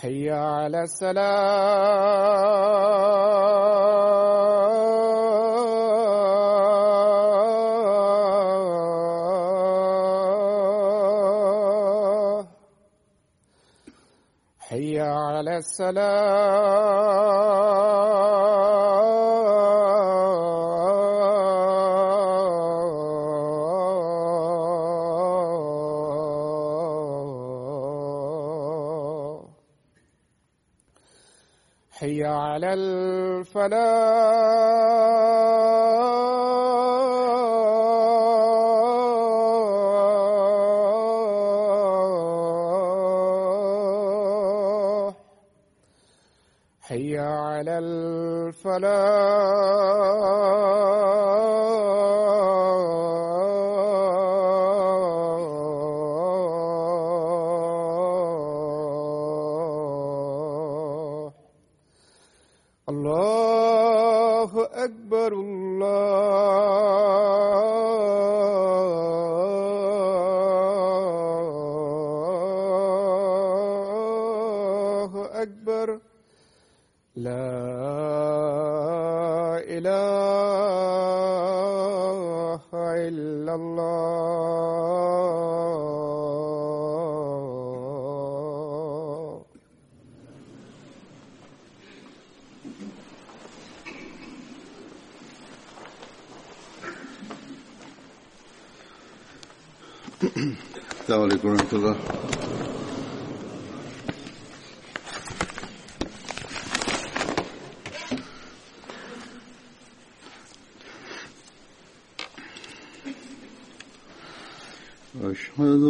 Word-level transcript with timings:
حي 0.00 0.30
على 0.30 0.82
السلام. 0.82 1.28
حي 14.58 15.00
على 15.00 15.56
السلام. 15.56 17.00
الفلاح 33.50 33.80
حي 46.80 47.18
على 47.18 47.78
الفلاح. 47.78 49.39
السلام 100.40 101.22
علیکم 101.22 101.48
ورحمۃ 101.48 101.72
اللہ۔ 101.72 101.88
اشہد 115.30 115.84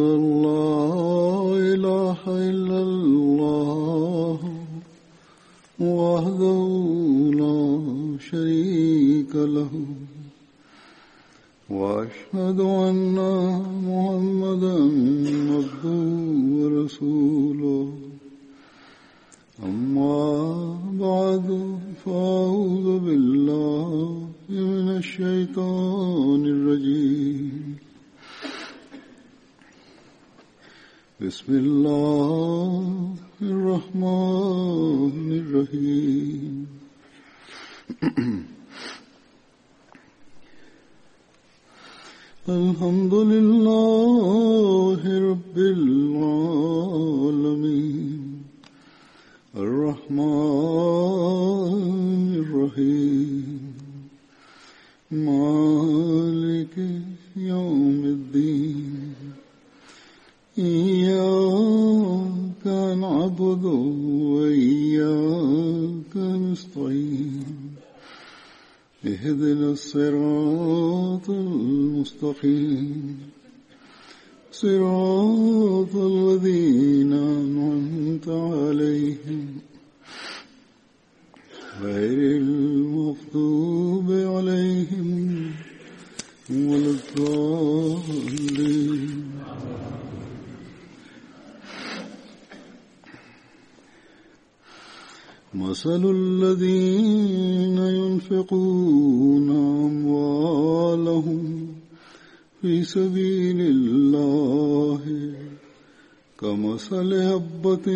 كمثل 106.40 107.14
هبة 107.14 107.86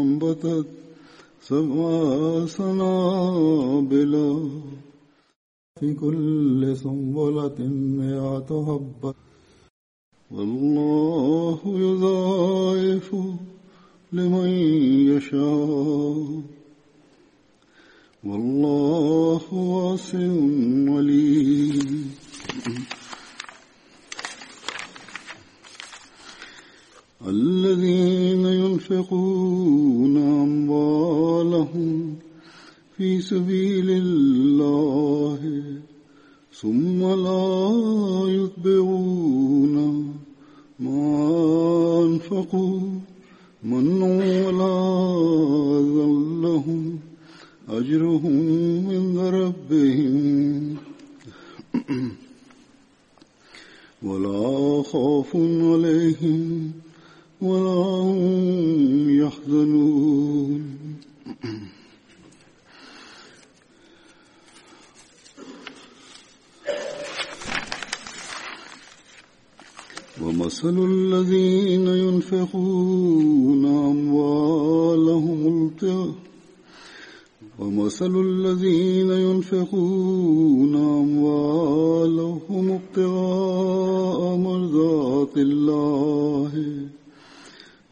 أنبتت 0.00 0.66
سبع 1.40 2.46
سنابل 2.46 4.14
في 5.80 5.94
كل 5.94 6.76
سنبلة 6.76 7.58
مئة 7.98 8.50
حبة 8.68 9.14
والله 10.30 11.60
يضاعف 11.66 13.14
لمن 14.12 14.48
يشاء. 15.12 16.42
والله 18.24 19.54
واسع 19.54 20.32
عليم 20.94 22.11
الذين 27.26 28.46
ينفقون 28.46 30.16
أموالهم 30.16 32.14
في 32.96 33.20
سبيل 33.20 33.90
الله 33.90 35.62
ثم 36.52 37.00
لا 37.00 37.72
يتبعون 38.28 39.76
ما 40.80 42.02
أنفقوا 42.04 42.80
من 43.62 44.02
ولا 44.02 44.78
ذلهم 45.80 46.98
أجرهم 47.68 48.36
عند 48.90 49.18
ربهم. 49.18 50.76
ولا 54.02 54.82
خوف 54.82 55.36
عليهم 55.36 56.72
ولا 57.42 57.82
هم 58.06 59.10
يحزنون. 59.22 60.62
ومثل 70.22 70.76
الذين 70.78 71.86
ينفقون 71.86 73.64
أموالهم 73.66 75.40
ابتغاء 75.66 76.14
ومثل 77.58 78.14
الذين 78.20 79.10
ينفقون 79.10 80.74
أموالهم 80.76 82.70
ابتغاء 82.70 84.36
مرضات 84.36 85.36
الله. 85.36 86.52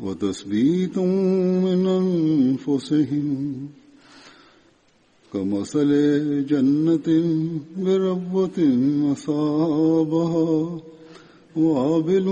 وتثبيتا 0.02 1.00
من 1.64 1.86
أنفسهم 1.86 3.68
كمثل 5.32 5.90
جنة 6.46 7.08
بربوة 7.76 8.58
أصابها 9.12 10.80
وابل 11.56 12.26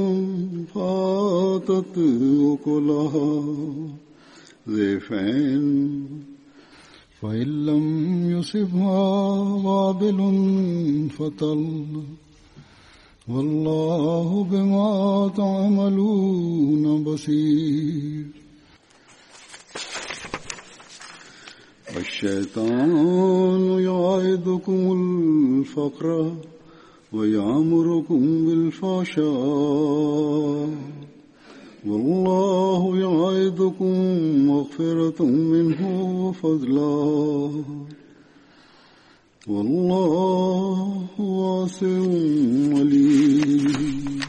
فاتت 0.74 1.98
أكلها 2.52 3.44
ضيفين 4.68 6.04
فإن 7.20 7.66
لم 7.66 7.84
يصبها 8.30 9.00
وابل 9.66 10.18
فطل 11.18 11.64
والله 13.34 14.44
بما 14.44 15.30
تعملون 15.36 17.04
بصير. 17.04 18.26
الشيطان 21.96 23.60
يعيدكم 23.80 24.92
الفقر 24.92 26.32
ويعمركم 27.12 28.46
بالفحشاء. 28.46 29.28
والله 31.86 32.98
يعيدكم 32.98 33.94
مغفرة 34.46 35.25
منه 35.25 35.80
وفضلا. 36.26 37.50
والله 39.48 41.00
واسع 41.18 41.86
عليم. 42.78 44.20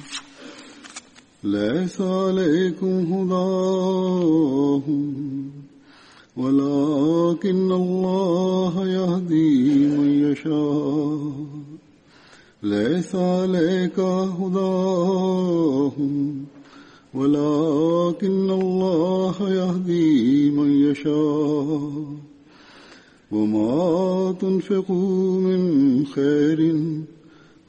ليس 1.43 2.01
عليكم 2.01 3.13
هداهم 3.13 5.03
ولكن 6.37 7.71
الله 7.71 8.87
يهدي 8.87 9.87
من 9.87 10.31
يشاء. 10.31 11.19
ليس 12.63 13.15
عليك 13.15 13.99
هداهم 14.39 15.35
ولكن 17.13 18.49
الله 18.49 19.35
يهدي 19.49 20.51
من 20.51 20.91
يشاء. 20.91 22.28
وما 23.31 24.35
تنفقوا 24.41 25.41
من 25.41 26.05
خير 26.05 26.75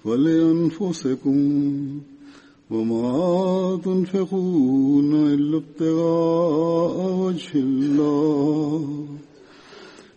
فلأنفسكم 0.05 1.39
وما 2.71 3.81
تنفقون 3.85 5.15
إلا 5.15 5.57
ابتغاء 5.57 7.15
وجه 7.21 7.51
الله 7.55 9.07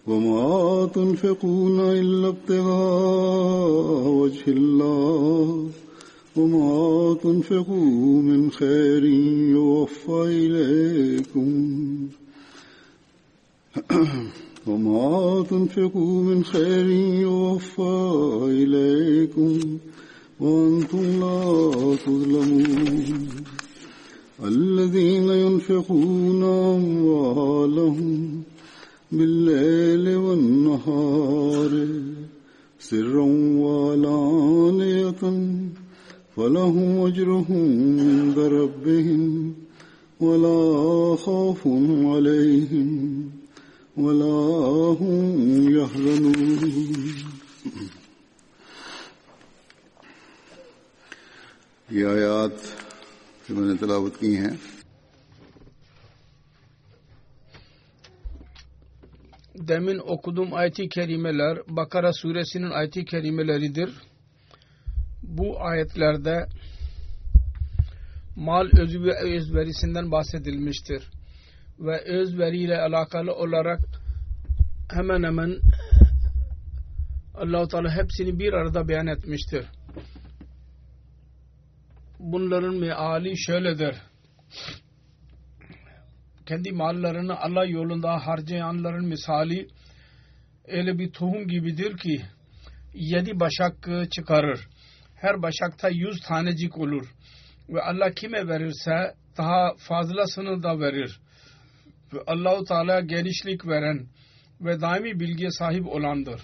وما 0.08 0.86
تنفقون 0.96 1.80
إلا 1.80 2.28
ابتغاء 2.28 4.08
وجه 4.08 4.44
الله 4.48 5.70
وما 6.36 7.14
تنفقوا 7.24 8.22
من 8.22 8.52
خير 8.52 9.06
يوفى 9.56 10.24
إليكم 10.28 12.08
وما 14.68 15.44
تنفقوا 15.50 16.24
من 16.24 16.44
خير 16.44 16.86
يوفى 17.22 18.40
إليكم 18.44 19.78
وأنتم 20.40 21.04
لا 21.20 21.96
تظلمون. 22.06 23.28
الذين 24.46 25.30
ينفقون 25.30 26.44
أموالهم 26.44 28.42
بالليل 29.12 30.16
والنهار 30.16 31.88
سرا 32.80 33.26
وعلانية 33.64 35.24
فلهم 36.36 37.06
أجرهم 37.08 38.00
عند 38.00 38.40
ربهم 38.40 39.54
ولا 40.20 41.16
خوف 41.16 41.68
عليهم 42.14 43.33
ولا 43.98 44.98
هم 45.00 45.70
يحزنون 45.70 46.34
یہ 51.90 52.06
آیات 52.06 52.64
جو 53.50 53.56
میں 53.56 53.68
نے 53.68 53.78
تلاوت 53.80 54.20
کی 54.20 54.36
ہیں 54.38 54.56
Demin 59.68 60.00
okuduğum 60.14 60.54
ayet-i 60.54 60.90
kerimeler 60.90 61.58
Bakara 61.68 62.14
suresinin 62.14 62.72
ayet-i 62.72 63.06
kerimeleridir. 63.06 63.90
Bu 65.24 65.62
ayetlerde 65.62 66.46
mal 68.36 68.68
özü 68.80 69.04
ve 69.04 69.20
özverisinden 69.20 70.12
bahsedilmiştir. 70.12 71.04
Ve 71.80 72.02
özveriyle 72.02 72.78
alakalı 72.78 73.36
olarak 73.36 73.80
hemen 74.94 75.24
hemen 75.24 75.60
Allah-u 77.36 77.68
Teala 77.68 77.96
hepsini 77.96 78.40
bir 78.40 78.54
arada 78.54 78.88
beyan 78.88 79.08
etmiştir. 79.08 79.66
bunların 82.24 82.76
meali 82.76 83.38
şöyledir. 83.38 83.96
Kendi 86.46 86.72
mallarını 86.72 87.40
Allah 87.40 87.66
yolunda 87.66 88.28
harcayanların 88.28 89.06
misali 89.06 89.68
öyle 90.68 91.00
bir 91.00 91.12
tohum 91.12 91.48
gibidir 91.48 91.98
ki 91.98 92.22
yedi 92.94 93.40
başak 93.40 93.90
çıkarır. 94.12 94.68
Her 95.16 95.42
başakta 95.42 95.90
yüz 95.90 96.22
tanecik 96.28 96.78
olur. 96.78 97.14
Ve 97.70 97.82
Allah 97.82 98.12
kime 98.12 98.48
verirse 98.48 99.16
daha 99.38 99.74
fazlasını 99.78 100.64
da 100.64 100.80
verir. 100.80 101.20
Ve 102.14 102.20
Allahu 102.28 102.64
Teala 102.64 103.02
genişlik 103.02 103.68
veren 103.68 104.08
ve 104.62 104.82
daimi 104.82 105.20
bilgiye 105.20 105.52
sahip 105.52 105.88
olandır. 105.88 106.42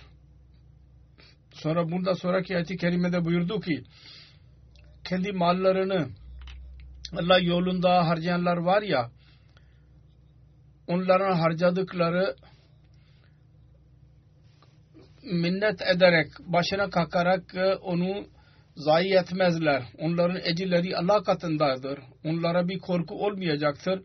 Sonra 1.52 1.92
bunda 1.92 2.16
sonraki 2.16 2.56
ayet-i 2.56 2.78
kerimede 2.78 3.26
buyurdu 3.26 3.60
ki 3.60 3.84
kendi 5.04 5.32
mallarını 5.32 6.10
Allah 7.14 7.40
yolunda 7.40 8.08
harcayanlar 8.08 8.58
var 8.58 8.82
ya 8.82 9.12
onların 10.88 11.36
harcadıkları 11.36 12.36
minnet 15.24 15.82
ederek 15.82 16.28
başına 16.40 16.90
kakarak 16.90 17.56
onu 17.82 18.28
zayi 18.76 19.14
etmezler. 19.14 19.84
Onların 19.98 20.42
ecirleri 20.44 20.98
Allah 20.98 21.24
katındadır. 21.24 22.00
Onlara 22.26 22.68
bir 22.68 22.80
korku 22.80 23.26
olmayacaktır. 23.26 24.02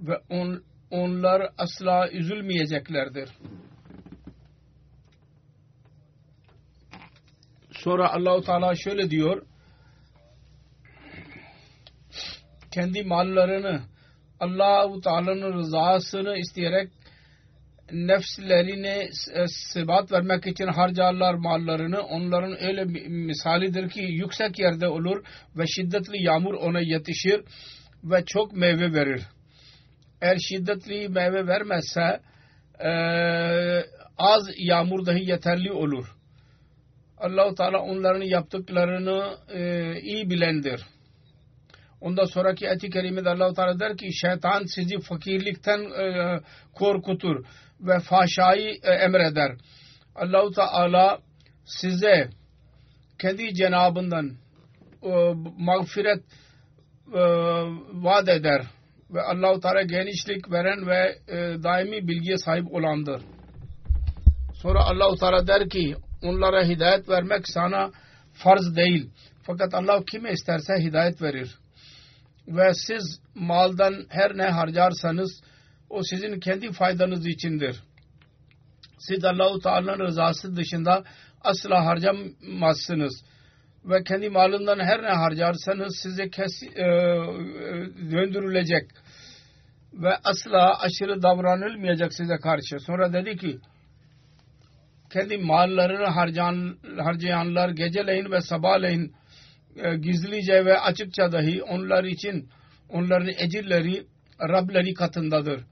Ve 0.00 0.16
on, 0.30 0.62
onlar 0.90 1.52
asla 1.58 2.10
üzülmeyeceklerdir. 2.10 3.28
Sonra 7.72 8.12
Allahu 8.12 8.42
Teala 8.42 8.74
şöyle 8.74 9.10
diyor. 9.10 9.46
Kendi 12.70 13.02
mallarını 13.02 13.80
Allahu 14.40 15.00
Teala'nın 15.00 15.52
rızasını 15.52 16.36
isteyerek 16.38 16.90
nefslerine 17.92 19.08
sebat 19.46 20.12
vermek 20.12 20.46
için 20.46 20.66
harcarlar 20.66 21.34
mallarını. 21.34 22.00
Onların 22.00 22.64
öyle 22.64 22.84
misalidir 23.08 23.90
ki 23.90 24.00
yüksek 24.00 24.58
yerde 24.58 24.88
olur 24.88 25.24
ve 25.56 25.66
şiddetli 25.66 26.22
yağmur 26.22 26.54
ona 26.54 26.80
yetişir 26.80 27.40
ve 28.04 28.24
çok 28.24 28.52
meyve 28.52 28.92
verir. 28.92 29.22
Eğer 30.22 30.38
şiddetli 30.48 31.08
meyve 31.08 31.46
vermezse 31.46 32.20
e, 32.80 32.90
az 34.18 34.42
yağmur 34.58 35.06
dahi 35.06 35.30
yeterli 35.30 35.72
olur. 35.72 36.06
Allahu 37.18 37.54
Teala 37.54 37.78
onların 37.78 38.22
yaptıklarını 38.22 39.36
e, 39.48 39.92
iyi 40.00 40.30
bilendir. 40.30 40.86
Ondan 42.00 42.24
sonraki 42.24 42.68
ayet-i 42.68 42.90
kerimede 42.90 43.28
Allah-u 43.28 43.54
Teala 43.54 43.80
der 43.80 43.96
ki 43.96 44.08
şeytan 44.12 44.64
sizi 44.64 45.00
fakirlikten 45.00 45.80
e, 45.80 46.40
korkutur 46.74 47.44
ve 47.80 47.98
fahşayı 47.98 48.78
e, 48.82 48.90
emreder. 48.92 49.52
Allah-u 50.14 50.50
Teala 50.52 51.18
size 51.64 52.30
kendi 53.18 53.54
cenabından 53.54 54.36
e, 55.02 55.10
mağfiret 55.58 56.22
e, 57.14 57.20
vaat 57.92 58.28
eder 58.28 58.62
ve 59.14 59.22
Allah-u 59.22 59.60
Teala 59.60 59.82
genişlik 59.82 60.52
veren 60.52 60.86
ve 60.86 61.18
e, 61.28 61.62
daimi 61.62 62.08
bilgiye 62.08 62.38
sahip 62.38 62.74
olandır. 62.74 63.22
Sonra 64.54 64.80
Allah-u 64.84 65.16
Teala 65.16 65.46
der 65.46 65.68
ki 65.68 65.94
onlara 66.22 66.64
hidayet 66.64 67.08
vermek 67.08 67.48
sana 67.48 67.90
farz 68.32 68.76
değil. 68.76 69.10
Fakat 69.42 69.74
Allah 69.74 70.04
kime 70.10 70.32
isterse 70.32 70.74
hidayet 70.78 71.22
verir. 71.22 71.58
Ve 72.48 72.74
siz 72.74 73.20
maldan 73.34 74.06
her 74.08 74.36
ne 74.36 74.44
harcarsanız 74.44 75.42
o 75.90 76.02
sizin 76.02 76.40
kendi 76.40 76.72
faydanız 76.72 77.26
içindir. 77.26 77.82
Siz 78.98 79.24
Allah-u 79.24 79.58
Teala'nın 79.58 80.06
rızası 80.06 80.56
dışında 80.56 81.04
asla 81.40 81.86
harcamazsınız. 81.86 83.24
Ve 83.84 84.02
kendi 84.04 84.28
malından 84.28 84.78
her 84.78 85.02
ne 85.02 85.08
harcarsanız 85.08 85.96
size 86.02 86.30
kes, 86.30 86.62
e, 86.62 86.86
döndürülecek. 88.10 88.90
Ve 89.92 90.16
asla 90.24 90.80
aşırı 90.80 91.22
davranılmayacak 91.22 92.14
size 92.14 92.36
karşı. 92.36 92.78
Sonra 92.78 93.12
dedi 93.12 93.36
ki 93.36 93.58
kendi 95.12 95.38
mallarını 95.38 96.06
harcayan, 96.06 96.76
harcayanlar 96.98 97.68
geceleyin 97.68 98.30
ve 98.30 98.40
sabahleyin 98.40 99.14
e, 99.76 99.96
gizlice 99.96 100.64
ve 100.64 100.80
açıkça 100.80 101.32
dahi 101.32 101.62
onlar 101.62 102.04
için 102.04 102.48
onların 102.88 103.28
ecirleri 103.28 104.06
Rableri 104.48 104.94
katındadır. 104.94 105.64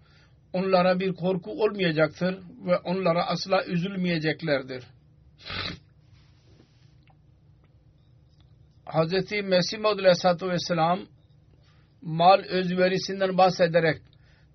Onlara 0.52 1.00
bir 1.00 1.12
korku 1.12 1.62
olmayacaktır 1.62 2.38
ve 2.66 2.76
onlara 2.76 3.26
asla 3.26 3.64
üzülmeyeceklerdir. 3.64 4.84
Hz. 8.88 9.32
Mesih 9.44 9.78
Maud 9.78 9.98
Aleyhisselatü 9.98 10.48
Vesselam 10.48 11.00
mal 12.02 12.38
özverisinden 12.38 13.38
bahsederek 13.38 14.02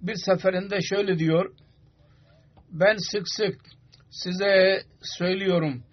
bir 0.02 0.16
seferinde 0.16 0.82
şöyle 0.82 1.20
diyor 1.20 1.56
ben 2.72 2.96
sık 3.12 3.30
sık 3.30 3.62
size 4.10 4.82
söylüyorum 5.02 5.84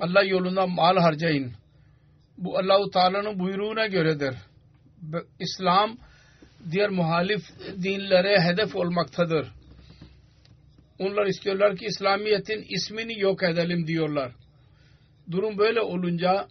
Allah 0.00 0.22
yolunda 0.22 0.66
mal 0.66 0.96
harcayın. 0.96 1.52
Bu 2.38 2.58
Allahu 2.58 2.90
Teala'nın 2.90 3.38
buyruğuna 3.38 3.86
göredir. 3.86 4.34
İslam 5.40 5.96
diğer 6.70 6.90
muhalif 6.90 7.42
dinlere 7.82 8.40
hedef 8.40 8.76
olmaktadır. 8.76 9.52
Onlar 10.98 11.26
istiyorlar 11.26 11.76
ki 11.76 11.86
İslamiyet'in 11.86 12.66
ismini 12.68 13.20
yok 13.20 13.42
edelim 13.42 13.86
diyorlar. 13.86 14.32
Durum 15.30 15.58
böyle 15.58 15.80
olunca 15.80 16.48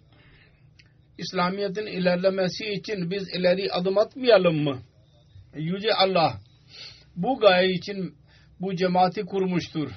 İslamiyet'in 1.18 1.86
ilerlemesi 1.86 2.66
için 2.66 3.12
biz 3.12 3.30
ileri 3.36 3.72
adım 3.72 3.98
atmayalım 3.98 4.64
mı? 4.64 4.82
Yüce 5.56 5.94
Allah 5.94 6.40
bu 7.16 7.40
gaye 7.40 7.74
için 7.74 8.16
bu 8.60 8.76
cemaati 8.76 9.26
kurmuştur. 9.26 9.92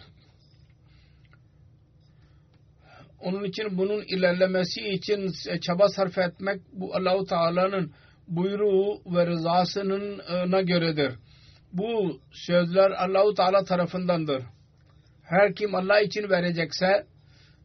Onun 3.21 3.45
için 3.45 3.79
bunun 3.79 4.03
ilerlemesi 4.03 4.81
için 4.89 5.33
çaba 5.61 5.89
sarf 5.89 6.19
etmek 6.19 6.61
bu 6.73 6.95
Allahu 6.97 7.25
Teala'nın 7.25 7.93
buyruğu 8.29 9.03
ve 9.15 9.27
rızasına 9.27 10.61
göredir. 10.61 11.15
Bu 11.73 12.21
sözler 12.33 12.91
Allahu 12.91 13.35
Teala 13.35 13.65
tarafındandır. 13.65 14.43
Her 15.23 15.55
kim 15.55 15.75
Allah 15.75 16.01
için 16.01 16.31
verecekse 16.31 17.07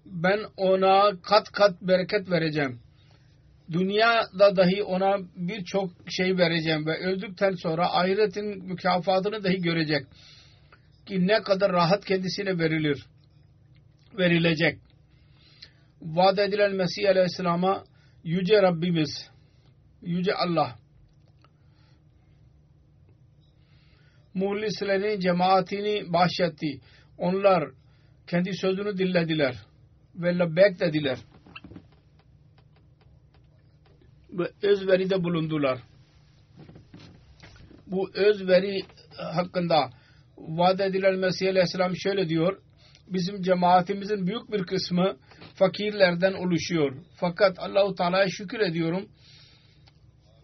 ben 0.06 0.40
ona 0.58 1.22
kat 1.22 1.52
kat 1.52 1.82
bereket 1.82 2.32
vereceğim. 2.32 2.80
Dünyada 3.72 4.56
dahi 4.56 4.84
ona 4.84 5.18
birçok 5.36 5.92
şey 6.10 6.38
vereceğim 6.38 6.86
ve 6.86 6.98
öldükten 6.98 7.52
sonra 7.52 7.94
ahiretin 7.94 8.66
mükafatını 8.66 9.44
dahi 9.44 9.62
görecek. 9.62 10.08
Ki 11.06 11.28
ne 11.28 11.42
kadar 11.42 11.72
rahat 11.72 12.06
kendisine 12.06 12.60
verilir. 12.60 13.06
Verilecek. 14.18 14.80
Vaat 16.02 16.40
edilen 16.40 16.76
Mesih 16.76 17.10
Aleyhisselam'a 17.10 17.84
Yüce 18.24 18.62
Rabbimiz 18.62 19.30
Yüce 20.02 20.34
Allah 20.34 20.76
muhlislerin 24.36 25.20
cemaatini 25.20 26.14
bahşetti. 26.14 26.80
Onlar 27.18 27.70
kendi 28.28 28.54
sözünü 28.54 28.98
dinlediler 28.98 29.56
ve 30.16 30.40
lebbek 30.40 30.80
dediler. 30.80 31.18
Ve 34.36 34.52
özveride 34.62 35.24
bulundular. 35.24 35.80
Bu 37.88 38.10
özveri 38.14 38.82
hakkında 39.18 39.90
vaat 40.38 40.82
edilen 40.82 41.20
Mesih 41.20 41.50
Aleyhisselam 41.50 41.96
şöyle 41.96 42.30
diyor. 42.30 42.62
Bizim 43.08 43.42
cemaatimizin 43.42 44.28
büyük 44.28 44.52
bir 44.52 44.64
kısmı 44.64 45.18
fakirlerden 45.56 46.34
oluşuyor. 46.34 46.96
Fakat 47.16 47.60
Allahu 47.60 47.96
Teala'ya 47.96 48.30
şükür 48.30 48.60
ediyorum. 48.60 49.10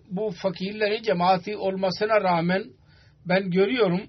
Bu 0.10 0.32
fakirlerin 0.32 1.04
cemaati 1.04 1.58
olmasına 1.58 2.22
rağmen 2.22 2.64
ben 3.26 3.52
görüyorum 3.52 4.02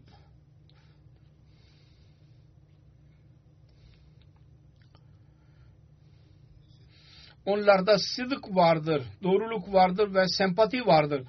onlarda 7.47 7.99
sıdık 7.99 8.57
vardır, 8.57 9.03
doğruluk 9.23 9.73
vardır 9.73 10.15
ve 10.15 10.29
sempati 10.29 10.87
vardır. 10.87 11.23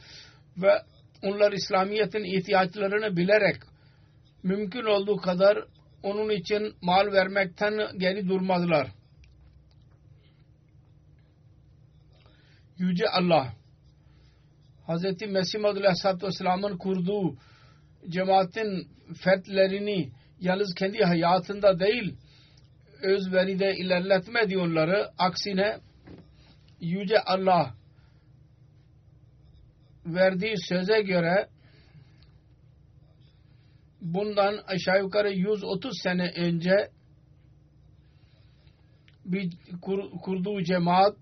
Ve 0.58 0.82
onlar 1.22 1.52
İslamiyet'in 1.52 2.24
ihtiyaçlarını 2.24 3.18
bilerek 3.18 3.56
mümkün 4.44 4.86
olduğu 4.86 5.18
kadar 5.18 5.66
onun 6.04 6.30
için 6.30 6.76
mal 6.82 7.12
vermekten 7.12 7.98
geri 7.98 8.28
durmazlar. 8.28 8.88
Yüce 12.78 13.10
Allah 13.10 13.54
Hz. 14.88 15.04
Mesih 15.28 15.66
Aleyhisselatü 15.66 16.28
Vesselam'ın 16.28 16.78
kurduğu 16.78 17.38
cemaatin 18.10 18.88
fertlerini 19.24 20.12
yalnız 20.40 20.74
kendi 20.74 21.04
hayatında 21.04 21.80
değil 21.80 22.16
özveride 23.02 23.76
ilerletmedi 23.76 24.58
onları. 24.58 25.10
Aksine 25.18 25.78
Yüce 26.84 27.20
Allah 27.20 27.74
verdiği 30.06 30.56
söze 30.68 31.02
göre 31.02 31.50
bundan 34.02 34.58
aşağı 34.68 35.00
yukarı 35.00 35.32
130 35.32 35.92
sene 36.04 36.32
önce 36.36 36.90
bir 39.26 39.54
kur, 39.82 40.12
kurduğu 40.22 40.64
cemaat 40.64 41.18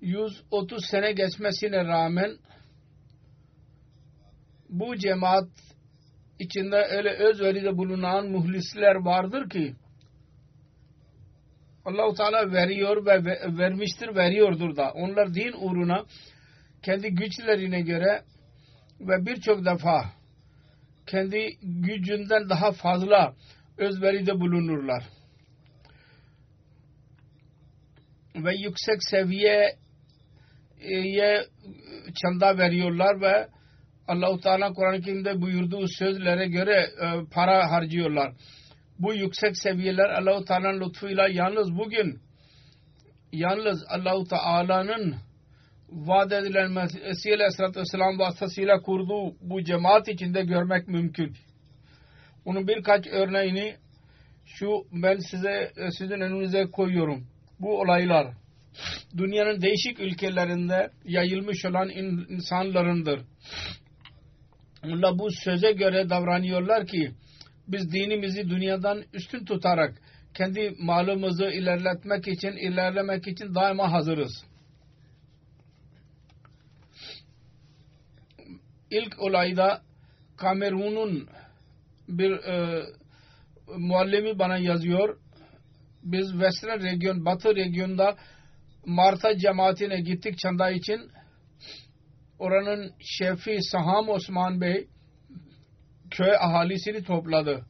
130 0.00 0.86
sene 0.90 1.12
geçmesine 1.12 1.84
rağmen 1.84 2.38
bu 4.68 4.96
cemaat 4.96 5.48
içinde 6.38 6.76
öyle 6.76 7.10
özveride 7.10 7.78
bulunan 7.78 8.30
muhlisler 8.30 8.94
vardır 8.94 9.50
ki 9.50 9.74
Allahu 11.86 12.14
Teala 12.14 12.52
veriyor 12.52 13.06
ve 13.06 13.24
vermiştir 13.58 14.16
veriyordur 14.16 14.76
da 14.76 14.90
onlar 14.90 15.34
din 15.34 15.52
uğruna 15.52 16.04
kendi 16.82 17.08
güçlerine 17.08 17.80
göre 17.80 18.22
ve 19.00 19.26
birçok 19.26 19.64
defa 19.64 20.04
kendi 21.06 21.50
gücünden 21.62 22.48
daha 22.48 22.72
fazla 22.72 23.34
özveride 23.78 24.40
bulunurlar. 24.40 25.04
Ve 28.36 28.54
yüksek 28.56 28.98
seviyeye 29.10 29.76
çanda 32.22 32.58
veriyorlar 32.58 33.20
ve 33.20 33.48
Allah-u 34.08 34.40
Teala 34.40 34.72
Kur'an-ı 34.72 35.00
Kerim'de 35.00 35.40
buyurduğu 35.40 35.88
sözlere 35.88 36.46
göre 36.46 36.86
e, 37.02 37.24
para 37.34 37.70
harcıyorlar. 37.70 38.32
Bu 38.98 39.14
yüksek 39.14 39.56
seviyeler 39.58 40.08
Allah-u 40.10 40.44
Teala'nın 40.44 40.80
lütfuyla 40.80 41.28
yalnız 41.28 41.78
bugün 41.78 42.20
yalnız 43.32 43.84
Allah-u 43.88 44.24
Teala'nın 44.24 45.14
vaat 45.88 46.32
edilen 46.32 46.70
Mesih 46.72 47.32
Aleyhisselatü 47.34 47.80
Vesselam 47.80 48.18
vasıtasıyla 48.18 48.80
kurduğu 48.80 49.36
bu 49.40 49.62
cemaat 49.62 50.08
içinde 50.08 50.42
görmek 50.42 50.88
mümkün. 50.88 51.36
Onun 52.44 52.68
birkaç 52.68 53.06
örneğini 53.06 53.76
şu 54.46 54.68
ben 54.92 55.16
size 55.16 55.72
sizin 55.98 56.20
önünüze 56.20 56.64
koyuyorum. 56.70 57.26
Bu 57.60 57.80
olaylar 57.80 58.26
dünyanın 59.16 59.62
değişik 59.62 60.00
ülkelerinde 60.00 60.90
yayılmış 61.04 61.64
olan 61.64 61.88
insanlarındır. 62.28 63.20
Onlar 64.84 65.18
bu 65.18 65.28
söze 65.44 65.72
göre 65.72 66.10
davranıyorlar 66.10 66.86
ki 66.86 67.10
biz 67.68 67.92
dinimizi 67.92 68.50
dünyadan 68.50 69.04
üstün 69.12 69.44
tutarak 69.44 69.94
kendi 70.34 70.74
malımızı 70.78 71.44
ilerletmek 71.44 72.28
için, 72.28 72.52
ilerlemek 72.52 73.26
için 73.26 73.54
daima 73.54 73.92
hazırız. 73.92 74.44
İlk 78.90 79.18
olayda 79.18 79.82
Kamerun'un 80.36 81.28
bir 82.08 82.30
e, 82.30 82.84
muallimi 83.76 84.38
bana 84.38 84.58
yazıyor. 84.58 85.18
Biz 86.02 86.30
Western 86.30 86.82
region, 86.82 87.24
Batı 87.24 87.56
regionda 87.56 88.16
Marta 88.86 89.38
cemaatine 89.38 90.00
gittik 90.00 90.38
çanda 90.38 90.70
için. 90.70 91.10
Oranın 92.38 92.92
şefi 93.00 93.58
Saham 93.62 94.08
Osman 94.08 94.60
Bey 94.60 94.88
köy 96.16 96.36
ahalisini 96.40 97.02
topladı 97.02 97.66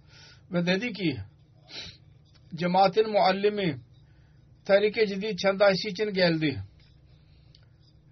ve 0.52 0.66
dedi 0.66 0.92
ki 0.92 1.16
cemaatin 2.54 3.10
muallimi 3.10 3.80
Tarike 4.64 5.06
Ciddi 5.06 5.36
çandası 5.36 5.88
için 5.88 6.12
geldi. 6.12 6.62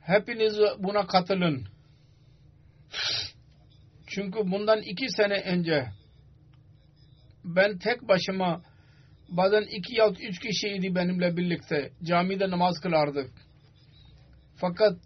Hepiniz 0.01 0.55
buna 0.79 1.07
katılın. 1.07 1.66
Çünkü 4.07 4.38
bundan 4.38 4.83
iki 4.83 5.09
sene 5.09 5.40
önce 5.40 5.87
ben 7.44 7.79
tek 7.79 8.09
başıma 8.09 8.62
bazen 9.29 9.62
iki 9.62 9.94
ya 9.94 10.11
üç 10.11 10.38
kişiydi 10.38 10.94
benimle 10.94 11.37
birlikte 11.37 11.92
camide 12.03 12.51
namaz 12.51 12.81
kılardık. 12.81 13.31
Fakat 14.57 14.99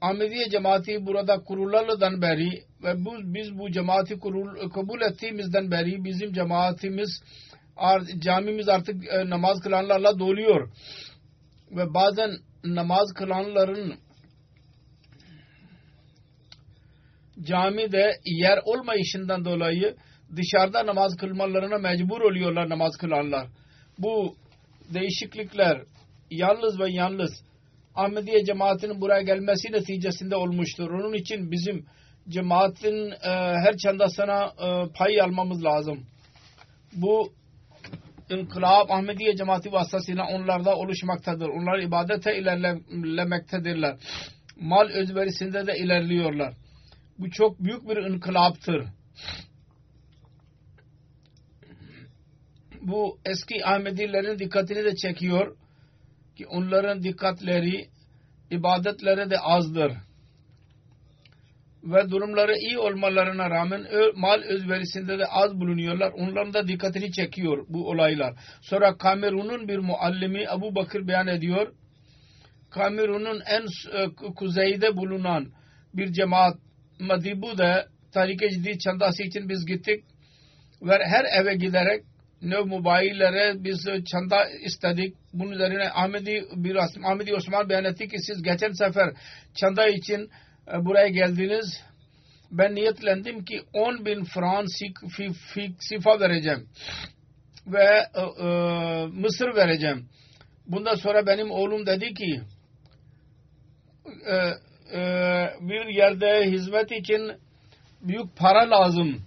Ahmediye 0.00 0.50
cemaati 0.50 1.06
burada 1.06 1.44
kurulalıdan 1.44 2.22
beri 2.22 2.69
ve 2.82 3.04
bu, 3.04 3.14
biz 3.34 3.58
bu 3.58 3.70
cemaati 3.70 4.18
kurul, 4.18 4.70
kabul 4.70 5.00
ettiğimizden 5.00 5.70
beri 5.70 6.04
bizim 6.04 6.32
cemaatimiz 6.32 7.22
camimiz 8.18 8.68
artık 8.68 9.04
e, 9.12 9.30
namaz 9.30 9.60
kılanlarla 9.60 10.18
doluyor. 10.18 10.70
Ve 11.70 11.94
bazen 11.94 12.30
namaz 12.64 13.12
kılanların 13.14 13.94
camide 17.42 18.12
yer 18.24 18.58
olmayışından 18.64 19.44
dolayı 19.44 19.96
dışarıda 20.36 20.86
namaz 20.86 21.16
kılmalarına 21.16 21.78
mecbur 21.78 22.20
oluyorlar 22.20 22.68
namaz 22.68 22.96
kılanlar. 22.96 23.48
Bu 23.98 24.36
değişiklikler 24.94 25.82
yalnız 26.30 26.80
ve 26.80 26.90
yalnız 26.90 27.42
Ahmediye 27.94 28.44
cemaatinin 28.44 29.00
buraya 29.00 29.22
gelmesi 29.22 29.72
neticesinde 29.72 30.36
olmuştur. 30.36 30.90
Onun 30.90 31.12
için 31.12 31.50
bizim 31.50 31.86
cemaatin 32.28 33.10
e, 33.10 33.30
her 33.64 33.76
çandasına 33.76 34.44
e, 34.44 34.92
pay 34.92 35.20
almamız 35.20 35.64
lazım. 35.64 36.06
Bu 36.92 37.32
inkılap 38.30 38.90
Ahmediye 38.90 39.36
cemaati 39.36 39.72
vasıtasıyla 39.72 40.26
onlarda 40.26 40.76
oluşmaktadır. 40.76 41.48
Onlar 41.48 41.78
ibadete 41.78 42.38
ilerlemektedirler. 42.38 43.96
Mal 44.60 44.88
özverisinde 44.88 45.66
de 45.66 45.78
ilerliyorlar. 45.78 46.54
Bu 47.18 47.30
çok 47.30 47.60
büyük 47.60 47.88
bir 47.88 47.96
inkılaptır. 47.96 48.84
Bu 52.80 53.18
eski 53.24 53.66
Ahmedilerin 53.66 54.38
dikkatini 54.38 54.84
de 54.84 54.96
çekiyor 54.96 55.56
ki 56.36 56.46
onların 56.46 57.02
dikkatleri 57.02 57.88
ibadetleri 58.50 59.30
de 59.30 59.38
azdır. 59.38 59.92
Ve 61.84 62.10
durumları 62.10 62.56
iyi 62.56 62.78
olmalarına 62.78 63.50
rağmen 63.50 63.86
mal 64.14 64.42
özverisinde 64.42 65.18
de 65.18 65.26
az 65.26 65.60
bulunuyorlar. 65.60 66.12
Onların 66.12 66.54
da 66.54 66.68
dikkatini 66.68 67.12
çekiyor 67.12 67.66
bu 67.68 67.90
olaylar. 67.90 68.34
Sonra 68.60 68.96
Kamerun'un 68.96 69.68
bir 69.68 69.78
muallimi 69.78 70.48
Abu 70.48 70.74
Bakır 70.74 71.08
beyan 71.08 71.26
ediyor. 71.26 71.72
Kamerun'un 72.70 73.42
en 73.46 73.62
e, 73.98 74.08
kuzeyde 74.36 74.96
bulunan 74.96 75.52
bir 75.94 76.12
cemaat 76.12 76.56
Madibu'da 77.00 77.86
Tarike 78.12 78.50
Ciddi 78.50 78.78
çandası 78.78 79.22
için 79.22 79.48
biz 79.48 79.66
gittik 79.66 80.04
ve 80.82 80.98
her 81.04 81.42
eve 81.42 81.54
giderek 81.54 82.04
ne 82.42 82.58
mobaillere 82.58 83.64
biz 83.64 83.88
çanda 84.12 84.48
istedik. 84.48 85.14
Bunun 85.32 85.52
üzerine 85.52 85.90
Ahmedi, 85.90 86.44
bir, 86.56 86.76
Ahmedi 87.04 87.34
Osman 87.34 87.68
beyan 87.68 87.84
etti 87.84 88.08
ki 88.08 88.16
siz 88.18 88.42
geçen 88.42 88.72
sefer 88.72 89.14
çanda 89.54 89.88
için 89.88 90.20
e, 90.20 90.28
buraya 90.84 91.08
geldiniz. 91.08 91.84
Ben 92.50 92.74
niyetlendim 92.74 93.44
ki 93.44 93.60
10 93.72 94.04
bin 94.04 94.24
frank 94.24 94.68
sifa 95.80 96.20
vereceğim. 96.20 96.68
Ve 97.66 98.06
e, 98.14 98.20
e, 98.20 98.46
Mısır 99.06 99.56
vereceğim. 99.56 100.08
Bundan 100.66 100.94
sonra 100.94 101.26
benim 101.26 101.50
oğlum 101.50 101.86
dedi 101.86 102.14
ki 102.14 102.40
e, 104.26 104.36
e, 104.98 105.00
bir 105.60 105.94
yerde 105.94 106.50
hizmet 106.50 106.92
için 106.92 107.32
büyük 108.02 108.36
para 108.36 108.70
lazım 108.70 109.22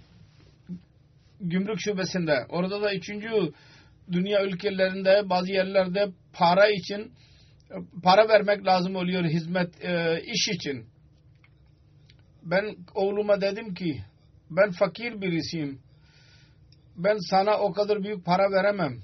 gümrük 1.42 1.80
şubesinde. 1.80 2.46
Orada 2.50 2.82
da 2.82 2.94
üçüncü 2.94 3.30
dünya 4.12 4.44
ülkelerinde 4.44 5.30
bazı 5.30 5.52
yerlerde 5.52 6.08
para 6.34 6.68
için 6.70 7.12
para 8.04 8.30
vermek 8.30 8.66
lazım 8.66 8.96
oluyor 8.96 9.24
hizmet 9.24 9.86
e, 9.86 10.22
iş 10.22 10.48
için. 10.56 10.93
Ben 12.44 12.76
oğluma 12.96 13.42
dedim 13.42 13.74
ki 13.74 14.04
ben 14.50 14.72
fakir 14.72 15.22
birisiyim. 15.22 15.80
Ben 16.96 17.18
sana 17.30 17.58
o 17.60 17.74
kadar 17.74 18.04
büyük 18.04 18.26
para 18.26 18.52
veremem. 18.52 18.98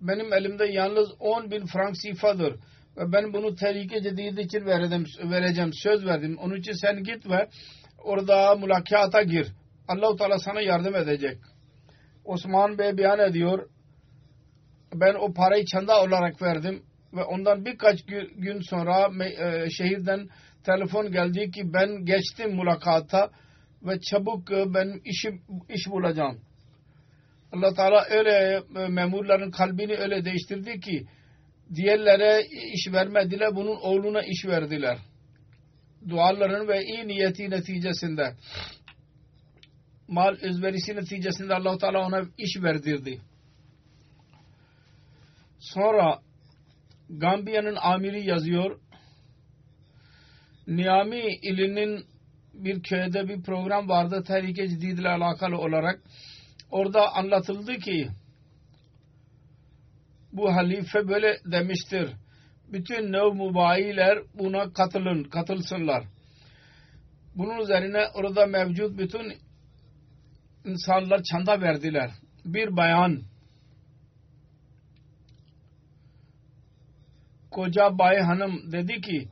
Benim 0.00 0.32
elimde 0.32 0.66
yalnız 0.66 1.08
10 1.20 1.50
bin 1.50 1.66
frank 1.66 1.96
sifadır. 1.96 2.56
Ve 2.96 3.12
ben 3.12 3.32
bunu 3.32 3.54
tehlike 3.54 4.02
cedid 4.02 4.38
için 4.38 4.66
vereceğim, 4.66 5.04
vereceğim. 5.30 5.70
Söz 5.72 6.06
verdim. 6.06 6.38
Onun 6.38 6.56
için 6.56 6.72
sen 6.72 7.02
git 7.02 7.30
ve 7.30 7.48
orada 7.98 8.54
mülakata 8.54 9.22
gir. 9.22 9.52
Allahu 9.88 10.16
Teala 10.16 10.38
sana 10.38 10.60
yardım 10.60 10.96
edecek. 10.96 11.38
Osman 12.24 12.78
Bey 12.78 12.96
beyan 12.96 13.18
ediyor. 13.18 13.68
Ben 14.94 15.14
o 15.14 15.32
parayı 15.32 15.64
çanda 15.64 16.02
olarak 16.02 16.42
verdim 16.42 16.82
ve 17.12 17.22
ondan 17.22 17.64
birkaç 17.64 18.04
gün 18.36 18.60
sonra 18.60 19.24
e, 19.24 19.70
şehirden 19.70 20.28
telefon 20.64 21.12
geldi 21.12 21.50
ki 21.50 21.72
ben 21.72 22.04
geçtim 22.04 22.56
mülakata 22.56 23.30
ve 23.82 24.00
çabuk 24.00 24.52
e, 24.52 24.74
ben 24.74 25.00
işi, 25.04 25.28
iş 25.68 25.86
bulacağım. 25.90 26.40
Allah 27.52 27.74
Teala 27.74 28.04
öyle 28.10 28.62
e, 28.76 28.88
memurların 28.88 29.50
kalbini 29.50 29.96
öyle 29.96 30.24
değiştirdi 30.24 30.80
ki 30.80 31.06
diğerlere 31.74 32.46
iş 32.74 32.92
vermediler 32.92 33.56
bunun 33.56 33.76
oğluna 33.76 34.22
iş 34.22 34.44
verdiler. 34.46 34.98
Duaların 36.08 36.68
ve 36.68 36.84
iyi 36.84 37.08
niyeti 37.08 37.50
neticesinde 37.50 38.34
mal 40.08 40.36
özverisi 40.42 40.96
neticesinde 40.96 41.54
Allah 41.54 41.78
Teala 41.78 42.06
ona 42.06 42.22
iş 42.38 42.62
verdirdi. 42.62 43.20
Sonra 45.58 46.18
Gambiya'nın 47.10 47.76
amiri 47.82 48.26
yazıyor. 48.26 48.80
Niyami 50.66 51.22
ilinin 51.42 52.04
bir 52.54 52.82
köyde 52.82 53.28
bir 53.28 53.42
program 53.42 53.88
vardı 53.88 54.24
tehlike 54.26 54.68
cidid 54.68 54.98
ile 54.98 55.08
alakalı 55.08 55.58
olarak. 55.58 56.00
Orada 56.70 57.12
anlatıldı 57.14 57.76
ki 57.76 58.08
bu 60.32 60.54
halife 60.54 61.08
böyle 61.08 61.38
demiştir. 61.44 62.10
Bütün 62.72 63.12
nev 63.12 63.34
mubayiler 63.34 64.18
buna 64.34 64.72
katılın, 64.72 65.24
katılsınlar. 65.24 66.04
Bunun 67.34 67.60
üzerine 67.60 68.06
orada 68.14 68.46
mevcut 68.46 68.98
bütün 68.98 69.32
insanlar 70.64 71.22
çanda 71.22 71.60
verdiler. 71.60 72.10
Bir 72.44 72.76
bayan 72.76 73.22
koca 77.50 77.98
bay 77.98 78.18
hanım 78.18 78.72
dedi 78.72 79.00
ki 79.00 79.28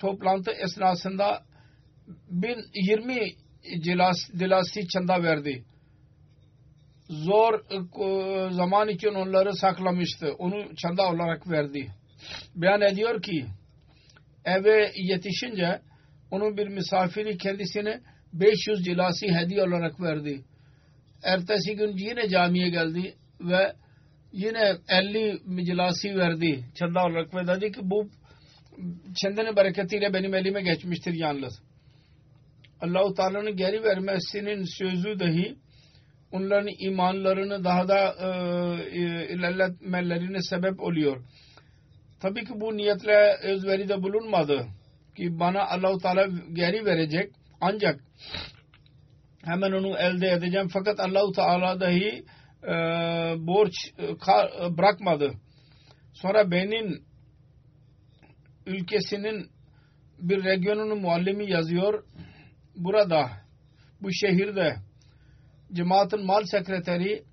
toplantı 0.00 0.50
esnasında 0.50 1.42
bin 2.28 2.56
yirmi 2.74 3.20
cilas, 3.80 4.16
dilasi 4.38 4.88
çanda 4.88 5.22
verdi. 5.22 5.64
Zor 7.08 7.54
e, 7.54 8.50
zaman 8.50 8.88
için 8.88 9.14
onları 9.14 9.54
saklamıştı. 9.54 10.32
Onu 10.38 10.76
çanda 10.76 11.08
olarak 11.10 11.50
verdi. 11.50 11.90
Beyan 12.54 12.80
ediyor 12.80 13.22
ki 13.22 13.46
eve 14.44 14.92
yetişince 14.96 15.80
onun 16.30 16.56
bir 16.56 16.68
misafiri 16.68 17.38
kendisine 17.38 18.00
500 18.32 18.84
cilasi 18.84 19.26
hediye 19.28 19.62
olarak 19.62 20.00
verdi. 20.00 20.44
Ertesi 21.22 21.76
gün 21.76 21.96
yine 21.96 22.28
camiye 22.28 22.68
geldi 22.68 23.14
ve 23.40 23.72
yine 24.32 24.76
50 24.88 25.64
cilasi 25.64 26.16
verdi 26.16 26.64
çanda 26.74 27.04
olarak 27.04 27.34
ve 27.34 27.46
dedi 27.46 27.72
ki 27.72 27.80
bu 27.82 28.08
çandanın 29.22 29.56
bereketiyle 29.56 30.12
benim 30.12 30.34
elime 30.34 30.62
geçmiştir 30.62 31.14
yalnız. 31.14 31.62
Allah-u 32.80 33.14
Teala'nın 33.14 33.56
geri 33.56 33.82
vermesinin 33.84 34.64
sözü 34.78 35.18
dahi 35.18 35.56
onların 36.32 36.68
imanlarını 36.78 37.64
daha 37.64 37.88
da 37.88 38.14
e, 38.18 38.28
e, 38.98 39.28
ilerletmelerine 39.34 40.42
sebep 40.42 40.80
oluyor. 40.80 41.24
Tabii 42.20 42.44
ki 42.44 42.52
bu 42.60 42.76
niyetle 42.76 43.36
özveride 43.42 44.02
bulunmadı 44.02 44.66
ki 45.16 45.38
bana 45.38 45.66
Allah-u 45.66 45.98
Teala 45.98 46.26
geri 46.52 46.84
verecek 46.84 47.32
ancak 47.60 48.00
hemen 49.44 49.72
onu 49.72 49.98
elde 49.98 50.30
edeceğim 50.30 50.68
fakat 50.72 51.00
Allah-u 51.00 51.32
Teala 51.32 51.80
dahi 51.80 52.24
e, 52.62 52.74
borç 53.46 53.72
e, 53.98 54.04
e, 54.04 54.76
bırakmadı. 54.78 55.32
Sonra 56.12 56.50
Benin 56.50 57.04
ülkesinin 58.66 59.50
bir 60.18 60.44
regionunun 60.44 61.00
muallimi 61.00 61.50
yazıyor. 61.50 62.04
Burada 62.76 63.30
bu 64.02 64.12
şehirde 64.12 64.76
cemaatin 65.72 66.26
mal 66.26 66.44
sekreteri 66.44 67.24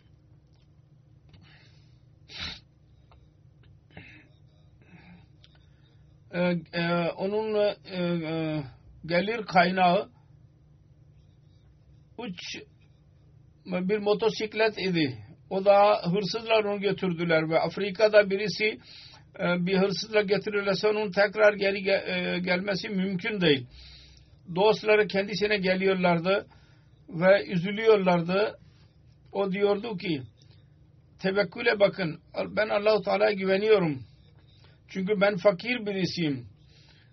e, 6.31 6.39
e, 6.73 7.09
onun 7.09 7.55
e, 7.55 7.97
e, 7.97 8.63
gelir 9.05 9.45
kaynağı 9.45 10.09
uç 12.17 12.39
bir 13.65 13.97
motosiklet 13.97 14.77
idi. 14.77 15.17
O 15.49 15.65
da 15.65 16.01
hırsızlar 16.11 16.63
onu 16.63 16.81
götürdüler 16.81 17.49
ve 17.49 17.59
Afrika'da 17.59 18.29
birisi 18.29 18.79
bir 19.39 19.77
hırsızla 19.77 20.21
getirilirse 20.21 20.87
onun 20.87 21.11
tekrar 21.11 21.53
geri 21.53 21.77
e, 21.77 22.39
gelmesi 22.39 22.89
mümkün 22.89 23.41
değil. 23.41 23.67
Dostları 24.55 25.07
kendisine 25.07 25.57
geliyorlardı 25.57 26.47
ve 27.09 27.45
üzülüyorlardı. 27.47 28.57
O 29.31 29.51
diyordu 29.51 29.97
ki 29.97 30.21
tevekküle 31.21 31.79
bakın 31.79 32.19
ben 32.49 32.69
Allahu 32.69 33.01
Teala'ya 33.01 33.31
güveniyorum. 33.31 34.03
Çünkü 34.87 35.21
ben 35.21 35.37
fakir 35.37 35.85
birisiyim 35.85 36.45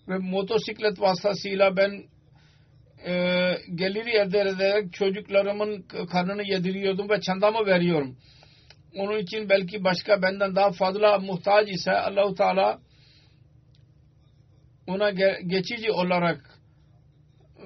ve 0.08 0.18
motosiklet 0.18 1.00
vasıtasıyla 1.00 1.76
ben 1.76 2.04
e, 3.06 3.12
geliri 3.74 4.10
elde 4.10 4.40
ederek 4.40 4.92
çocuklarımın 4.92 5.82
karnını 6.12 6.42
yediriyordum 6.42 7.08
ve 7.08 7.20
çandamı 7.20 7.66
veriyorum. 7.66 8.16
Onun 8.98 9.18
için 9.18 9.48
belki 9.48 9.84
başka 9.84 10.22
benden 10.22 10.56
daha 10.56 10.72
fazla 10.72 11.18
muhtaç 11.18 11.68
ise 11.68 11.92
Allahu 11.92 12.34
Teala 12.34 12.78
ona 14.86 15.10
geçici 15.46 15.92
olarak 15.92 16.58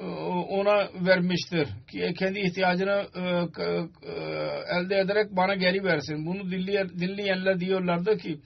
e, 0.00 0.04
ona 0.48 0.88
vermiştir 1.06 1.68
ki 1.90 2.14
kendi 2.18 2.40
ihtiyacını 2.40 3.06
e, 3.14 3.20
e, 3.62 3.88
elde 4.78 4.98
ederek 4.98 5.30
bana 5.30 5.54
geri 5.54 5.84
versin. 5.84 6.26
Bunu 6.26 6.50
dinleyenler 6.98 7.60
diyorlardı 7.60 8.18
ki 8.18 8.40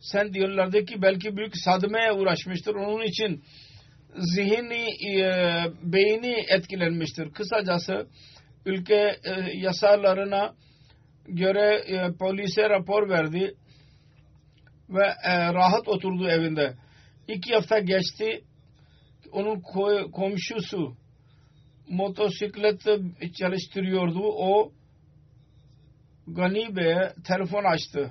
sen 0.00 0.34
diyorlardı 0.34 0.84
ki 0.84 1.02
belki 1.02 1.36
büyük 1.36 1.52
sadmeye 1.56 2.12
uğraşmıştır. 2.12 2.74
Onun 2.74 3.04
için 3.04 3.42
zihni 4.16 4.86
beyni 5.82 6.36
etkilenmiştir. 6.48 7.32
Kısacası 7.32 8.06
ülke 8.66 9.16
yasalarına 9.54 10.54
göre 11.28 11.82
polise 12.18 12.68
rapor 12.68 13.08
verdi 13.08 13.54
ve 14.88 15.06
rahat 15.54 15.88
oturdu 15.88 16.28
evinde. 16.28 16.74
İki 17.28 17.54
hafta 17.54 17.78
geçti 17.78 18.44
onun 19.32 19.60
komşusu 20.10 20.96
motosiklet 21.88 22.82
çalıştırıyordu. 23.34 24.20
O 24.22 24.72
Gani 26.26 26.76
Bey'e 26.76 27.12
telefon 27.26 27.64
açtı. 27.64 28.10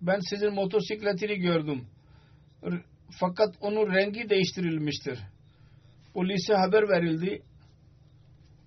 Ben 0.00 0.18
sizin 0.30 0.54
motosikletini 0.54 1.36
gördüm. 1.38 1.86
Fakat 3.10 3.54
onun 3.60 3.94
rengi 3.94 4.28
değiştirilmiştir. 4.28 5.18
Polise 6.14 6.54
haber 6.54 6.88
verildi. 6.88 7.42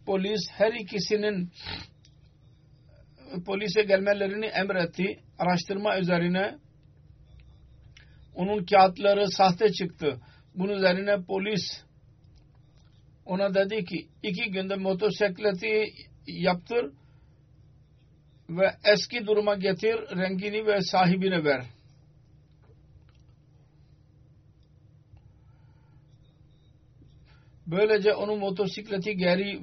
Polis 0.05 0.39
her 0.51 0.73
ikisinin 0.73 1.49
polise 3.45 3.83
gelmelerini 3.83 4.45
emretti. 4.45 5.19
Araştırma 5.39 5.99
üzerine 5.99 6.57
onun 8.35 8.65
kağıtları 8.65 9.27
sahte 9.27 9.71
çıktı. 9.71 10.19
Bunun 10.55 10.73
üzerine 10.73 11.21
polis 11.21 11.61
ona 13.25 13.53
dedi 13.53 13.85
ki 13.85 14.07
iki 14.23 14.51
günde 14.51 14.75
motosikleti 14.75 15.93
yaptır 16.27 16.91
ve 18.49 18.71
eski 18.93 19.27
duruma 19.27 19.55
getir 19.55 19.95
rengini 19.95 20.65
ve 20.65 20.81
sahibine 20.81 21.43
ver. 21.43 21.65
Böylece 27.67 28.13
onun 28.13 28.39
motosikleti 28.39 29.17
geri 29.17 29.61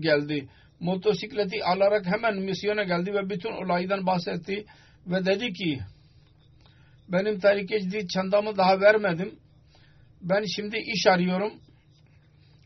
geldi. 0.00 0.48
Motosikleti 0.82 1.64
alarak 1.64 2.06
hemen 2.06 2.36
misyona 2.36 2.82
geldi 2.82 3.14
ve 3.14 3.30
bütün 3.30 3.52
olaydan 3.52 4.06
bahsetti 4.06 4.64
ve 5.06 5.24
dedi 5.24 5.52
ki 5.52 5.80
benim 7.08 7.38
tarikeci 7.40 8.08
çandamı 8.08 8.56
daha 8.56 8.80
vermedim 8.80 9.38
ben 10.22 10.44
şimdi 10.56 10.76
iş 10.76 11.06
arıyorum. 11.06 11.52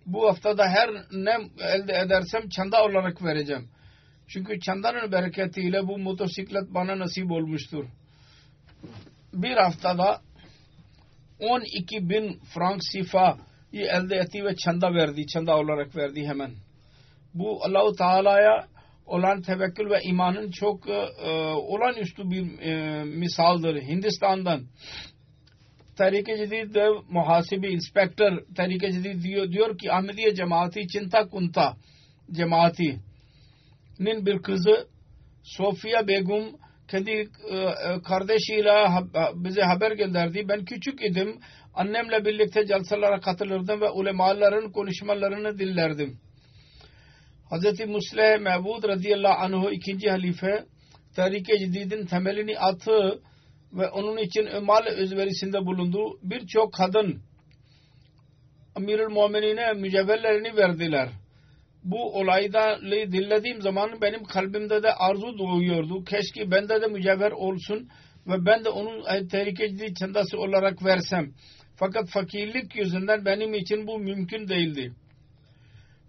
Bu 0.07 0.29
haftada 0.29 0.69
her 0.69 0.91
ne 1.13 1.37
elde 1.61 1.93
edersem 1.93 2.49
çanda 2.49 2.85
olarak 2.85 3.25
vereceğim. 3.25 3.69
Çünkü 4.29 4.61
çandanın 4.61 5.13
bereketiyle 5.13 5.87
bu 5.87 5.99
motosiklet 5.99 6.75
bana 6.75 6.99
nasip 6.99 7.31
olmuştur. 7.31 7.85
Bir 9.33 9.57
haftada 9.57 10.21
12 11.39 12.09
bin 12.09 12.41
frank 12.55 12.81
sifayı 12.93 13.37
elde 13.73 14.17
etti 14.17 14.45
ve 14.45 14.57
çanda 14.57 14.95
verdi. 14.95 15.27
Çanda 15.27 15.59
olarak 15.59 15.97
verdi 15.97 16.27
hemen. 16.27 16.66
Bu 17.39 17.65
Allahu 17.65 17.93
Teala'ya 17.93 18.67
olan 19.07 19.43
tevekkül 19.43 19.91
ve 19.91 19.99
imanın 20.03 20.51
çok 20.51 20.89
e, 20.89 21.31
olağanüstü 21.55 22.31
bir 22.31 22.59
e, 22.61 23.05
misaldır. 23.05 23.83
Hindistan'dan 23.83 24.61
Tarike 25.97 26.37
Cedid 26.37 26.77
muhasibi 27.11 27.73
inspektör 27.73 28.45
Tarike 28.57 28.93
Cedid 28.93 29.23
diyor, 29.23 29.53
diyor 29.53 29.79
ki 29.79 29.93
Ahmediye 29.93 30.35
cemaati 30.35 30.89
Çinta 30.89 31.29
Kunta 31.29 31.77
cemaatinin 32.33 33.01
bir 34.27 34.43
kızı 34.43 34.89
Sofia 35.43 36.09
Begum 36.09 36.45
kendi 36.89 37.11
e, 37.11 37.57
e, 37.57 38.03
kardeşiyle 38.05 38.73
bize 39.35 39.63
haber 39.63 39.93
gönderdi. 39.93 40.49
Ben 40.49 40.65
küçük 40.65 41.05
idim. 41.05 41.41
Annemle 41.75 42.25
birlikte 42.25 42.67
celsalara 42.67 43.21
katılırdım 43.21 43.81
ve 43.81 43.91
ulemaların 43.91 44.73
konuşmalarını 44.73 45.59
dinlerdim. 45.59 46.19
Hz. 47.51 47.87
Musleh 47.87 48.41
Mehbud 48.41 48.89
radıyallahu 48.89 49.45
anhu 49.45 49.71
ikinci 49.71 50.11
halife 50.11 50.65
Tarike 51.17 51.59
Cedid'in 51.59 52.07
temelini 52.07 52.59
attı 52.59 53.21
ve 53.73 53.89
onun 53.89 54.17
için 54.17 54.65
mal 54.65 54.87
özverisinde 54.87 55.67
bulundu. 55.67 56.19
Birçok 56.23 56.75
kadın 56.75 57.21
Amirül 58.75 59.09
Mu'minine 59.09 59.73
mücevherlerini 59.73 60.57
verdiler. 60.57 61.09
Bu 61.85 62.19
olayda 62.19 62.79
dinlediğim 63.13 63.63
zaman 63.63 64.01
benim 64.03 64.25
kalbimde 64.25 64.83
de 64.83 64.93
arzu 64.93 65.39
doğuyordu. 65.39 66.05
Keşke 66.05 66.51
bende 66.51 66.83
de 66.83 66.87
mücevher 66.87 67.31
olsun 67.31 67.89
ve 68.27 68.47
ben 68.47 68.65
de 68.65 68.69
onun 68.69 69.29
tehlikeli 69.29 69.95
çandası 69.95 70.39
olarak 70.39 70.85
versem. 70.85 71.33
Fakat 71.77 72.09
fakirlik 72.09 72.77
yüzünden 72.77 73.25
benim 73.25 73.55
için 73.55 73.87
bu 73.87 73.99
mümkün 73.99 74.49
değildi. 74.49 74.93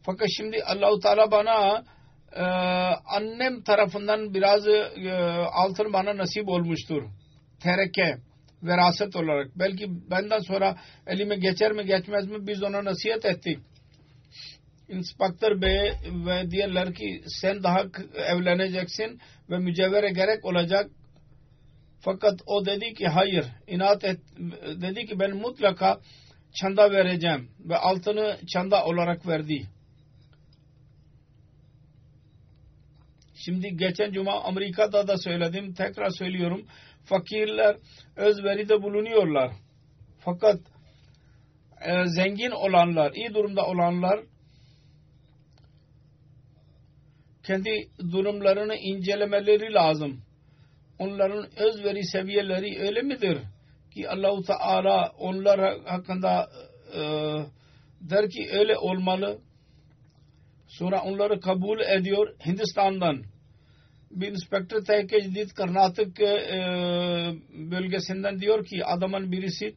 Fakat 0.08 0.28
şimdi 0.38 0.63
Allahu 0.63 1.00
Teala 1.00 1.32
bana 1.32 1.84
e, 2.36 2.43
annem 3.06 3.62
tarafından 3.63 4.34
biraz 4.34 4.67
e, 4.67 5.12
altın 5.52 5.93
bana 5.93 6.17
nasip 6.17 6.48
olmuştur. 6.48 7.04
Tereke, 7.60 8.17
veraset 8.63 9.15
olarak. 9.15 9.48
Belki 9.56 9.86
benden 10.12 10.39
sonra 10.39 10.76
elime 11.08 11.36
geçer 11.36 11.72
mi 11.72 11.86
geçmez 11.86 12.28
mi 12.28 12.48
biz 12.48 12.63
ona 12.63 12.86
nasihat 12.86 13.26
ettik. 13.26 13.60
İnspektör 14.89 15.62
Bey 15.62 15.93
ve 16.26 16.52
diyorlar 16.52 16.93
ki 16.93 17.22
sen 17.28 17.63
daha 17.63 17.82
evleneceksin 18.15 19.20
ve 19.50 19.58
mücevhere 19.58 20.10
gerek 20.10 20.46
olacak. 20.46 20.89
Fakat 22.00 22.39
o 22.46 22.65
dedi 22.65 22.93
ki 22.93 23.08
hayır 23.08 23.46
inat 23.67 24.04
et 24.04 24.20
dedi 24.82 25.06
ki 25.06 25.20
ben 25.20 25.36
mutlaka 25.36 26.00
çanda 26.54 26.91
vereceğim 26.91 27.50
ve 27.60 27.78
altını 27.78 28.38
çanda 28.54 28.86
olarak 28.86 29.28
verdi. 29.28 29.67
Şimdi 33.47 33.77
geçen 33.77 34.12
cuma 34.12 34.43
Amerika'da 34.43 35.07
da 35.07 35.17
söyledim 35.17 35.73
tekrar 35.73 36.10
söylüyorum 36.10 36.65
fakirler 37.05 37.77
özveride 38.15 38.81
bulunuyorlar. 38.81 39.51
Fakat 40.19 40.60
e, 41.81 42.05
zengin 42.05 42.51
olanlar, 42.51 43.12
iyi 43.12 43.33
durumda 43.33 43.65
olanlar 43.65 44.19
kendi 47.43 47.89
durumlarını 48.12 48.75
incelemeleri 48.75 49.73
lazım. 49.73 50.21
Onların 50.99 51.47
özveri 51.57 52.03
seviyeleri 52.03 52.79
öyle 52.79 53.01
midir 53.01 53.38
ki 53.93 54.10
Allahu 54.10 54.43
Teala 54.43 55.12
onlar 55.17 55.83
hakkında 55.86 56.49
e, 56.93 57.01
der 58.01 58.29
ki 58.29 58.49
öyle 58.51 58.77
olmalı. 58.77 59.39
Sonra 60.67 61.01
onları 61.01 61.39
kabul 61.39 61.79
ediyor 61.79 62.36
Hindistan'dan. 62.45 63.37
Bir 64.12 64.28
inspektör 64.28 64.86
tehkecdid 64.86 65.50
Karnatık 65.50 66.22
e, 66.22 66.60
bölgesinden 67.72 68.39
diyor 68.39 68.65
ki 68.65 68.86
adamın 68.86 69.32
birisi 69.32 69.76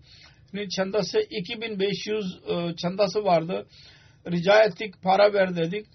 çandası 0.77 1.21
2500 1.31 2.39
e, 2.49 2.77
çandası 2.77 3.25
vardı. 3.25 3.67
Rica 4.27 4.63
ettik 4.65 5.03
para 5.03 5.33
ver 5.33 5.57
dedik 5.57 5.87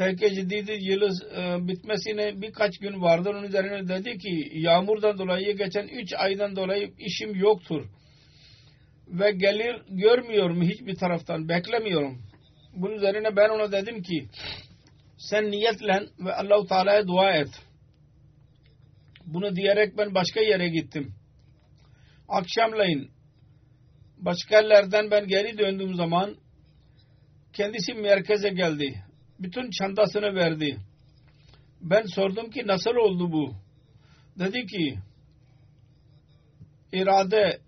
Tehke 0.00 0.34
ciddi 0.34 0.72
yılı 0.80 1.10
e, 1.36 1.68
bitmesine 1.68 2.42
birkaç 2.42 2.78
gün 2.78 3.02
vardır. 3.02 3.34
Onun 3.34 3.42
üzerine 3.42 3.88
dedi 3.88 4.18
ki 4.18 4.50
yağmurdan 4.54 5.18
dolayı 5.18 5.56
geçen 5.56 5.88
üç 5.88 6.12
aydan 6.12 6.56
dolayı 6.56 6.92
işim 6.98 7.34
yoktur. 7.34 7.86
Ve 9.08 9.30
gelir 9.30 9.82
görmüyorum 9.88 10.62
hiçbir 10.62 10.94
taraftan. 10.94 11.48
Beklemiyorum. 11.48 12.18
Bunun 12.74 12.94
üzerine 12.94 13.36
ben 13.36 13.48
ona 13.48 13.72
dedim 13.72 14.02
ki 14.02 14.26
sen 15.20 15.50
niyetlen 15.50 16.08
ve 16.18 16.34
Allahu 16.34 16.66
Teala'ya 16.66 17.06
dua 17.06 17.32
et. 17.32 17.48
Bunu 19.26 19.56
diyerek 19.56 19.98
ben 19.98 20.14
başka 20.14 20.40
yere 20.40 20.68
gittim. 20.68 21.14
Akşamleyin 22.28 23.10
başka 24.18 24.56
yerlerden 24.56 25.10
ben 25.10 25.26
geri 25.26 25.58
döndüğüm 25.58 25.94
zaman 25.94 26.36
kendisi 27.52 27.94
merkeze 27.94 28.48
geldi 28.48 29.04
bütün 29.38 29.70
çantasını 29.70 30.34
verdi. 30.34 30.76
Ben 31.80 32.02
sordum 32.02 32.50
ki 32.50 32.66
nasıl 32.66 32.94
oldu 32.94 33.32
bu? 33.32 33.54
Dedi 34.38 34.66
ki 34.66 34.98
iradenin 36.92 37.60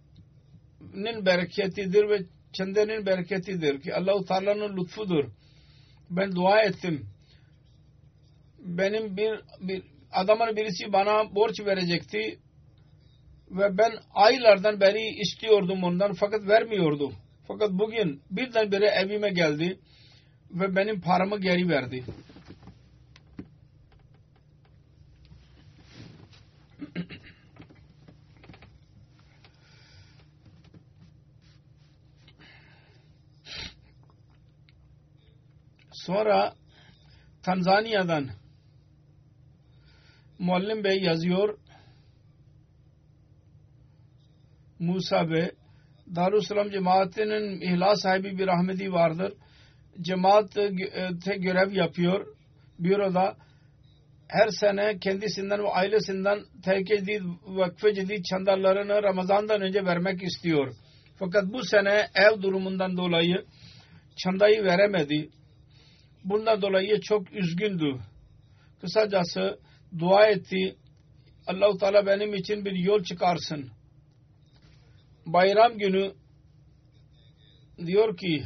bereketidir 1.27 2.09
ve 2.09 2.19
çandenin 2.53 3.07
bereketidir 3.07 3.81
ki 3.81 3.95
Allahu 3.95 4.25
Teala'nın 4.25 4.77
lütfudur. 4.77 5.25
Ben 6.11 6.33
dua 6.33 6.62
ettim. 6.62 7.12
Benim 8.62 9.16
bir, 9.16 9.40
bir 9.61 9.83
adamın 10.12 10.57
birisi 10.57 10.92
bana 10.92 11.35
borç 11.35 11.61
verecekti 11.61 12.38
ve 13.51 13.79
ben 13.79 13.92
aylardan 14.14 14.81
beri 14.81 15.20
istiyordum 15.20 15.85
ondan 15.85 16.12
fakat 16.12 16.48
vermiyordu. 16.48 17.12
Fakat 17.48 17.70
bugün 17.70 18.22
birdenbire 18.31 18.87
evime 18.87 19.31
geldi 19.31 19.79
ve 20.51 20.77
benim 20.77 21.01
paramı 21.01 21.40
geri 21.40 21.68
verdi. 21.68 22.05
Sonra 35.92 36.55
Tanzanya'dan 37.42 38.41
Muallim 40.42 40.85
Bey 40.85 41.02
yazıyor 41.02 41.59
Musa 44.78 45.31
Bey 45.31 45.50
Darussalam 46.14 46.70
cemaatinin 46.70 47.61
ihlas 47.61 48.02
sahibi 48.02 48.38
bir 48.38 48.46
rahmeti 48.46 48.92
vardır 48.92 49.33
cemaatte 50.00 50.68
görev 51.37 51.72
yapıyor 51.72 52.26
büroda 52.78 53.37
her 54.28 54.48
sene 54.48 54.98
kendisinden 54.98 55.62
ve 55.62 55.68
ailesinden 55.68 56.40
tehkecdid 56.64 57.22
vakfe 57.44 57.94
cedid 57.94 58.24
çandarlarını 58.24 59.02
Ramazan'dan 59.02 59.61
önce 59.61 59.85
vermek 59.85 60.22
istiyor. 60.22 60.74
Fakat 61.18 61.44
bu 61.52 61.64
sene 61.64 62.07
ev 62.14 62.42
durumundan 62.42 62.96
dolayı 62.96 63.44
çandayı 64.16 64.64
veremedi. 64.64 65.31
Bundan 66.24 66.62
dolayı 66.62 67.00
çok 67.00 67.33
üzgündü. 67.33 67.98
Kısacası 68.81 69.59
dua 69.98 70.26
etti. 70.26 70.76
Allahu 71.46 71.78
Teala 71.78 72.07
benim 72.07 72.35
için 72.35 72.64
bir 72.64 72.72
yol 72.72 73.05
çıkarsın. 73.05 73.70
Bayram 75.26 75.78
günü 75.78 76.12
diyor 77.87 78.16
ki 78.16 78.44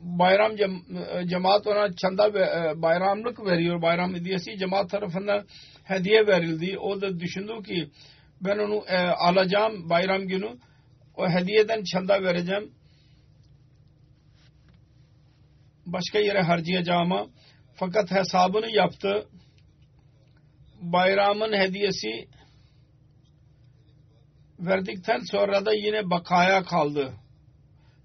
bayram 0.00 0.56
cem, 0.56 0.82
cemaat 1.26 1.66
ona 1.66 1.94
çanda 1.96 2.28
e, 2.28 2.82
bayramlık 2.82 3.46
veriyor. 3.46 3.82
Bayram 3.82 4.14
hediyesi 4.14 4.58
cemaat 4.58 4.90
tarafından 4.90 5.46
hediye 5.84 6.26
verildi. 6.26 6.78
O 6.78 7.00
da 7.00 7.20
düşündü 7.20 7.62
ki 7.62 7.90
ben 8.40 8.58
onu 8.58 8.84
e, 8.88 8.96
alacağım 8.98 9.90
bayram 9.90 10.26
günü. 10.26 10.56
O 11.16 11.28
hediyeden 11.28 11.82
çanda 11.84 12.22
vereceğim. 12.22 12.70
Başka 15.86 16.18
yere 16.18 16.42
harcayacağıma. 16.42 17.26
Fakat 17.74 18.10
hesabını 18.10 18.70
yaptı. 18.70 19.26
Bayramın 20.80 21.52
hediyesi 21.52 22.28
verdikten 24.58 25.20
sonra 25.20 25.66
da 25.66 25.74
yine 25.74 26.10
bakaya 26.10 26.62
kaldı. 26.62 27.14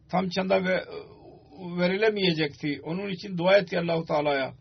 Tam 0.10 0.30
çanda 0.30 0.64
ve 0.64 0.86
verilemeyecekti. 1.80 2.82
Onun 2.84 3.10
için 3.10 3.38
dua 3.38 3.58
etti 3.58 3.80
Allahu 3.80 4.06
Teala'ya. 4.06 4.54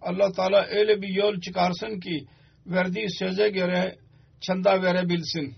Allah 0.00 0.32
Teala 0.32 0.66
öyle 0.66 1.02
bir 1.02 1.08
yol 1.08 1.40
çıkarsın 1.40 2.00
ki 2.00 2.26
verdiği 2.66 3.06
söze 3.18 3.48
göre 3.48 3.98
çanda 4.40 4.82
verebilsin. 4.82 5.54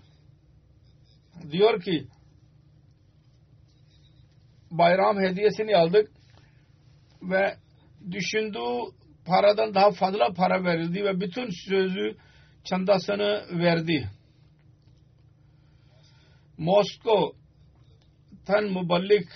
Diyor 1.51 1.83
ki 1.83 2.07
bayram 4.71 5.21
hediyesini 5.21 5.77
aldık 5.77 6.11
ve 7.23 7.57
düşündüğü 8.11 9.00
paradan 9.27 9.75
daha 9.75 9.91
fazla 9.91 10.33
para 10.33 10.65
verildi 10.65 11.05
ve 11.05 11.21
bütün 11.21 11.51
sözü 11.69 12.17
çandasını 12.65 13.45
verdi. 13.59 14.11
Moskov'tan 16.59 17.35
muballik 18.65 19.29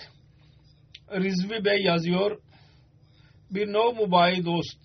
Rizvi 1.11 1.65
Bey 1.65 1.83
yazıyor. 1.83 2.41
Bir 3.51 3.73
no 3.73 3.93
mubayi 3.93 4.45
dost. 4.45 4.79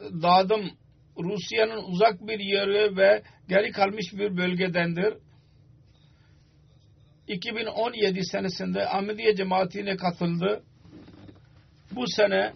Dadım 0.00 0.70
Rusya'nın 1.18 1.84
uzak 1.92 2.20
bir 2.20 2.38
yeri 2.38 2.96
ve 2.96 3.22
geri 3.48 3.72
kalmış 3.72 4.12
bir 4.12 4.36
bölgedendir. 4.36 5.14
2017 7.28 8.24
senesinde 8.24 8.88
Ahmediye 8.88 9.36
cemaatine 9.36 9.96
katıldı. 9.96 10.62
Bu 11.92 12.04
sene 12.06 12.52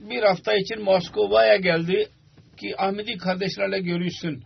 bir 0.00 0.22
hafta 0.22 0.54
için 0.54 0.82
Moskova'ya 0.82 1.56
geldi 1.56 2.08
ki 2.56 2.74
Ahmedi 2.78 3.16
kardeşlerle 3.16 3.80
görüşsün. 3.80 4.42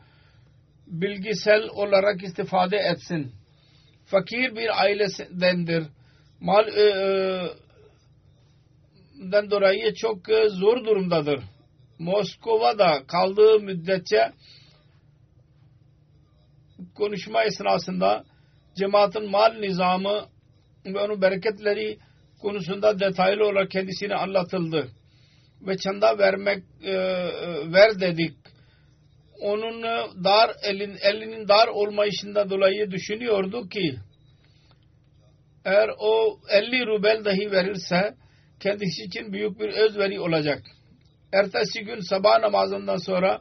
Bilgisel 0.86 1.62
olarak 1.62 2.22
istifade 2.22 2.76
etsin. 2.76 3.32
Fakir 4.06 4.56
bir 4.56 4.82
ailesindendir. 4.82 5.84
Mal 6.40 6.68
e, 6.68 6.82
e, 9.22 9.50
dolayı 9.50 9.94
çok 9.94 10.28
e, 10.28 10.48
zor 10.48 10.84
durumdadır. 10.84 11.40
Moskova'da 11.98 13.06
kaldığı 13.06 13.60
müddetçe 13.60 14.32
konuşma 16.94 17.44
esnasında 17.44 18.24
cemaatin 18.76 19.30
mal 19.30 19.54
nizamı 19.54 20.26
ve 20.86 20.98
onun 21.00 21.22
bereketleri 21.22 21.98
konusunda 22.42 23.00
detaylı 23.00 23.44
olarak 23.44 23.70
kendisine 23.70 24.14
anlatıldı. 24.14 24.90
Ve 25.66 25.76
çanda 25.76 26.18
vermek 26.18 26.64
e, 26.84 26.94
ver 27.72 28.00
dedik. 28.00 28.34
Onun 29.40 29.82
dar 30.24 30.50
elin, 30.62 30.96
elinin 31.02 31.48
dar 31.48 31.68
olmayışından 31.68 32.50
dolayı 32.50 32.90
düşünüyordu 32.90 33.68
ki 33.68 33.96
eğer 35.64 35.90
o 35.98 36.40
50 36.48 36.86
rubel 36.86 37.24
dahi 37.24 37.52
verirse 37.52 38.14
kendisi 38.60 39.02
için 39.02 39.32
büyük 39.32 39.60
bir 39.60 39.68
özveri 39.68 40.20
olacak. 40.20 40.62
Ertesi 41.32 41.84
gün 41.84 42.00
sabah 42.00 42.40
namazından 42.40 42.96
sonra 42.96 43.40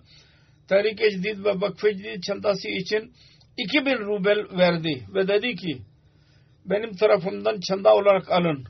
Tahrik-i 0.68 1.12
Cedid 1.12 1.46
ve 1.46 1.62
Vakf-ı 1.62 1.98
Cedid 1.98 2.24
çantası 2.24 2.68
için 2.68 3.14
2000 3.58 3.92
rubel 3.92 4.58
verdi 4.58 5.04
ve 5.14 5.28
dedi 5.28 5.56
ki 5.56 5.82
benim 6.66 6.96
tarafımdan 6.96 7.60
çanda 7.60 7.96
olarak 7.96 8.32
alın. 8.32 8.66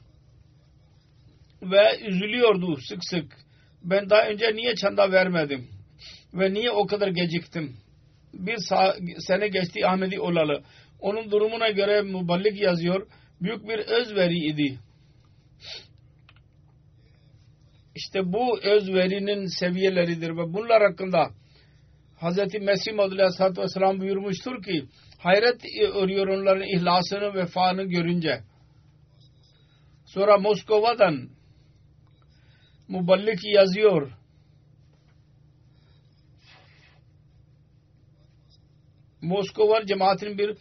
Ve 1.62 2.00
üzülüyordu 2.08 2.78
sık 2.78 3.06
sık. 3.06 3.38
Ben 3.84 4.10
daha 4.10 4.28
önce 4.28 4.56
niye 4.56 4.76
çanda 4.76 5.12
vermedim? 5.12 5.68
Ve 6.34 6.54
niye 6.54 6.72
o 6.72 6.88
kadar 6.88 7.08
geciktim? 7.08 7.78
Bir 8.34 8.58
sene 9.20 9.48
geçti 9.48 9.88
Ahmedi 9.88 10.20
olalı. 10.20 10.64
Onun 11.00 11.32
durumuna 11.32 11.70
göre 11.70 12.02
muballik 12.02 12.62
yazıyor. 12.62 13.08
Büyük 13.42 13.68
bir 13.68 13.80
özveri 13.80 14.38
idi. 14.38 14.80
İşte 17.96 18.34
bu 18.34 18.60
özverinin 18.60 19.46
seviyeleridir 19.46 20.30
ve 20.30 20.54
bunlar 20.54 20.82
hakkında 20.82 21.30
Hz. 22.22 22.38
Mesih 22.62 22.94
Maud 22.94 23.12
Aleyhisselatü 23.12 23.62
Vesselam 23.62 24.00
buyurmuştur 24.00 24.64
ki 24.64 24.86
hayret 25.18 25.62
örüyor 25.94 26.28
onların 26.28 26.68
ihlasını 26.68 27.34
vefanı 27.34 27.84
görünce. 27.84 28.44
Sonra 30.06 30.38
Moskova'dan 30.38 31.30
muballik 32.90 33.40
yazıyor. 33.44 34.12
Moskova 39.22 39.86
cemaatin 39.86 40.38
bir 40.38 40.58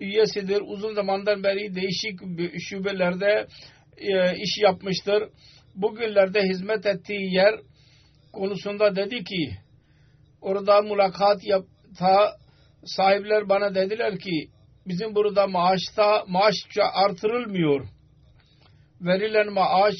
üyesidir. 0.00 0.62
Uzun 0.66 0.94
zamandan 0.94 1.42
beri 1.42 1.74
değişik 1.74 2.20
şubelerde 2.60 3.46
e, 3.96 4.36
iş 4.36 4.58
yapmıştır. 4.62 5.22
Bugünlerde 5.74 6.42
hizmet 6.42 6.86
ettiği 6.86 7.34
yer 7.34 7.54
konusunda 8.32 8.96
dedi 8.96 9.24
ki 9.24 9.50
orada 10.40 10.82
mülakat 10.82 11.44
yapta 11.44 12.36
sahipler 12.84 13.48
bana 13.48 13.74
dediler 13.74 14.18
ki 14.18 14.48
bizim 14.86 15.14
burada 15.14 15.46
maaşta 15.46 16.24
maaş 16.28 16.54
artırılmıyor. 16.92 17.88
Verilen 19.00 19.52
maaş 19.52 19.94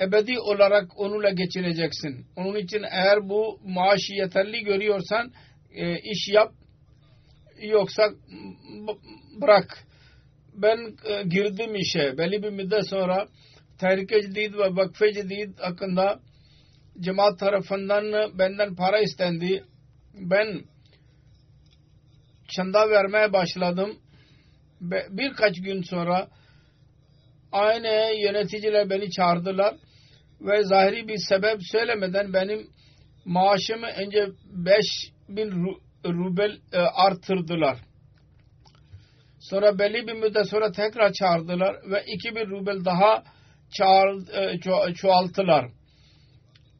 ebedi 0.00 0.38
olarak 0.38 1.00
onunla 1.00 1.30
geçineceksin. 1.30 2.26
Onun 2.36 2.56
için 2.56 2.82
eğer 2.90 3.28
bu 3.28 3.60
maaşı 3.64 4.12
yeterli 4.12 4.64
görüyorsan 4.64 5.32
e, 5.74 5.98
iş 5.98 6.28
yap 6.28 6.52
yoksa 7.62 8.02
bırak. 9.40 9.84
Ben 10.54 10.96
e, 11.04 11.22
girdim 11.22 11.74
işe. 11.74 12.18
Belli 12.18 12.42
bir 12.42 12.50
müddet 12.50 12.88
sonra 12.88 13.28
Tehrik-i 13.78 14.22
Cedid 14.22 14.54
ve 14.54 14.76
Vakf-ı 14.76 15.12
Cedid 15.12 15.58
hakkında 15.58 16.20
cemaat 17.00 17.38
tarafından 17.38 18.38
benden 18.38 18.74
para 18.74 19.00
istendi. 19.00 19.64
Ben 20.14 20.64
çanda 22.48 22.90
vermeye 22.90 23.32
başladım. 23.32 23.98
Birkaç 25.10 25.62
gün 25.62 25.82
sonra 25.82 26.28
aynı 27.52 28.20
yöneticiler 28.20 28.90
beni 28.90 29.10
çağırdılar 29.10 29.74
ve 30.40 30.64
zahiri 30.64 31.08
bir 31.08 31.18
sebep 31.28 31.60
söylemeden 31.72 32.32
benim 32.32 32.66
maaşımı 33.24 33.86
önce 33.86 34.26
5 34.44 34.84
bin 35.28 35.50
rubel 36.04 36.58
e, 36.72 36.78
artırdılar. 36.78 37.78
Sonra 39.40 39.78
belli 39.78 40.06
bir 40.06 40.12
müddet 40.12 40.48
sonra 40.50 40.72
tekrar 40.72 41.12
çağırdılar 41.12 41.76
ve 41.90 42.04
2000 42.06 42.50
rubel 42.50 42.84
daha 42.84 43.22
çağır, 43.70 44.28
e, 44.34 44.60
ço 44.60 44.94
çoğalttılar. 44.94 45.70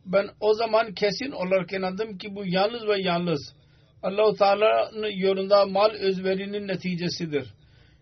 Ben 0.06 0.28
o 0.40 0.54
zaman 0.54 0.94
kesin 0.94 1.30
olarak 1.30 1.72
inandım 1.72 2.18
ki 2.18 2.34
bu 2.34 2.46
yalnız 2.46 2.86
ve 2.86 3.02
yalnız 3.02 3.54
Allah-u 4.02 4.36
Teala'nın 4.36 5.10
yolunda 5.16 5.66
mal 5.66 5.90
özverinin 5.90 6.68
neticesidir. 6.68 7.54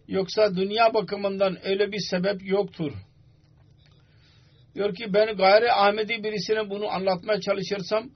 Yoksa 0.08 0.56
dünya 0.56 0.94
bakımından 0.94 1.66
öyle 1.66 1.92
bir 1.92 2.00
sebep 2.10 2.46
yoktur. 2.46 2.92
Diyor 4.74 4.94
ki 4.94 5.14
ben 5.14 5.36
gayri 5.36 5.72
Ahmedi 5.72 6.24
birisine 6.24 6.70
bunu 6.70 6.88
anlatmaya 6.88 7.40
çalışırsam 7.40 8.10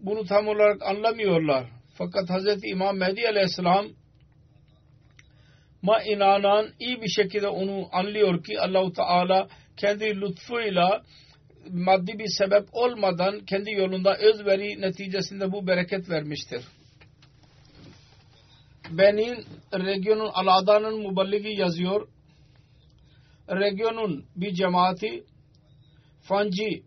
bunu 0.00 0.24
tam 0.24 0.48
olarak 0.48 0.82
anlamıyorlar. 0.82 1.66
Fakat 1.94 2.30
Hz. 2.30 2.64
İmam 2.64 2.96
Mehdi 2.96 3.28
Aleyhisselam 3.28 3.86
ma 5.82 6.02
inanan 6.02 6.68
iyi 6.80 7.02
bir 7.02 7.08
şekilde 7.08 7.48
onu 7.48 7.88
anlıyor 7.92 8.44
ki 8.44 8.60
Allahu 8.60 8.92
Teala 8.92 9.48
kendi 9.76 10.20
lütfuyla 10.20 11.02
maddi 11.70 12.18
bir 12.18 12.28
sebep 12.38 12.68
olmadan 12.72 13.40
kendi 13.40 13.70
yolunda 13.70 14.16
özveri 14.16 14.80
neticesinde 14.80 15.52
bu 15.52 15.66
bereket 15.66 16.10
vermiştir. 16.10 16.64
Benin 18.90 19.44
regionun 19.74 20.30
Alada'nın 20.34 21.02
muballigi 21.02 21.60
yazıyor. 21.60 22.08
Regionun 23.48 24.24
bir 24.36 24.54
cemaati 24.54 25.24
Fanci 26.30 26.82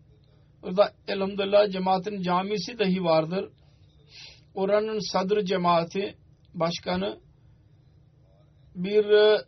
orada 0.62 0.92
elhamdülillah 1.08 1.70
cemaatin 1.70 2.22
camisi 2.22 2.78
dahi 2.78 3.04
vardır. 3.04 3.52
Oranın 4.54 5.12
sadr 5.12 5.44
cemaati 5.44 6.14
başkanı 6.54 7.18
bir 8.74 9.04
e, 9.04 9.38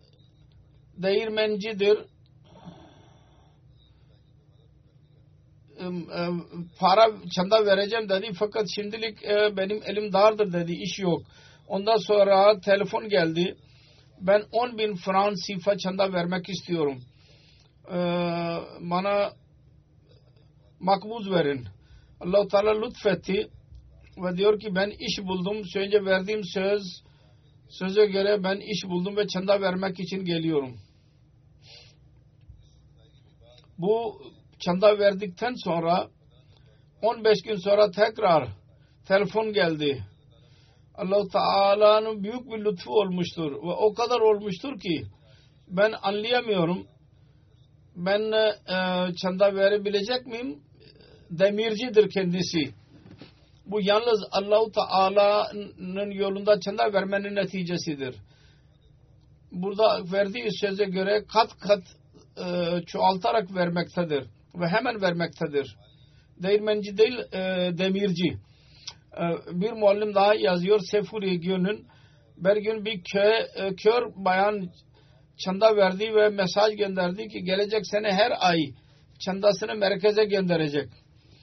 değirmencidir. 0.97 1.99
para 6.78 7.07
çanda 7.34 7.66
vereceğim 7.66 8.09
dedi 8.09 8.32
fakat 8.38 8.66
şimdilik 8.74 9.24
e, 9.24 9.57
benim 9.57 9.80
elim 9.86 10.12
dardır 10.12 10.53
dedi 10.53 10.72
iş 10.72 10.99
yok. 10.99 11.22
Ondan 11.68 11.97
sonra 11.97 12.61
telefon 12.61 13.09
geldi. 13.09 13.57
Ben 14.20 14.42
10 14.53 14.78
bin 14.78 14.94
Fransifa 14.94 15.78
çanda 15.78 16.12
vermek 16.12 16.49
istiyorum. 16.49 16.99
E, 17.88 17.97
bana 18.80 19.32
makbuz 20.80 21.30
verin. 21.30 21.66
allah 22.20 22.48
Teala 22.48 22.80
lütfetti 22.80 23.50
ve 24.16 24.36
diyor 24.36 24.60
ki 24.60 24.74
ben 24.74 24.90
iş 24.90 25.18
buldum. 25.18 25.56
Önce 25.76 26.04
verdiğim 26.04 26.44
söz 26.44 26.82
söze 27.68 28.06
göre 28.06 28.44
ben 28.44 28.56
iş 28.56 28.84
buldum 28.84 29.16
ve 29.16 29.26
çanda 29.26 29.60
vermek 29.60 30.00
için 30.00 30.24
geliyorum. 30.24 30.76
Bu 33.78 34.22
çanda 34.58 34.98
verdikten 34.98 35.54
sonra 35.64 36.08
15 37.02 37.42
gün 37.42 37.56
sonra 37.56 37.90
tekrar 37.90 38.48
telefon 39.08 39.52
geldi. 39.52 40.04
allah 40.94 41.28
Teala'nın 41.28 42.22
büyük 42.22 42.50
bir 42.50 42.64
lütfu 42.64 42.90
olmuştur 42.90 43.52
ve 43.52 43.72
o 43.72 43.94
kadar 43.94 44.20
olmuştur 44.20 44.80
ki 44.80 45.02
ben 45.68 45.94
anlayamıyorum. 46.02 46.86
Ben 47.97 48.32
e, 48.32 49.14
çanda 49.14 49.55
verebilecek 49.55 50.26
miyim? 50.26 50.61
Demircidir 51.30 52.11
kendisi. 52.11 52.74
Bu 53.66 53.80
yalnız 53.82 54.24
Allah-u 54.30 54.72
Teala'nın 54.72 56.11
yolunda 56.11 56.61
çanda 56.61 56.92
vermenin 56.92 57.36
neticesidir. 57.36 58.14
burada 59.53 60.12
verdiği 60.12 60.49
söze 60.61 60.84
göre 60.84 61.24
kat 61.32 61.51
kat 61.59 61.82
e, 62.38 62.82
çoğaltarak 62.86 63.55
vermektedir 63.55 64.24
ve 64.55 64.68
hemen 64.68 65.01
vermektedir. 65.01 65.76
Değirmenci 66.42 66.99
değil 66.99 67.18
e, 67.32 67.38
demirci. 67.78 68.38
E, 69.12 69.24
bir 69.61 69.72
muallim 69.72 70.14
daha 70.14 70.34
yazıyor 70.34 70.80
Sefuri 70.90 71.40
günün 71.40 71.86
bir 72.36 72.57
gün 72.57 72.84
bir 72.84 73.03
köy, 73.12 73.32
e, 73.55 73.74
kör 73.74 74.03
bayan 74.16 74.68
çanda 75.39 75.76
verdi 75.76 76.14
ve 76.14 76.28
mesaj 76.28 76.76
gönderdi 76.76 77.28
ki 77.28 77.45
gelecek 77.45 77.87
sene 77.87 78.12
her 78.12 78.32
ay 78.49 78.59
çandasını 79.18 79.74
merkeze 79.74 80.24
gönderecek. 80.24 80.89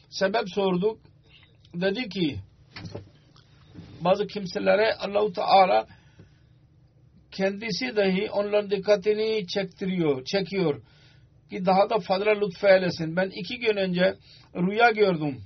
Sebep 0.09 0.49
sorduk. 0.49 0.99
Dedi 1.73 2.09
ki 2.09 2.39
bazı 4.01 4.27
kimselere 4.27 4.93
Allahu 4.93 5.33
Teala 5.33 5.87
kendisi 7.31 7.95
dahi 7.95 8.31
onların 8.31 8.71
dikkatini 8.71 9.47
çektiriyor, 9.47 10.25
çekiyor 10.25 10.81
ki 11.49 11.65
daha 11.65 11.89
da 11.89 11.99
fazla 11.99 12.31
lütfeylesin. 12.31 13.15
Ben 13.15 13.29
iki 13.29 13.59
gün 13.59 13.77
önce 13.77 14.15
rüya 14.55 14.91
gördüm. 14.91 15.41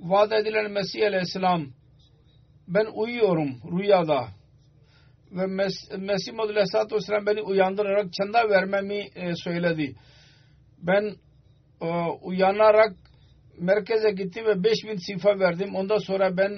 Vaat 0.00 0.32
edilen 0.32 0.70
Mesih 0.70 1.06
Aleyhisselam 1.06 1.66
ben 2.68 2.86
uyuyorum 2.94 3.60
rüyada 3.78 4.28
ve 5.32 5.46
Mes 5.46 5.74
Mesih 5.98 6.32
Muhammed 6.32 6.54
Aleyhisselatü 6.54 6.94
Vesselam 6.94 7.26
beni 7.26 7.42
uyandırarak 7.42 8.12
çanda 8.12 8.50
vermemi 8.50 9.08
e, 9.14 9.34
söyledi. 9.34 9.94
Ben 10.78 11.16
e, 11.80 11.86
uyanarak 12.22 12.96
merkeze 13.58 14.10
gittim 14.10 14.44
ve 14.46 14.64
5000 14.64 14.96
sifa 14.96 15.38
verdim. 15.38 15.74
Ondan 15.74 15.98
sonra 15.98 16.36
ben 16.36 16.50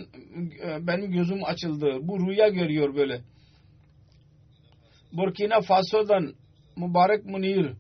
e, 0.65 0.87
benim 0.87 1.13
gözüm 1.13 1.45
açıldı. 1.45 1.99
Bu 2.03 2.29
rüya 2.29 2.49
görüyor 2.49 2.95
böyle. 2.95 3.21
Burkina 5.13 5.61
Faso'dan 5.61 6.35
Mübarek 6.77 7.25
Munir 7.25 7.73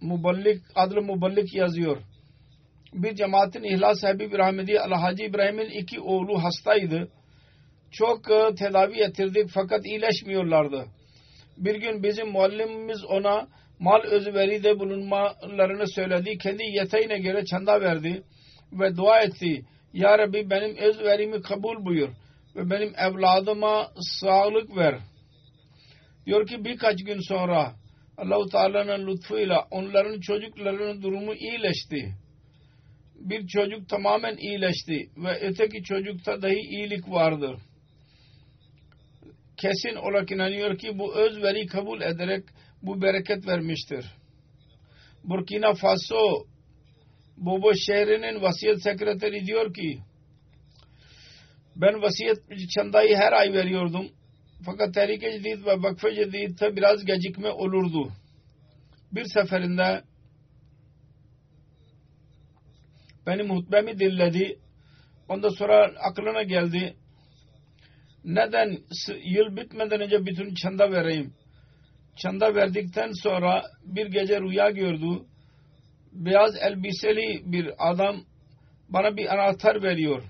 Muballik 0.00 0.62
adlı 0.74 1.02
Muballik 1.02 1.54
yazıyor. 1.54 1.96
Bir 2.92 3.14
cemaatin 3.14 3.62
İhlas 3.62 4.02
Habib 4.02 4.32
Rahmedi 4.32 4.80
Al-Hacı 4.80 5.22
İbrahim'in 5.22 5.70
iki 5.70 6.00
oğlu 6.00 6.44
hastaydı. 6.44 7.08
Çok 7.92 8.24
tedavi 8.58 9.00
ettirdik 9.00 9.50
fakat 9.54 9.86
iyileşmiyorlardı. 9.86 10.86
Bir 11.56 11.74
gün 11.74 12.02
bizim 12.02 12.28
muallimimiz 12.28 13.04
ona 13.04 13.48
mal 13.78 14.02
özveride 14.02 14.78
bulunmalarını 14.78 15.88
söyledi. 15.88 16.38
Kendi 16.38 16.62
yeteğine 16.64 17.18
göre 17.18 17.44
çanda 17.44 17.80
verdi 17.80 18.22
ve 18.72 18.96
dua 18.96 19.20
etti. 19.20 19.62
Ya 19.92 20.18
Rabbi 20.18 20.50
benim 20.50 20.76
özverimi 20.76 21.42
kabul 21.42 21.84
buyur 21.84 22.08
ve 22.56 22.70
benim 22.70 22.92
evladıma 22.96 23.88
sağlık 24.20 24.76
ver. 24.76 24.98
Diyor 26.26 26.46
ki 26.46 26.64
birkaç 26.64 27.04
gün 27.04 27.20
sonra 27.20 27.72
Allahu 28.16 28.48
Teala'nın 28.48 29.06
lütfuyla 29.06 29.66
onların 29.70 30.20
çocuklarının 30.20 31.02
durumu 31.02 31.34
iyileşti. 31.34 32.14
Bir 33.14 33.46
çocuk 33.46 33.88
tamamen 33.88 34.36
iyileşti 34.36 35.10
ve 35.16 35.40
öteki 35.40 35.82
çocukta 35.82 36.42
dahi 36.42 36.60
iyilik 36.70 37.10
vardır. 37.10 37.56
Kesin 39.62 39.96
olarak 39.96 40.30
inanıyor 40.30 40.78
ki 40.78 40.98
bu 40.98 41.14
özveri 41.14 41.66
kabul 41.66 42.00
ederek 42.00 42.44
bu 42.82 43.02
bereket 43.02 43.46
vermiştir. 43.46 44.06
Burkina 45.24 45.74
Faso 45.74 46.46
Bobo 47.36 47.74
şehrinin 47.74 48.42
vasiyet 48.42 48.82
sekreteri 48.82 49.46
diyor 49.46 49.74
ki 49.74 49.98
ben 51.76 52.02
vasiyet 52.02 52.38
çandayı 52.74 53.16
her 53.16 53.32
ay 53.32 53.52
veriyordum. 53.52 54.08
Fakat 54.64 54.94
Tehlike 54.94 55.32
Cedid 55.32 55.66
ve 55.66 55.82
Vakfe 55.82 56.14
Cedid'de 56.14 56.76
biraz 56.76 57.04
gecikme 57.04 57.50
olurdu. 57.50 58.12
Bir 59.12 59.24
seferinde 59.24 60.02
benim 63.26 63.50
hutbemi 63.50 63.98
dinledi. 63.98 64.58
Ondan 65.28 65.48
sonra 65.48 65.92
aklına 65.98 66.42
geldi. 66.42 66.96
Neden 68.24 68.78
yıl 69.24 69.56
bitmeden 69.56 70.00
önce 70.00 70.26
bütün 70.26 70.54
çanda 70.54 70.92
vereyim? 70.92 71.34
Çanda 72.16 72.54
verdikten 72.54 73.12
sonra 73.12 73.62
bir 73.84 74.06
gece 74.06 74.40
rüya 74.40 74.70
gördü. 74.70 75.22
Beyaz 76.12 76.56
elbiseli 76.56 77.42
bir 77.44 77.90
adam 77.90 78.16
bana 78.88 79.16
bir 79.16 79.34
anahtar 79.34 79.82
veriyor. 79.82 80.22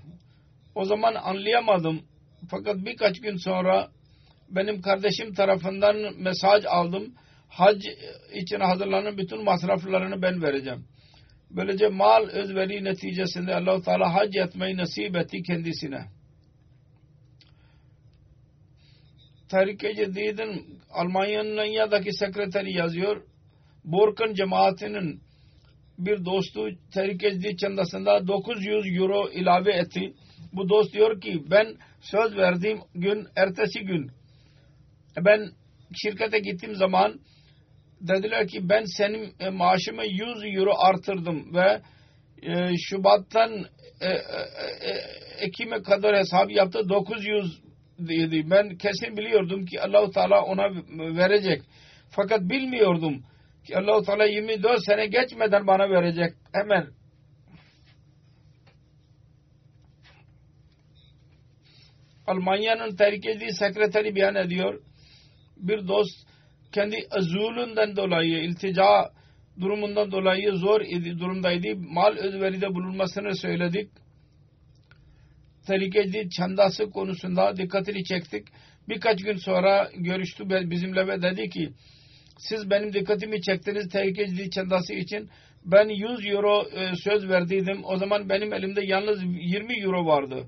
O 0.75 0.85
zaman 0.85 1.15
anlayamadım. 1.15 2.03
Fakat 2.51 2.77
birkaç 2.77 3.21
gün 3.21 3.37
sonra 3.37 3.89
benim 4.51 4.81
kardeşim 4.81 5.35
tarafından 5.35 5.97
mesaj 6.19 6.65
aldım. 6.65 7.15
Hac 7.49 7.85
için 8.35 8.61
hazırlanan 8.61 9.19
bütün 9.19 9.45
masraflarını 9.45 10.23
ben 10.23 10.43
vereceğim. 10.43 10.85
Böylece 11.51 11.89
mal 11.89 12.29
özveri 12.29 12.85
neticesinde 12.85 13.55
Allah-u 13.55 13.83
Teala 13.83 14.15
hac 14.15 14.37
etmeyi 14.37 14.77
nasip 14.77 15.17
etti 15.17 15.43
kendisine. 15.43 16.05
Tahrik-i 19.53 19.95
Cedid'in 19.97 20.81
Almanya'daki 20.91 22.13
sekreteri 22.13 22.77
yazıyor. 22.77 23.23
Borkan 23.85 24.35
cemaatinin 24.35 25.21
bir 25.99 26.25
dostu 26.25 26.69
Tahrik-i 26.95 27.31
Cedid 27.31 27.59
çandasında 27.59 28.27
900 28.29 28.97
euro 28.97 29.31
ilave 29.31 29.73
etti. 29.73 30.13
Bu 30.53 30.69
dost 30.69 30.93
diyor 30.93 31.21
ki 31.21 31.43
ben 31.51 31.77
söz 32.01 32.37
verdiğim 32.37 32.81
gün 32.95 33.27
ertesi 33.37 33.81
gün 33.81 34.11
ben 35.17 35.51
şirkete 35.95 36.39
gittiğim 36.39 36.75
zaman 36.75 37.21
dediler 38.01 38.49
ki 38.49 38.69
ben 38.69 38.85
senin 38.85 39.35
e, 39.41 39.51
maaşımı 39.51 40.05
100 40.05 40.57
euro 40.57 40.73
artırdım 40.79 41.55
ve 41.55 41.81
e, 42.43 42.77
Şubat'tan 42.77 43.65
e, 44.01 44.09
Ekim'e 45.39 45.83
kadar 45.83 46.17
hesap 46.17 46.51
yaptı 46.51 46.89
900 46.89 47.72
dedi. 48.09 48.51
Ben 48.51 48.77
kesin 48.77 49.17
biliyordum 49.17 49.65
ki 49.67 49.81
Allahu 49.81 50.11
Teala 50.11 50.43
ona 50.45 50.71
verecek. 51.17 51.63
Fakat 52.11 52.41
bilmiyordum 52.41 53.23
ki 53.67 53.79
Allahu 53.79 54.03
Teala 54.03 54.25
24 54.25 54.85
sene 54.85 55.07
geçmeden 55.07 55.67
bana 55.67 55.91
verecek 55.91 56.35
hemen. 56.53 56.87
Almanya'nın 62.27 62.97
tehlikeli 62.97 63.53
sekreteri 63.53 64.15
beyan 64.15 64.35
ediyor. 64.35 64.83
Bir 65.57 65.89
dost 65.89 66.27
kendi 66.73 66.97
azulünden 67.11 67.97
dolayı, 67.97 68.43
iltica 68.43 69.11
durumundan 69.61 70.13
dolayı 70.13 70.53
zor 70.53 70.81
idi, 70.81 71.19
durumdaydı. 71.19 71.77
Mal 71.77 72.17
özveride 72.17 72.75
bulunmasını 72.75 73.37
söyledik. 73.37 73.91
Tehlikeli 75.67 76.31
çandası 76.31 76.91
konusunda 76.91 77.57
dikkatini 77.57 78.05
çektik. 78.05 78.49
Birkaç 78.89 79.23
gün 79.23 79.37
sonra 79.37 79.91
görüştü 79.95 80.71
bizimle 80.71 81.07
ve 81.07 81.23
dedi 81.23 81.51
ki 81.51 81.73
siz 82.39 82.71
benim 82.71 82.93
dikkatimi 82.93 83.43
çektiniz 83.43 83.89
tehlikeli 83.89 84.51
çandası 84.51 84.95
için. 84.95 85.29
Ben 85.65 85.89
100 85.89 86.27
euro 86.27 86.69
e, 86.69 86.97
söz 86.97 87.29
verdiydim. 87.29 87.85
O 87.85 87.97
zaman 87.97 88.29
benim 88.29 88.53
elimde 88.53 88.81
yalnız 88.85 89.23
20 89.23 89.81
euro 89.81 90.07
vardı. 90.07 90.47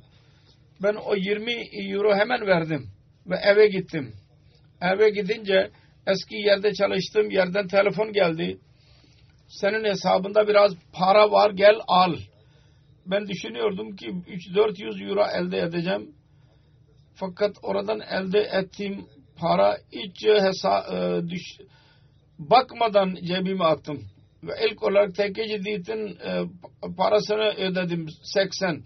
Ben 0.82 0.94
o 0.94 1.16
20 1.16 1.52
euro 1.92 2.14
hemen 2.14 2.46
verdim 2.46 2.90
ve 3.26 3.36
eve 3.36 3.68
gittim. 3.68 4.14
Eve 4.80 5.10
gidince 5.10 5.70
eski 6.06 6.36
yerde 6.36 6.74
çalıştığım 6.74 7.30
yerden 7.30 7.66
telefon 7.66 8.12
geldi. 8.12 8.58
Senin 9.48 9.84
hesabında 9.84 10.48
biraz 10.48 10.72
para 10.92 11.30
var 11.30 11.50
gel 11.50 11.76
al. 11.86 12.16
Ben 13.06 13.28
düşünüyordum 13.28 13.96
ki 13.96 14.06
3-400 14.06 15.08
euro 15.08 15.24
elde 15.26 15.58
edeceğim. 15.58 16.14
Fakat 17.14 17.56
oradan 17.62 18.00
elde 18.00 18.40
ettiğim 18.40 19.06
para 19.36 19.76
hiç 19.92 20.26
hesa 20.26 20.86
e, 20.96 21.28
düş, 21.28 21.42
bakmadan 22.38 23.14
cebime 23.14 23.64
attım. 23.64 24.02
Ve 24.42 24.52
ilk 24.70 24.82
olarak 24.82 25.14
tekkeci 25.14 25.64
diyetin 25.64 26.06
e, 26.06 26.44
parasını 26.96 27.54
ödedim 27.54 28.06
80. 28.22 28.82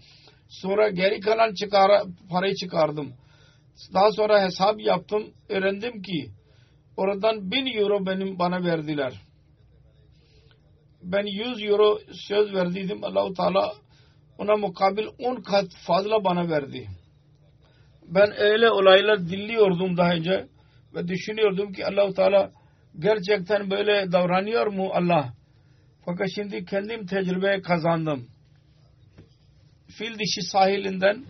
Sonra 0.49 0.89
geri 0.89 1.19
kalan 1.19 1.53
çıkara, 1.53 2.03
parayı 2.29 2.55
çıkardım. 2.55 3.13
Daha 3.93 4.11
sonra 4.11 4.43
hesap 4.43 4.79
yaptım. 4.79 5.33
Öğrendim 5.49 6.01
ki 6.01 6.31
oradan 6.97 7.51
1000 7.51 7.77
euro 7.77 8.05
benim 8.05 8.39
bana 8.39 8.63
verdiler. 8.63 9.13
Ben 11.03 11.25
100 11.25 11.63
euro 11.63 11.99
söz 12.11 12.53
verdiydim. 12.53 13.03
Allahu 13.03 13.33
Teala 13.33 13.73
ona 14.39 14.55
mukabil 14.57 15.07
10 15.19 15.35
kat 15.41 15.67
fazla 15.87 16.23
bana 16.23 16.49
verdi. 16.49 16.87
Ben 18.07 18.39
öyle 18.39 18.71
olaylar 18.71 19.19
dinliyordum 19.29 19.97
daha 19.97 20.13
önce 20.13 20.47
ve 20.95 21.07
düşünüyordum 21.07 21.73
ki 21.73 21.85
Allahu 21.85 22.13
Teala 22.13 22.51
gerçekten 22.99 23.71
böyle 23.71 24.11
davranıyor 24.11 24.67
mu 24.67 24.89
Allah? 24.93 25.33
Fakat 26.05 26.27
şimdi 26.35 26.65
kendim 26.65 27.05
tecrübe 27.05 27.61
kazandım. 27.61 28.27
Fil 29.97 30.19
dişi 30.19 30.41
sahilinden 30.41 31.25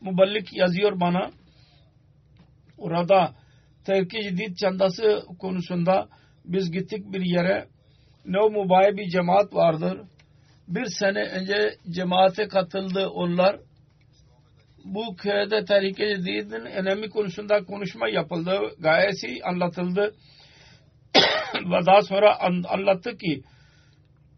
muballik 0.00 0.56
yazıyor 0.56 1.00
bana. 1.00 1.30
Orada 2.78 3.34
Terki 3.84 4.22
Cidid 4.22 4.56
çandası 4.56 5.22
konusunda 5.38 6.08
biz 6.44 6.70
gittik 6.72 7.12
bir 7.12 7.20
yere. 7.20 7.68
Ne 8.24 8.38
o 8.38 8.50
mübarek 8.50 8.96
bir 8.96 9.08
cemaat 9.08 9.54
vardır. 9.54 9.98
Bir 10.68 10.86
sene 10.86 11.22
önce 11.22 11.76
cemaate 11.90 12.48
katıldı 12.48 13.08
onlar. 13.08 13.56
Bu 14.84 15.16
köyde 15.16 15.64
Tehlike 15.64 16.16
Cidid'in 16.16 16.64
önemi 16.64 17.10
konusunda 17.10 17.64
konuşma 17.64 18.08
yapıldı. 18.08 18.60
Gayesi 18.78 19.40
anlatıldı. 19.44 20.14
Ve 21.54 21.86
daha 21.86 22.02
sonra 22.02 22.40
an, 22.40 22.64
anlattı 22.68 23.16
ki 23.16 23.42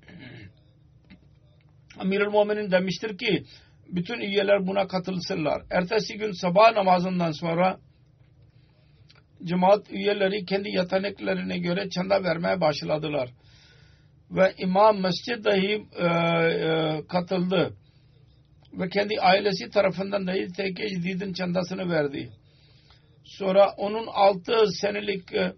Amirul 1.99 2.31
Mu'minin 2.31 2.71
demiştir 2.71 3.19
ki 3.19 3.45
bütün 3.89 4.21
üyeler 4.21 4.67
buna 4.67 4.87
katılsınlar. 4.87 5.63
Ertesi 5.71 6.19
gün 6.19 6.33
sabah 6.33 6.73
namazından 6.73 7.33
sonra 7.33 7.79
cemaat 9.45 9.91
üyeleri 9.91 10.45
kendi 10.45 10.69
yeteneklerine 10.69 11.59
göre 11.59 11.91
çanda 11.91 12.25
vermeye 12.25 12.61
başladılar. 12.61 13.31
Ve 14.31 14.55
imam 14.59 15.01
mescid 15.01 15.45
dahi 15.45 15.87
e, 15.97 16.07
e, 16.07 17.03
katıldı. 17.09 17.77
Ve 18.73 18.89
kendi 18.89 19.21
ailesi 19.21 19.71
tarafından 19.71 20.27
dahi 20.27 20.53
teke 20.53 20.89
cididin 20.89 21.33
çandasını 21.33 21.91
verdi. 21.91 22.31
Sonra 23.25 23.71
onun 23.77 24.07
altı 24.07 24.67
senelik 24.81 25.33
e, 25.33 25.53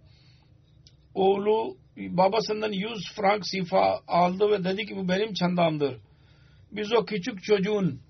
oğlu 1.14 1.77
babasından 1.97 2.73
100 2.73 3.12
frank 3.16 3.47
sifa 3.47 4.01
aldı 4.09 4.51
ve 4.51 4.64
dedi 4.64 4.87
ki 4.87 4.97
bu 4.97 5.09
benim 5.09 5.33
çandamdır. 5.33 5.97
Biz 6.73 6.93
o 6.93 7.05
küçük 7.05 7.43
çocuğun 7.43 8.01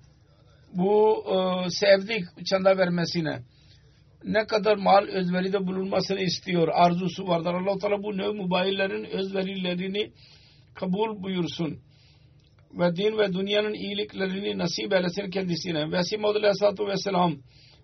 bu 0.74 1.24
e, 1.26 1.70
sevdik 1.70 2.46
çanda 2.46 2.78
vermesine 2.78 3.42
ne 4.24 4.46
kadar 4.46 4.76
mal 4.76 5.06
özveride 5.08 5.66
bulunmasını 5.66 6.20
istiyor. 6.20 6.68
Arzusu 6.72 7.28
vardır. 7.28 7.54
allah 7.54 7.78
Teala 7.78 8.02
bu 8.02 8.16
növ 8.16 8.34
mübayillerin 8.34 9.04
özverilerini 9.04 10.12
kabul 10.80 11.22
buyursun. 11.22 11.78
Ve 12.72 12.96
din 12.96 13.18
ve 13.18 13.32
dünyanın 13.32 13.74
iyiliklerini 13.74 14.58
nasip 14.58 14.92
eylesin 14.92 15.30
kendisine. 15.30 15.92
Vesim 15.92 16.24
Aleyhisselatü 16.24 16.86
Vesselam 16.86 17.34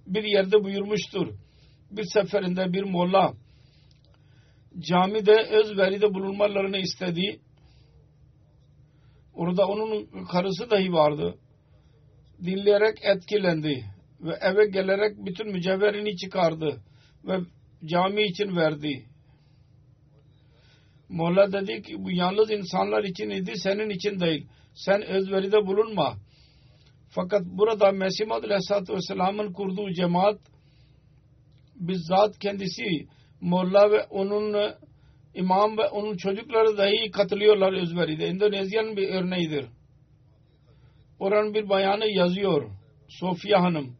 bir 0.06 0.24
yerde 0.24 0.64
buyurmuştur. 0.64 1.34
Bir 1.90 2.04
seferinde 2.04 2.72
bir 2.72 2.82
molla 2.82 3.34
camide 4.78 5.36
özveride 5.50 6.14
bulunmalarını 6.14 6.78
istedi. 6.78 7.40
Orada 9.34 9.66
onun 9.66 10.24
karısı 10.24 10.70
dahi 10.70 10.92
vardı. 10.92 11.34
Dinleyerek 12.44 12.98
etkilendi 13.02 13.84
ve 14.20 14.32
eve 14.40 14.66
gelerek 14.66 15.16
bütün 15.26 15.52
mücevherini 15.52 16.16
çıkardı 16.16 16.80
ve 17.24 17.38
cami 17.84 18.22
için 18.22 18.56
verdi. 18.56 19.06
Molla 21.14 21.52
dedi 21.52 21.82
ki 21.82 22.04
bu 22.04 22.10
yalnız 22.10 22.50
insanlar 22.50 23.04
için 23.04 23.30
idi 23.30 23.52
senin 23.56 23.90
için 23.90 24.20
değil. 24.20 24.46
Sen 24.74 25.02
özveride 25.02 25.66
bulunma. 25.66 26.16
Fakat 27.08 27.42
burada 27.44 27.92
Mesih 27.92 28.30
Aleyhisselatü 28.30 28.94
Vesselam'ın 28.94 29.52
kurduğu 29.52 29.92
cemaat 29.92 30.38
bizzat 31.76 32.38
kendisi 32.38 33.06
Molla 33.40 33.90
ve 33.90 34.04
onun 34.10 34.74
imam 35.34 35.78
ve 35.78 35.88
onun 35.88 36.16
çocukları 36.16 36.78
dahi 36.78 37.10
katılıyorlar 37.10 37.72
özveride. 37.72 38.26
Endonezya'nın 38.26 38.96
bir 38.96 39.08
örneğidir. 39.08 39.66
Oranın 41.18 41.54
bir 41.54 41.68
bayanı 41.68 42.06
yazıyor. 42.06 42.70
Sofia 43.08 43.62
Hanım. 43.62 43.96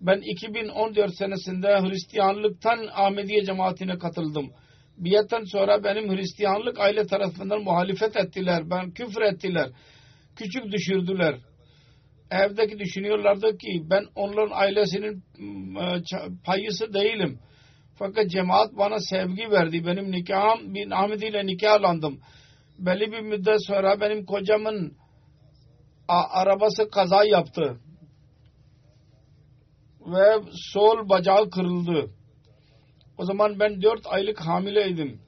Ben 0.00 0.20
2014 0.20 1.14
senesinde 1.14 1.68
Hristiyanlıktan 1.68 2.88
Ahmediye 2.94 3.44
cemaatine 3.44 3.98
katıldım. 3.98 4.50
Biyetten 4.98 5.44
sonra 5.44 5.84
benim 5.84 6.16
Hristiyanlık 6.16 6.80
aile 6.80 7.06
tarafından 7.06 7.62
muhalefet 7.62 8.16
ettiler. 8.16 8.70
Ben 8.70 8.90
küfür 8.90 9.22
ettiler. 9.22 9.70
Küçük 10.36 10.72
düşürdüler. 10.72 11.36
Evdeki 12.30 12.78
düşünüyorlardı 12.78 13.58
ki 13.58 13.82
ben 13.90 14.04
onların 14.14 14.50
ailesinin 14.54 15.22
payısı 16.44 16.92
değilim. 16.94 17.38
Fakat 17.98 18.30
cemaat 18.30 18.76
bana 18.76 18.98
sevgi 19.00 19.50
verdi. 19.50 19.86
Benim 19.86 20.12
nikahım 20.12 20.74
bin 20.74 20.90
Ahmet 20.90 21.22
ile 21.22 21.46
nikahlandım. 21.46 22.20
Belli 22.78 23.12
bir 23.12 23.20
müddet 23.20 23.66
sonra 23.66 24.00
benim 24.00 24.26
kocamın 24.26 24.96
arabası 26.08 26.90
kaza 26.90 27.24
yaptı. 27.24 27.80
Ve 30.06 30.42
sol 30.52 31.08
bacağı 31.08 31.50
kırıldı. 31.50 32.10
O 33.18 33.24
zaman 33.24 33.60
ben 33.60 33.82
dört 33.82 34.06
aylık 34.06 34.40
hamileydim. 34.40 35.20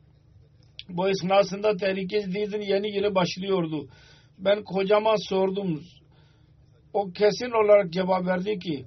Bu 0.89 1.09
esnasında 1.09 1.77
tehlike 1.77 2.21
Cidid'in 2.21 2.61
yeni 2.61 2.97
yeni 2.97 3.15
başlıyordu. 3.15 3.89
Ben 4.39 4.65
kocama 4.65 5.15
sordum. 5.19 5.83
O 6.93 7.11
kesin 7.13 7.51
olarak 7.65 7.93
cevap 7.93 8.27
verdi 8.27 8.59
ki 8.59 8.87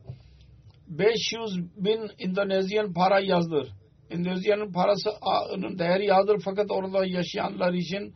500 0.87 1.57
bin 1.77 2.11
İndonezyan 2.19 2.93
para 2.93 3.19
yazdır. 3.19 3.67
İndonezya'nın 4.11 4.71
parasının 4.71 5.79
değeri 5.79 6.05
yazdır 6.05 6.41
fakat 6.45 6.71
orada 6.71 7.05
yaşayanlar 7.05 7.73
için 7.73 8.13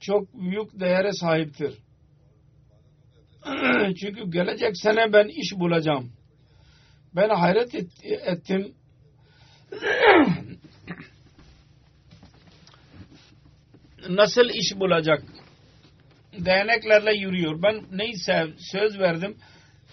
çok 0.00 0.34
büyük 0.34 0.80
değere 0.80 1.12
sahiptir. 1.12 1.78
Çünkü 4.00 4.30
gelecek 4.30 4.76
sene 4.76 5.12
ben 5.12 5.28
iş 5.28 5.52
bulacağım. 5.58 6.12
Ben 7.16 7.28
hayret 7.28 7.74
et, 7.74 7.90
ettim. 8.02 8.74
Nasıl 14.08 14.48
iş 14.48 14.76
bulacak? 14.76 15.22
Değneklerle 16.38 17.12
yürüyor. 17.14 17.62
Ben 17.62 17.82
neyse 17.92 18.46
söz 18.58 18.98
verdim. 18.98 19.36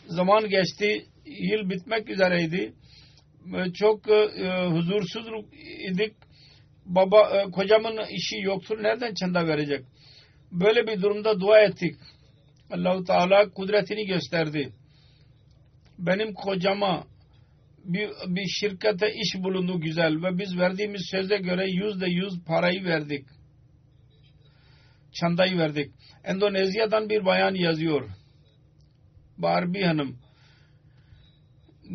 Zaman 0.07 0.49
geçti. 0.49 1.05
Yıl 1.25 1.69
bitmek 1.69 2.09
üzereydi. 2.09 2.73
Çok 3.73 4.09
e, 4.09 4.65
huzursuz 4.65 5.25
idik. 5.91 6.13
Baba, 6.85 7.29
e, 7.29 7.51
kocamın 7.51 7.99
işi 8.09 8.41
yoktur. 8.41 8.83
Nereden 8.83 9.13
çanda 9.13 9.47
verecek? 9.47 9.85
Böyle 10.51 10.87
bir 10.87 11.01
durumda 11.01 11.39
dua 11.39 11.59
ettik. 11.59 11.95
Allahu 12.71 13.03
Teala 13.03 13.49
kudretini 13.49 14.05
gösterdi. 14.05 14.73
Benim 15.99 16.33
kocama 16.33 17.03
bir, 17.83 18.09
bir 18.27 18.47
şirkete 18.47 19.13
iş 19.13 19.43
bulundu 19.43 19.81
güzel 19.81 20.23
ve 20.23 20.37
biz 20.37 20.57
verdiğimiz 20.57 21.01
söze 21.11 21.37
göre 21.37 21.65
yüzde 21.69 22.09
yüz 22.09 22.43
parayı 22.47 22.85
verdik. 22.85 23.25
Çandayı 25.13 25.57
verdik. 25.57 25.91
Endonezya'dan 26.23 27.09
bir 27.09 27.25
bayan 27.25 27.55
yazıyor. 27.55 28.09
Barbie 29.37 29.85
Hanım. 29.85 30.17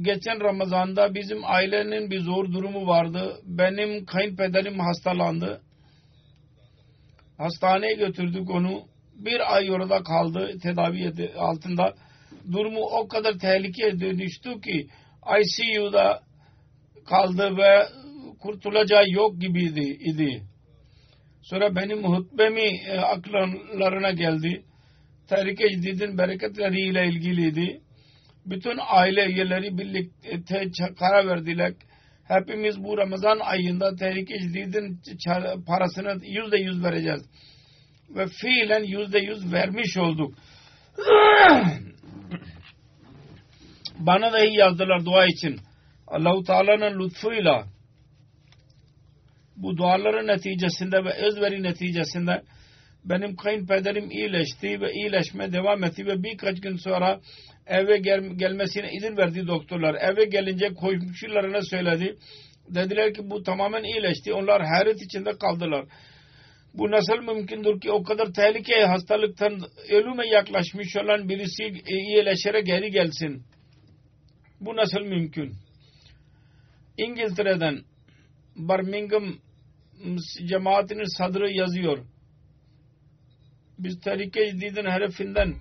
Geçen 0.02 0.40
Ramazan'da 0.40 1.14
bizim 1.14 1.44
ailenin 1.44 2.10
bir 2.10 2.20
zor 2.20 2.52
durumu 2.52 2.86
vardı. 2.86 3.40
Benim 3.44 4.04
kayınpederim 4.04 4.78
hastalandı. 4.78 5.62
Hastaneye 7.38 7.94
götürdük 7.94 8.50
onu. 8.50 8.82
Bir 9.14 9.54
ay 9.54 9.70
orada 9.70 10.02
kaldı 10.02 10.58
tedavi 10.62 11.30
altında. 11.36 11.94
Durumu 12.52 12.80
o 12.80 13.08
kadar 13.08 13.38
tehlikeye 13.38 14.00
dönüştü 14.00 14.60
ki 14.60 14.88
ICU'da 15.40 16.20
kaldı 17.06 17.56
ve 17.56 17.86
kurtulacağı 18.40 19.10
yok 19.10 19.40
gibiydi. 19.40 19.80
Idi. 19.80 20.42
Sonra 21.42 21.76
benim 21.76 22.04
hutbemi 22.04 22.80
e, 22.88 22.98
akıllarına 22.98 24.10
geldi. 24.10 24.64
Tehlike 25.28 25.68
Cidid'in 25.68 26.18
bereketleriyle 26.18 27.06
ilgiliydi. 27.06 27.80
Bütün 28.46 28.78
aile 28.88 29.26
üyeleri 29.26 29.78
birlikte 29.78 30.70
karar 30.98 31.26
verdiler. 31.26 31.72
Hepimiz 32.24 32.84
bu 32.84 32.98
Ramazan 32.98 33.38
ayında 33.38 33.96
Tehlike 33.96 34.38
Cidid'in 34.38 35.00
parasını 35.66 36.24
yüzde 36.24 36.56
yüz 36.56 36.84
vereceğiz. 36.84 37.22
Ve 38.10 38.26
fiilen 38.26 38.82
yüzde 38.82 39.18
yüz 39.18 39.52
vermiş 39.52 39.96
olduk. 39.96 40.34
Bana 44.06 44.32
da 44.32 44.44
iyi 44.44 44.58
yazdılar 44.58 45.04
dua 45.04 45.26
için. 45.26 45.60
Allahu 46.06 46.44
Teala'nın 46.44 47.04
lütfuyla 47.04 47.64
bu 49.56 49.76
duaların 49.76 50.26
neticesinde 50.26 51.04
ve 51.04 51.12
özveri 51.12 51.62
neticesinde 51.62 52.42
benim 53.04 53.36
kayınpederim 53.36 54.10
iyileşti 54.10 54.80
ve 54.80 54.92
iyileşme 54.92 55.52
devam 55.52 55.84
etti 55.84 56.06
ve 56.06 56.22
birkaç 56.22 56.60
gün 56.60 56.76
sonra 56.76 57.20
eve 57.66 57.98
gel 57.98 58.20
gelmesine 58.36 58.92
izin 58.92 59.16
verdi 59.16 59.46
doktorlar. 59.46 59.94
Eve 59.94 60.24
gelince 60.24 60.74
komşularına 60.74 61.62
söyledi. 61.62 62.16
Dediler 62.68 63.14
ki 63.14 63.30
bu 63.30 63.42
tamamen 63.42 63.82
iyileşti. 63.84 64.32
Onlar 64.34 64.62
hayret 64.66 65.02
içinde 65.02 65.30
kaldılar. 65.38 65.84
Bu 66.74 66.90
nasıl 66.90 67.34
mümkündür 67.34 67.80
ki 67.80 67.90
o 67.90 68.02
kadar 68.02 68.32
tehlikeli 68.32 68.84
hastalıktan 68.84 69.60
ölüme 69.90 70.26
yaklaşmış 70.28 70.96
olan 70.96 71.28
birisi 71.28 71.64
iyileşerek 71.86 72.66
geri 72.66 72.90
gelsin? 72.90 73.53
Bu 74.60 74.76
nasıl 74.76 75.00
mümkün? 75.00 75.54
İngiltere'den 76.98 77.84
Birmingham 78.56 79.38
cemaatinin 80.46 81.16
sadrı 81.18 81.50
yazıyor. 81.50 81.98
Biz 83.78 84.00
Tehrike 84.00 84.50
Cidid'in 84.50 84.90
hedefinden 84.90 85.54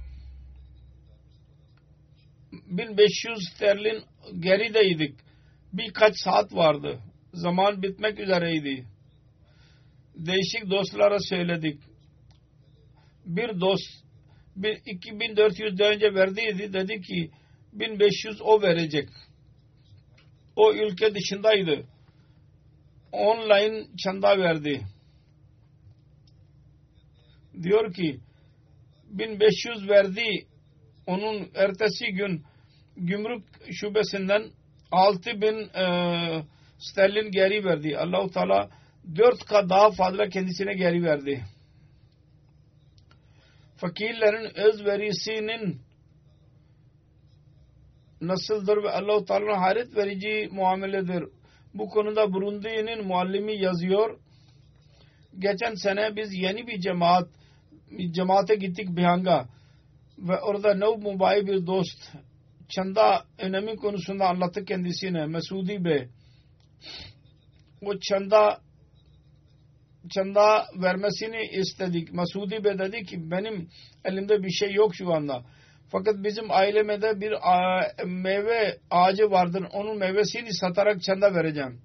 1500 2.51 3.49
sterlin 3.53 4.03
gerideydik. 4.39 5.15
Birkaç 5.73 6.13
saat 6.23 6.53
vardı. 6.53 6.99
Zaman 7.33 7.81
bitmek 7.81 8.19
üzereydi. 8.19 8.85
Değişik 10.15 10.69
dostlara 10.69 11.19
söyledik. 11.19 11.79
Bir 13.25 13.61
dost 13.61 14.03
bir 14.55 14.81
2400 14.85 15.77
de 15.79 15.83
önce 15.83 16.13
verdiydi. 16.13 16.73
Dedi 16.73 17.01
ki 17.01 17.31
1500 17.73 18.41
o 18.41 18.61
verecek. 18.61 19.09
O 20.55 20.73
ülke 20.73 21.15
dışındaydı. 21.15 21.85
Online 23.11 23.85
çanda 23.97 24.37
verdi. 24.39 24.85
Diyor 27.63 27.93
ki 27.93 28.19
1500 29.09 29.89
verdi. 29.89 30.47
Onun 31.07 31.49
ertesi 31.55 32.05
gün 32.05 32.43
gümrük 32.97 33.43
şubesinden 33.71 34.51
6000 34.91 35.45
e, 35.45 36.43
sterlin 36.79 37.31
geri 37.31 37.65
verdi. 37.65 37.97
Allahu 37.97 38.31
Teala 38.31 38.69
4 39.15 39.45
kat 39.45 39.69
daha 39.69 39.91
fazla 39.91 40.29
kendisine 40.29 40.73
geri 40.73 41.03
verdi. 41.03 41.43
Fakirlerin 43.77 44.59
özverisinin 44.59 45.81
nasıldır 48.27 48.83
ve 48.83 48.91
Allah-u 48.91 49.25
Teala'nın 49.25 49.59
hayret 49.59 49.95
verici 49.95 50.49
muameledir. 50.51 51.23
Bu 51.73 51.89
konuda 51.89 52.33
Burundi'nin 52.33 53.07
muallimi 53.07 53.57
yazıyor. 53.57 54.19
Geçen 55.39 55.73
sene 55.73 56.15
biz 56.15 56.33
yeni 56.33 56.67
bir 56.67 56.79
cemaat 56.79 57.27
cemaate 58.11 58.55
gittik 58.55 58.89
Bihanga 58.89 59.45
ve 60.17 60.41
orada 60.41 60.73
Nev 60.73 61.01
Mubayi 61.01 61.47
bir 61.47 61.67
dost 61.67 62.13
çanda 62.69 63.25
önemi 63.37 63.75
konusunda 63.75 64.27
anlattı 64.27 64.65
kendisine 64.65 65.25
Mesudi 65.25 65.85
Bey. 65.85 66.07
O 67.81 67.99
çanda 67.99 68.61
çanda 70.09 70.65
vermesini 70.81 71.59
istedik. 71.59 72.13
Mesudi 72.13 72.63
Bey 72.63 72.79
dedi 72.79 73.05
ki 73.05 73.31
benim 73.31 73.69
elimde 74.05 74.43
bir 74.43 74.51
şey 74.51 74.73
yok 74.73 74.95
şu 74.95 75.13
anda. 75.13 75.43
Fakat 75.93 76.15
bizim 76.23 76.51
ailemde 76.51 77.21
bir 77.21 77.33
meyve 78.05 78.77
ağacı 78.91 79.31
vardır. 79.31 79.63
Onun 79.73 79.97
meyvesini 79.97 80.53
satarak 80.53 81.01
çanda 81.01 81.33
vereceğim. 81.33 81.81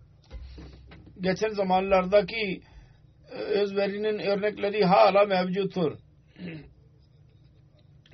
Geçen 1.21 1.49
zamanlardaki 1.49 2.63
özverinin 3.31 4.19
örnekleri 4.19 4.85
hala 4.85 5.25
mevcuttur. 5.25 5.99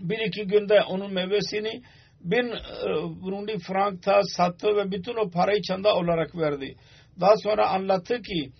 Bir 0.00 0.18
iki 0.18 0.46
günde 0.46 0.82
onun 0.82 1.12
meyvesini 1.12 1.82
bin 2.20 2.50
Burundi 3.22 3.58
frankta 3.58 4.20
sattı 4.22 4.76
ve 4.76 4.90
bütün 4.90 5.16
o 5.16 5.30
parayı 5.30 5.62
çanda 5.62 5.94
olarak 5.94 6.36
verdi. 6.36 6.76
Daha 7.20 7.36
sonra 7.36 7.68
anlattı 7.68 8.22
ki 8.22 8.52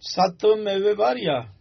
sattığım 0.00 0.62
meyve 0.62 0.98
var 0.98 1.16
ya 1.16 1.53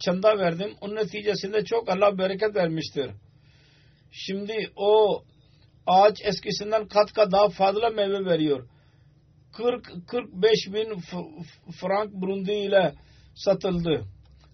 çanda 0.00 0.38
verdim. 0.38 0.74
Onun 0.80 0.96
neticesinde 0.96 1.64
çok 1.64 1.88
Allah 1.88 2.18
bereket 2.18 2.56
vermiştir. 2.56 3.10
Şimdi 4.12 4.70
o 4.76 5.22
ağaç 5.86 6.18
eskisinden 6.24 6.88
kat 6.88 7.12
kat 7.12 7.32
daha 7.32 7.48
fazla 7.48 7.90
meyve 7.90 8.24
veriyor. 8.24 8.68
40-45 9.52 10.74
bin 10.74 11.00
frank 11.80 12.12
Burundi 12.12 12.52
ile 12.52 12.94
satıldı. 13.34 14.04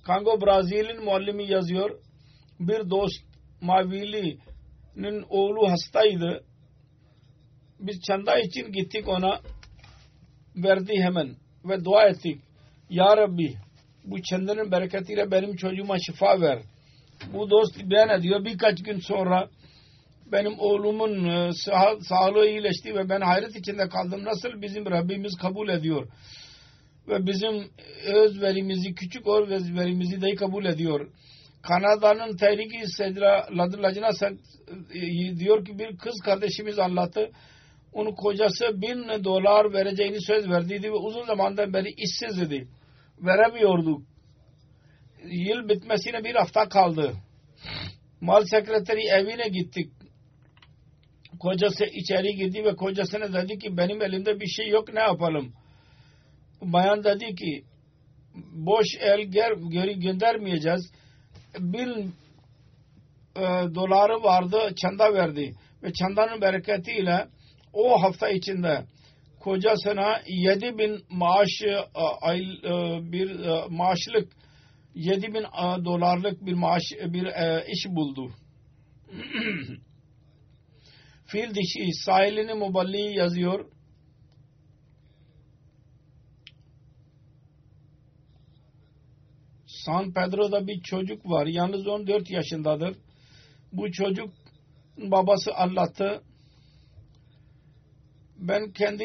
Kongo 0.07 0.41
Brazil'in 0.41 1.05
muallimi 1.05 1.51
yazıyor. 1.51 2.01
Bir 2.61 2.91
dost 2.91 3.25
Mavili'nin 3.61 5.25
oğlu 5.29 5.71
hastaydı. 5.71 6.45
Biz 7.81 8.01
çanda 8.01 8.39
için 8.39 8.73
gittik 8.73 9.09
ona. 9.09 9.41
Verdi 10.57 10.93
hemen 11.03 11.37
ve 11.65 11.85
dua 11.85 12.07
ettik. 12.07 12.41
Ya 12.91 13.17
Rabbi 13.17 13.57
bu 14.07 14.23
çandanın 14.23 14.73
bereketiyle 14.73 15.31
benim 15.31 15.57
çocuğuma 15.57 15.97
şifa 15.99 16.41
ver. 16.41 16.59
Bu 17.33 17.51
dost 17.51 17.91
beyan 17.91 18.21
ediyor. 18.21 18.45
Birkaç 18.45 18.83
gün 18.83 18.99
sonra 18.99 19.49
benim 20.33 20.59
oğlumun 20.59 21.25
e, 21.25 21.53
sağ, 21.53 22.01
sağlığı 22.01 22.47
iyileşti 22.47 22.95
ve 22.95 23.09
ben 23.09 23.21
hayret 23.21 23.57
içinde 23.57 23.89
kaldım. 23.89 24.25
Nasıl 24.25 24.63
bizim 24.63 24.87
Rabbimiz 24.87 25.37
kabul 25.43 25.69
ediyor. 25.69 26.09
Ve 27.09 27.27
bizim 27.27 27.71
özverimizi, 28.07 28.95
küçük 28.95 29.27
özverimizi 29.27 30.23
de 30.23 30.35
kabul 30.35 30.65
ediyor. 30.65 31.11
Kanada'nın 31.63 32.37
Tehriki 32.37 32.89
Sedra 32.89 33.47
Lacına 33.83 34.11
e, 34.95 35.37
diyor 35.39 35.65
ki 35.65 35.79
bir 35.79 35.97
kız 35.97 36.15
kardeşimiz 36.25 36.79
anlattı. 36.79 37.31
Onun 37.93 38.15
kocası 38.15 38.83
bin 38.83 39.25
dolar 39.25 39.73
vereceğini 39.73 40.21
söz 40.21 40.51
verdiydi 40.51 40.93
ve 40.93 40.97
uzun 40.97 41.25
zamandan 41.25 41.73
beri 41.73 41.89
işsizdi. 41.97 42.69
Veremiyordu. 43.19 44.03
Yıl 45.25 45.69
bitmesine 45.69 46.25
bir 46.25 46.35
hafta 46.35 46.69
kaldı. 46.69 47.13
Mal 48.21 48.45
sekreteri 48.45 49.07
evine 49.07 49.49
gittik. 49.49 49.93
Kocası 51.41 51.85
içeri 51.85 52.37
girdi 52.37 52.65
ve 52.65 52.77
kocasına 52.77 53.33
dedi 53.33 53.59
ki 53.59 53.77
benim 53.77 54.03
elimde 54.03 54.41
bir 54.41 54.47
şey 54.47 54.69
yok 54.69 54.95
ne 54.95 55.01
yapalım. 55.01 55.53
Bayan 56.63 57.05
dedi 57.05 57.35
ki 57.35 57.65
boş 58.53 58.87
el 59.01 59.21
geri 59.71 60.01
göndermeyeceğiz. 60.01 60.93
Bin 61.59 62.15
e, 63.37 63.43
doları 63.75 64.23
vardı 64.23 64.75
çanda 64.77 65.15
verdi. 65.15 65.55
Ve 65.83 65.93
çandanın 65.93 66.41
bereketiyle 66.41 67.29
o 67.73 68.03
hafta 68.03 68.29
içinde 68.29 68.85
kocasına 69.47 70.21
yedi 70.27 70.79
bin 70.79 71.05
maaş 71.11 71.63
ay, 72.21 72.41
bir 73.13 73.31
maaşlık 73.69 74.33
yedi 74.95 75.35
bin 75.35 75.45
dolarlık 75.85 76.47
bir 76.47 76.53
maaş 76.53 76.83
bir 76.93 77.27
iş 77.73 77.87
buldu. 77.87 78.31
Fil 81.27 81.55
dişi 81.55 81.93
sahilini 82.05 82.55
muballi 82.55 83.19
yazıyor. 83.19 83.71
San 89.67 90.13
Pedro'da 90.13 90.67
bir 90.67 90.81
çocuk 90.81 91.27
var. 91.27 91.47
Yalnız 91.47 91.87
14 91.87 92.31
yaşındadır. 92.31 92.97
Bu 93.73 93.93
çocuk 93.93 94.35
babası 94.99 95.55
anlattı 95.55 96.23
ben 98.39 98.71
kendi 98.73 99.05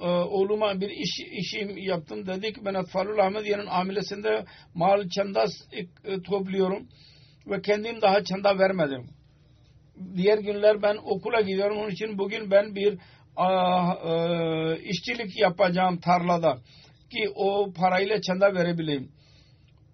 e, 0.00 0.06
oğluma 0.08 0.80
bir 0.80 0.90
iş 0.90 1.20
işim 1.32 1.76
yaptım 1.76 2.26
dedik 2.26 2.64
ben 2.64 2.74
Atfalul 2.74 3.18
Ahmediye'nin 3.18 3.66
amilesinde 3.66 4.44
mal 4.74 5.08
çanda 5.08 5.44
e, 6.04 6.22
topluyorum 6.22 6.88
ve 7.46 7.60
kendim 7.60 8.02
daha 8.02 8.24
çanda 8.24 8.58
vermedim. 8.58 9.06
Diğer 10.16 10.38
günler 10.38 10.82
ben 10.82 10.96
okula 10.96 11.40
gidiyorum 11.40 11.78
onun 11.78 11.90
için 11.90 12.18
bugün 12.18 12.50
ben 12.50 12.74
bir 12.74 12.98
a, 13.36 13.92
e, 13.94 14.82
işçilik 14.82 15.40
yapacağım 15.40 16.00
tarlada 16.00 16.58
ki 17.10 17.30
o 17.34 17.72
parayla 17.72 18.20
çanda 18.20 18.54
verebileyim. 18.54 19.12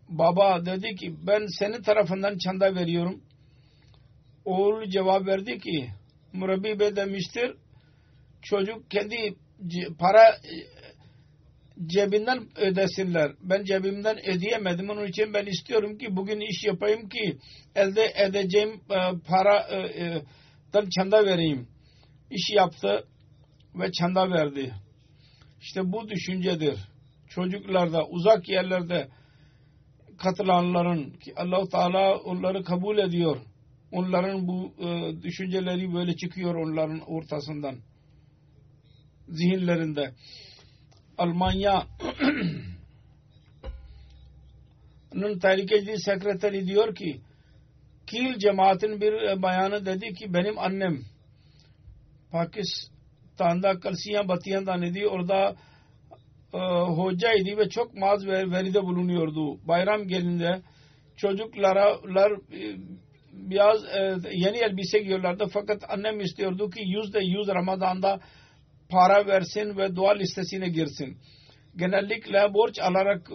Baba 0.09 0.67
dedi 0.67 0.95
ki 0.95 1.15
ben 1.27 1.47
senin 1.59 1.83
tarafından 1.83 2.39
çanda 2.39 2.75
veriyorum. 2.75 3.23
Oğul 4.45 4.85
cevap 4.91 5.27
verdi 5.27 5.59
ki 5.59 5.91
Murabbi 6.33 6.79
Bey 6.79 6.97
demiştir 6.97 7.57
çocuk 8.51 8.91
kendi 8.91 9.37
para 9.99 10.29
e, 10.29 10.55
cebinden 11.87 12.59
ödesinler. 12.59 13.33
Ben 13.41 13.65
cebimden 13.65 14.19
ödeyemedim. 14.29 14.91
Onun 14.91 15.07
için 15.07 15.35
ben 15.35 15.47
istiyorum 15.47 15.99
ki 15.99 16.17
bugün 16.17 16.41
iş 16.41 16.65
yapayım 16.65 17.09
ki 17.09 17.39
elde 17.75 18.13
edeceğim 18.17 18.81
e, 18.91 18.99
paradan 19.29 20.87
e, 20.87 20.91
çanda 20.91 21.27
vereyim. 21.27 21.69
İş 22.31 22.51
yaptı 22.55 23.05
ve 23.75 23.93
çanda 23.93 24.31
verdi. 24.31 24.75
İşte 25.61 25.93
bu 25.93 26.09
düşüncedir. 26.09 26.79
Çocuklarda, 27.29 28.07
uzak 28.07 28.49
yerlerde 28.49 29.09
katılanların 30.19 31.11
ki 31.11 31.33
allah 31.37 31.69
Teala 31.69 32.17
onları 32.19 32.65
kabul 32.65 32.99
ediyor. 32.99 33.37
Onların 33.93 34.49
bu 34.49 34.75
düşünceleri 35.23 35.95
böyle 35.95 36.17
çıkıyor 36.17 36.55
onların 36.55 37.01
ortasından 37.01 37.77
zihinlerinde. 39.29 40.15
Almanya'nın 41.19 41.87
tehlikeli 45.43 46.01
sekreteri 46.01 46.67
diyor 46.67 46.95
ki 46.95 47.21
Kil 48.07 48.39
cemaatin 48.39 49.01
bir 49.01 49.43
bayanı 49.43 49.87
dedi 49.87 50.15
ki 50.15 50.35
benim 50.35 50.59
annem 50.59 51.01
Pakistan 52.33 52.97
Kabristan'da 53.39 53.81
Kalsiyan 53.81 54.29
Batiyan'dan 54.29 54.83
idi. 54.83 55.09
Orada 55.09 55.57
e, 56.55 56.59
hocaydı 56.87 57.57
ve 57.57 57.69
çok 57.69 57.95
maz 57.95 58.27
ve 58.27 58.51
veride 58.51 58.83
bulunuyordu. 58.83 59.69
Bayram 59.69 60.09
gelinde 60.09 60.63
çocuklara 61.17 61.91
e, 62.53 62.77
biraz 63.33 63.85
e, 63.85 64.17
yeni 64.33 64.59
elbise 64.59 64.99
giyiyorlardı 64.99 65.47
fakat 65.53 65.85
annem 65.89 66.21
istiyordu 66.21 66.71
ki 66.71 66.81
yüzde 66.85 67.21
yüz 67.21 67.49
Ramazan'da 67.49 68.21
para 68.89 69.27
versin 69.27 69.77
ve 69.77 69.97
dua 69.97 70.13
listesine 70.13 70.69
girsin. 70.69 71.19
Genellikle 71.77 72.55
borç 72.55 72.79
alarak 72.79 73.31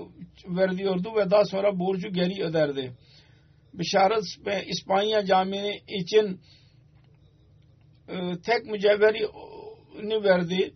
veriyordu 0.48 1.16
ve 1.16 1.32
daha 1.32 1.46
sonra 1.46 1.80
borcu 1.80 2.10
geri 2.10 2.44
öderdi. 2.44 2.92
Bişaret 3.74 4.24
ve 4.46 4.66
İspanya 4.66 5.26
Camii 5.26 5.84
için 5.88 6.40
e, 8.08 8.42
tek 8.46 8.66
mücevherini 8.66 10.24
verdi. 10.24 10.74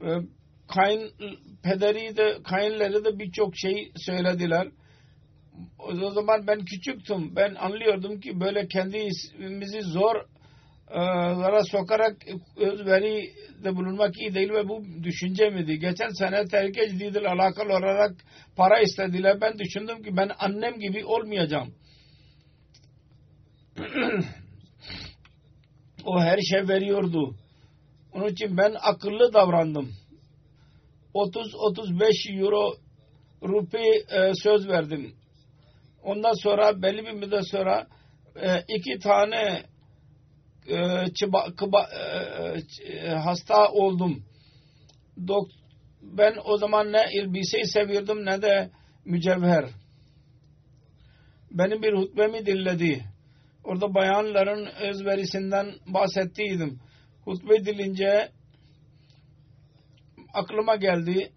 E, 0.00 0.08
kayın 0.68 1.12
pederi 1.62 2.16
de 2.16 2.38
kayınları 2.44 3.04
da 3.04 3.18
birçok 3.18 3.56
şey 3.56 3.92
söylediler. 3.96 4.68
O 5.78 6.10
zaman 6.10 6.46
ben 6.46 6.64
küçüktüm. 6.64 7.36
Ben 7.36 7.54
anlıyordum 7.54 8.20
ki 8.20 8.40
böyle 8.40 8.68
kendimizi 8.68 9.82
zor 9.82 10.16
zara 11.34 11.64
sokarak 11.64 12.16
özveri 12.56 13.32
de 13.64 13.76
bulunmak 13.76 14.20
iyi 14.20 14.34
değil 14.34 14.50
ve 14.50 14.68
bu 14.68 14.84
düşünce 15.02 15.50
miydi? 15.50 15.78
Geçen 15.78 16.08
sene 16.08 16.44
terk 16.44 16.74
ciddiyle 16.74 17.28
alakalı 17.28 17.76
olarak 17.76 18.12
para 18.56 18.80
istediler. 18.80 19.40
Ben 19.40 19.58
düşündüm 19.58 20.02
ki 20.02 20.16
ben 20.16 20.30
annem 20.38 20.78
gibi 20.78 21.04
olmayacağım. 21.04 21.74
o 26.04 26.20
her 26.20 26.38
şey 26.38 26.68
veriyordu. 26.68 27.34
Onun 28.12 28.28
için 28.28 28.56
ben 28.56 28.74
akıllı 28.80 29.32
davrandım. 29.32 29.92
30-35 31.14 32.40
euro 32.40 32.74
rupi 33.42 34.04
e, 34.10 34.32
söz 34.42 34.68
verdim. 34.68 35.14
Ondan 36.02 36.32
sonra 36.42 36.82
belli 36.82 37.06
bir 37.06 37.12
müddet 37.12 37.50
sonra 37.50 37.86
e, 38.36 38.64
iki 38.68 38.98
tane 38.98 39.62
e, 40.68 41.06
çıba, 41.14 41.44
kıba, 41.56 41.88
e, 42.84 43.08
hasta 43.08 43.68
oldum. 43.68 44.24
Dok, 45.26 45.48
ben 46.02 46.34
o 46.44 46.58
zaman 46.58 46.92
ne 46.92 47.02
elbiseyi 47.12 47.66
seviyordum 47.66 48.26
ne 48.26 48.42
de 48.42 48.70
mücevher. 49.04 49.64
Benim 51.50 51.82
bir 51.82 51.92
hutbemi 51.92 52.46
dinledi. 52.46 53.04
Orada 53.64 53.94
bayanların 53.94 54.66
özverisinden 54.66 55.74
bahsettiydim. 55.86 56.80
Hutbe 57.24 57.64
dilince 57.64 58.28
aklıma 60.34 60.76
geldi. 60.76 61.32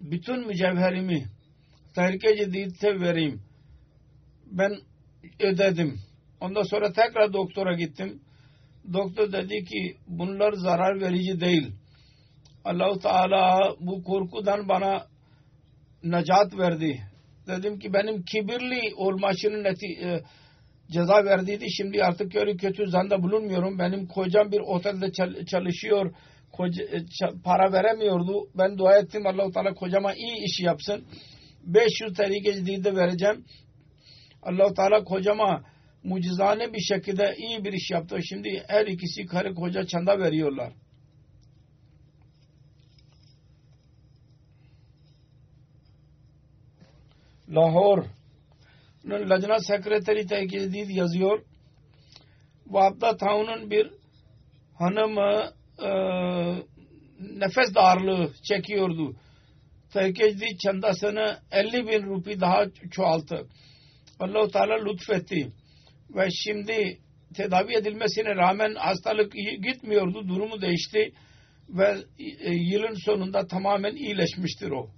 Bütün 0.00 0.46
mücevherimi 0.46 1.26
tehlike 1.94 2.36
ciddiyete 2.36 3.00
vereyim. 3.00 3.42
Ben 4.46 4.76
ödedim. 5.40 6.00
Ondan 6.40 6.62
sonra 6.62 6.92
tekrar 6.92 7.32
doktora 7.32 7.74
gittim. 7.74 8.20
Doktor 8.92 9.32
dedi 9.32 9.64
ki 9.64 9.96
bunlar 10.08 10.52
zarar 10.52 11.00
verici 11.00 11.40
değil. 11.40 11.72
Allahu 12.64 12.98
Teala 12.98 13.74
bu 13.80 14.02
korkudan 14.02 14.68
bana 14.68 15.06
necat 16.02 16.58
verdi. 16.58 17.00
Dedim 17.46 17.78
ki 17.78 17.92
benim 17.92 18.22
kibirli 18.22 18.94
olmasının 18.96 19.64
neti, 19.64 19.86
e, 19.86 20.20
ceza 20.90 21.24
verdiydi. 21.24 21.66
Şimdi 21.70 22.04
artık 22.04 22.32
kötü 22.32 22.56
kötü 22.56 22.90
zanda 22.90 23.22
bulunmuyorum. 23.22 23.78
Benim 23.78 24.06
kocam 24.06 24.52
bir 24.52 24.60
otelde 24.60 25.12
çalışıyor. 25.46 26.14
Koca, 26.52 26.82
e, 26.82 26.98
para 27.44 27.72
veremiyordu. 27.72 28.48
Ben 28.54 28.78
dua 28.78 28.98
ettim 28.98 29.26
Allah-u 29.26 29.50
Teala 29.52 29.74
kocama 29.74 30.14
iyi 30.14 30.44
iş 30.44 30.60
yapsın. 30.60 31.04
500 31.62 32.16
terike 32.16 32.84
de 32.84 32.96
vereceğim. 32.96 33.44
Allah-u 34.42 34.74
Teala 34.74 35.04
kocama 35.04 35.62
mucizane 36.04 36.72
bir 36.72 36.80
şekilde 36.80 37.34
iyi 37.38 37.64
bir 37.64 37.72
iş 37.72 37.90
yaptı. 37.90 38.18
Şimdi 38.22 38.64
her 38.68 38.86
ikisi 38.86 39.26
karı 39.26 39.54
koca 39.54 39.86
çanda 39.86 40.18
veriyorlar. 40.18 40.72
Lahore 47.48 48.06
Lajna 49.06 49.58
Sekreteri 49.58 50.26
Tehkidid 50.26 50.90
yazıyor. 50.90 51.44
Vapta 52.66 53.16
Taun'un 53.16 53.70
bir 53.70 53.90
hanım 54.78 55.18
e, 55.18 55.90
nefes 57.20 57.74
darlığı 57.74 58.32
çekiyordu. 58.42 59.16
Tehkidid 59.92 60.58
çandasını 60.58 61.38
50 61.50 61.88
bin 61.88 62.02
rupi 62.02 62.40
daha 62.40 62.64
çoğalttı. 62.90 63.46
Allah-u 64.20 64.50
Teala 64.50 64.84
lütfetti. 64.84 65.52
Ve 66.14 66.28
şimdi 66.30 66.98
tedavi 67.34 67.74
edilmesine 67.76 68.36
rağmen 68.36 68.74
hastalık 68.74 69.32
gitmiyordu. 69.62 70.28
Durumu 70.28 70.60
değişti. 70.60 71.12
Ve 71.68 71.96
e, 72.18 72.50
yılın 72.54 72.94
sonunda 73.04 73.46
tamamen 73.46 73.96
iyileşmiştir 73.96 74.70
o. 74.70 74.90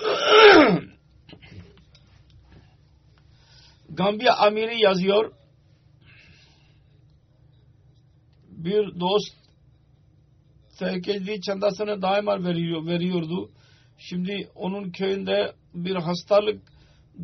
Gambiya 3.88 4.34
amiri 4.36 4.82
yazıyor. 4.82 5.32
Bir 8.48 9.00
dost 9.00 9.34
tehlikeli 10.78 11.40
çandasını 11.40 12.02
daima 12.02 12.44
veriyor, 12.44 12.86
veriyordu. 12.86 13.50
Şimdi 14.02 14.48
onun 14.54 14.90
köyünde 14.90 15.52
bir 15.74 15.96
hastalık 15.96 16.62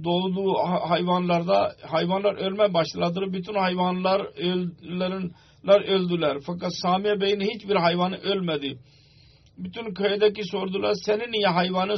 doğdu 0.04 0.54
hayvanlarda. 0.88 1.76
Hayvanlar 1.82 2.34
ölme 2.34 2.74
başladı. 2.74 3.20
Bütün 3.32 3.54
hayvanlar 3.54 4.20
öldüler, 4.20 5.80
öldüler. 5.80 6.38
Fakat 6.46 6.76
Samiye 6.76 7.20
Bey'in 7.20 7.40
hiçbir 7.40 7.76
hayvanı 7.76 8.16
ölmedi. 8.16 8.78
Bütün 9.58 9.94
köydeki 9.94 10.44
sordular 10.44 10.94
senin 10.94 11.32
niye 11.32 11.46
hayvanı 11.46 11.94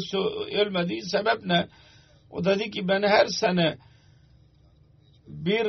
ölmedi? 0.52 1.00
Sebep 1.02 1.44
ne? 1.44 1.68
O 2.30 2.44
dedi 2.44 2.70
ki 2.70 2.88
ben 2.88 3.02
her 3.02 3.26
sene 3.26 3.78
bir 5.26 5.66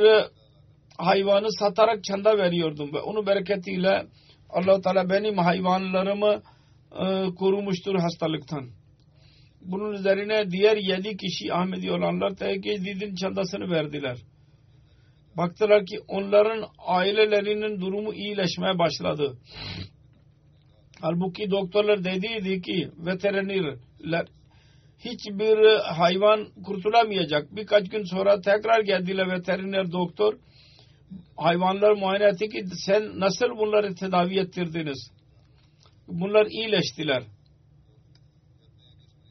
hayvanı 0.98 1.52
satarak 1.52 2.04
çanda 2.04 2.38
veriyordum 2.38 2.92
ve 2.92 3.00
onun 3.00 3.26
bereketiyle 3.26 4.06
allah 4.50 4.80
Teala 4.80 5.10
benim 5.10 5.38
hayvanlarımı 5.38 6.42
e, 6.92 7.34
korumuştur 7.34 7.94
hastalıktan. 7.94 8.79
Bunun 9.60 9.92
üzerine 9.92 10.50
diğer 10.50 10.76
yedi 10.76 11.16
kişi 11.16 11.54
Ahmedi 11.54 11.92
olanlar 11.92 12.34
tehdidin 12.34 13.14
çandasını 13.14 13.70
verdiler. 13.70 14.16
Baktılar 15.36 15.86
ki 15.86 16.00
onların 16.08 16.64
ailelerinin 16.78 17.80
durumu 17.80 18.14
iyileşmeye 18.14 18.78
başladı. 18.78 19.38
Halbuki 21.00 21.50
doktorlar 21.50 22.04
dediydi 22.04 22.62
ki 22.62 22.90
veterinerler 23.06 24.26
hiçbir 24.98 25.78
hayvan 25.80 26.48
kurtulamayacak. 26.64 27.56
Birkaç 27.56 27.88
gün 27.88 28.04
sonra 28.04 28.40
tekrar 28.40 28.80
geldiler 28.80 29.30
veteriner 29.30 29.92
doktor. 29.92 30.34
Hayvanlar 31.36 31.92
muayene 31.92 32.24
etti 32.24 32.48
ki 32.48 32.64
sen 32.86 33.20
nasıl 33.20 33.46
bunları 33.46 33.94
tedavi 33.94 34.38
ettirdiniz? 34.38 35.10
Bunlar 36.08 36.46
iyileştiler. 36.46 37.22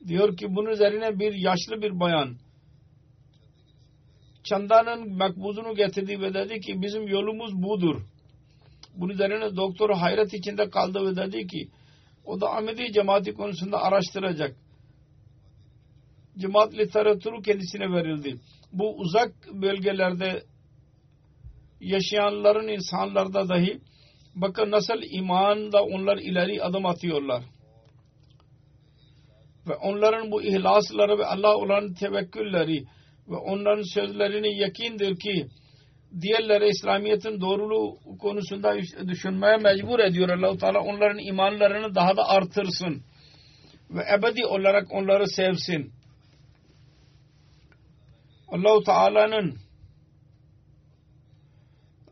Diyor 0.07 0.37
ki 0.37 0.55
bunun 0.55 0.69
üzerine 0.69 1.19
bir 1.19 1.33
yaşlı 1.33 1.81
bir 1.81 1.99
bayan 1.99 2.37
çandanın 4.43 5.17
makbuzunu 5.17 5.75
getirdi 5.75 6.21
ve 6.21 6.33
dedi 6.33 6.59
ki 6.59 6.81
bizim 6.81 7.07
yolumuz 7.07 7.63
budur. 7.63 8.01
Bunun 8.95 9.13
üzerine 9.13 9.55
doktor 9.55 9.89
hayret 9.89 10.33
içinde 10.33 10.69
kaldı 10.69 11.05
ve 11.05 11.15
dedi 11.15 11.47
ki 11.47 11.69
o 12.25 12.41
da 12.41 12.55
Ahmedi 12.55 12.91
cemaati 12.91 13.33
konusunda 13.33 13.81
araştıracak 13.81 14.55
cemaat 16.39 16.73
literatürü 16.73 17.41
kendisine 17.41 17.91
verildi. 17.91 18.39
Bu 18.73 18.95
uzak 18.95 19.31
bölgelerde 19.53 20.43
yaşayanların 21.81 22.67
insanlarda 22.67 23.49
dahi 23.49 23.81
bakın 24.35 24.71
nasıl 24.71 25.01
imanda 25.11 25.83
onlar 25.83 26.17
ileri 26.17 26.63
adım 26.63 26.85
atıyorlar. 26.85 27.43
Ve 29.69 29.75
onların 29.75 30.31
bu 30.31 30.43
ihlasları 30.43 31.17
ve 31.19 31.25
Allah 31.25 31.55
olan 31.57 31.93
tevekkülleri 31.93 32.83
ve 33.29 33.35
onların 33.35 33.93
sözlerini 33.93 34.59
yakindir 34.59 35.19
ki 35.19 35.47
diğerleri 36.21 36.69
İslamiyet'in 36.69 37.41
doğruluğu 37.41 37.99
konusunda 38.19 38.77
düşünmeye 39.07 39.57
mecbur 39.57 39.99
ediyor. 39.99 40.29
Allah-u 40.29 40.57
Teala 40.57 40.79
onların 40.79 41.19
imanlarını 41.19 41.95
daha 41.95 42.17
da 42.17 42.27
artırsın 42.27 43.01
ve 43.89 44.01
ebedi 44.17 44.45
olarak 44.45 44.91
onları 44.91 45.27
sevsin. 45.27 45.91
Allahu 48.47 48.83
Teala'nın 48.83 49.57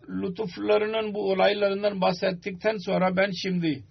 lütuflarının 0.09 1.13
bu 1.13 1.31
olaylarından 1.31 2.01
bahsettikten 2.01 2.77
sonra 2.77 3.17
ben 3.17 3.31
şimdi 3.31 3.83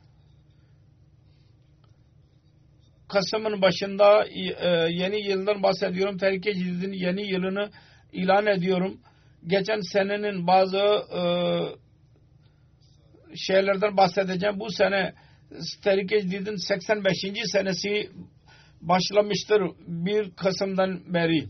Kasım'ın 3.08 3.62
başında 3.62 4.26
e, 4.26 4.68
yeni 4.92 5.28
yıldan 5.28 5.62
bahsediyorum. 5.62 6.18
Tehlike 6.18 6.54
Cidid'in 6.54 6.92
yeni 6.92 7.26
yılını 7.26 7.70
ilan 8.12 8.46
ediyorum. 8.46 9.00
Geçen 9.46 9.80
senenin 9.80 10.46
bazı 10.46 10.78
e, 10.78 11.22
şeylerden 13.36 13.96
bahsedeceğim. 13.96 14.60
Bu 14.60 14.70
sene 14.70 15.14
Tehlike 15.84 16.20
Cidid'in 16.20 16.56
85. 16.56 17.16
senesi 17.52 18.10
başlamıştır 18.80 19.62
1 19.86 20.30
Kasım'dan 20.36 21.14
beri. 21.14 21.48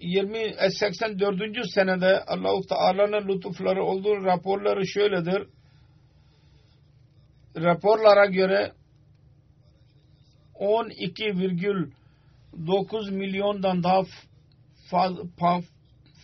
20 0.00 0.54
84. 0.70 1.40
senede 1.74 2.24
Allahu 2.24 2.66
Teala'nın 2.66 3.28
lütufları 3.28 3.84
olduğu 3.84 4.24
raporları 4.24 4.86
şöyledir. 4.86 5.48
Raporlara 7.56 8.26
göre 8.26 8.72
12,9 10.64 13.10
milyondan 13.10 13.82
daha 13.82 14.02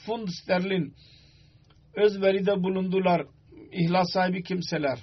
fund 0.06 0.28
sterlin 0.28 0.94
özveride 1.94 2.62
bulundular 2.62 3.26
ihlas 3.72 4.12
sahibi 4.12 4.42
kimseler. 4.42 4.98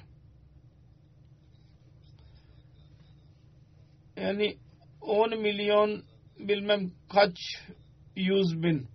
Yani 4.16 4.58
10 5.02 5.42
milyon 5.42 6.04
bilmem 6.40 6.92
kaç 7.10 7.38
yüz 8.16 8.64
bin. 8.64 8.88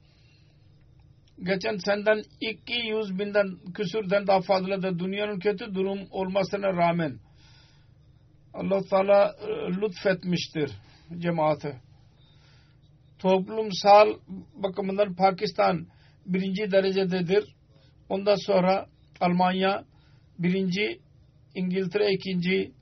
Geçen 1.43 1.77
senden 1.77 2.23
200 2.41 3.19
binden 3.19 3.59
küsürden 3.75 4.27
daha 4.27 4.41
fazla 4.41 4.83
da 4.83 4.99
dünyanın 4.99 5.39
kötü 5.39 5.75
durum 5.75 6.01
olmasına 6.11 6.73
rağmen 6.73 7.19
allah 8.55 8.83
Teala 8.91 9.37
lütfetmiştir 9.83 10.71
cemaate. 11.19 11.81
Toplumsal 13.19 14.09
bakımından 14.55 15.15
Pakistan 15.15 15.87
birinci 16.27 16.71
derecededir. 16.71 17.45
Ondan 18.09 18.37
sonra 18.37 18.87
Almanya 19.21 19.85
birinci, 20.39 21.01
İngiltere 21.55 22.13
ikinci, 22.13 22.73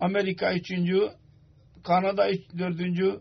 Amerika 0.00 0.54
üçüncü, 0.54 1.10
Kanada 1.84 2.28
dördüncü, 2.58 3.20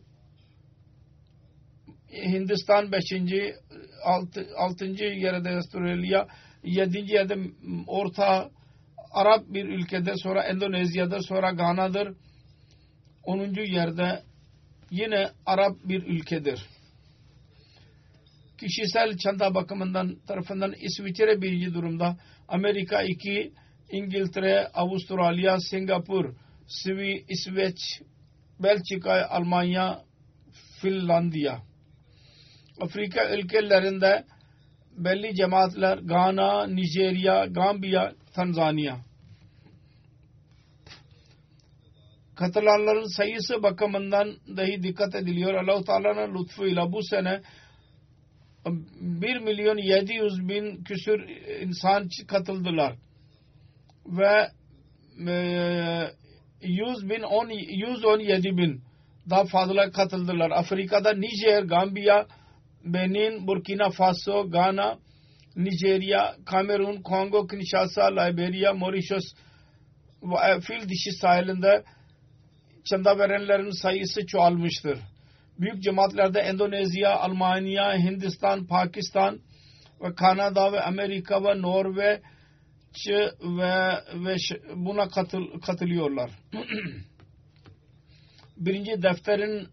Hindistan 2.12 2.92
beşinci, 2.92 3.54
altı, 4.04 4.48
altıncı 4.58 5.04
yerde 5.04 5.50
Avustralya, 5.50 6.28
yedinci 6.64 7.14
yerde 7.14 7.38
Orta 7.88 8.50
Arap 9.14 9.44
bir 9.48 9.66
ülkede 9.66 10.14
sonra 10.18 10.44
Endonezya'da 10.44 11.22
sonra 11.22 11.52
Gana'dır. 11.52 12.16
Onuncu 13.24 13.62
yerde 13.62 14.24
yine 14.92 15.30
Arap 15.46 15.76
bir 15.84 16.04
ülkedir. 16.04 16.66
Kişisel 18.58 19.18
çanta 19.18 19.56
bakımından 19.56 20.16
tarafından 20.28 20.74
İsviçre 20.74 21.42
birinci 21.42 21.74
durumda, 21.74 22.18
Amerika 22.48 23.02
iki, 23.04 23.54
İngiltere, 23.92 24.68
Avustralya, 24.68 25.60
Singapur, 25.60 26.36
Svi, 26.68 27.26
İsveç, 27.30 28.02
Belçika, 28.60 29.28
Almanya, 29.30 30.02
Finlandiya. 30.82 31.62
Afrika 32.82 33.30
ülkelerinde 33.30 34.26
belli 34.98 35.36
cemaatler 35.36 35.98
Gana, 35.98 36.68
Nijerya, 36.68 37.46
Gambiya, 37.46 38.14
Tanzanya. 38.34 38.98
Katılanların 42.36 43.16
sayısı 43.18 43.64
bakımından 43.64 44.36
dahi 44.58 44.84
dikkat 44.84 45.16
ediliyor. 45.16 45.54
Allah-u 45.54 45.84
Teala'nın 45.84 46.40
lütfuyla 46.40 46.92
bu 46.92 47.04
sene 47.04 47.42
1 48.66 49.38
milyon 49.40 49.78
700 49.78 50.50
bin 50.50 50.84
küsür 50.84 51.20
insan 51.62 52.08
katıldılar. 52.28 52.96
Ve 54.06 54.50
100 56.62 57.10
bin 57.10 57.22
10, 57.22 57.50
117 57.50 58.58
bin 58.58 58.82
daha 59.30 59.46
fazla 59.46 59.92
katıldılar. 59.92 60.52
Afrika'da 60.52 61.14
Nijer, 61.14 61.64
Gambiya, 61.64 62.28
Benin, 62.84 63.48
Burkina 63.48 63.90
Faso, 63.90 64.50
Ghana, 64.50 64.98
Nijerya, 65.56 66.36
Kamerun, 66.46 67.02
Kongo, 67.02 67.48
Kinshasa, 67.48 68.08
Liberia, 68.08 68.74
Mauritius 68.74 69.24
ve 70.24 70.60
fil 70.60 70.90
dişi 70.90 71.12
sahilinde 71.12 71.84
çanda 72.86 73.20
verenlerin 73.20 73.82
sayısı 73.82 74.26
çoğalmıştır. 74.26 75.00
Büyük 75.60 75.84
cemaatlerde 75.84 76.40
Endonezya, 76.40 77.20
Almanya, 77.20 77.98
Hindistan, 77.98 78.68
Pakistan 78.68 79.40
ve 80.02 80.16
Kanada 80.16 80.72
ve 80.74 80.82
Amerika 80.82 81.44
ve 81.44 81.62
Norveç 81.62 82.22
ve, 83.42 83.94
ve 84.26 84.36
buna 84.76 85.08
katıl, 85.08 85.60
katılıyorlar. 85.66 86.32
Birinci 88.58 89.02
defterin 89.02 89.68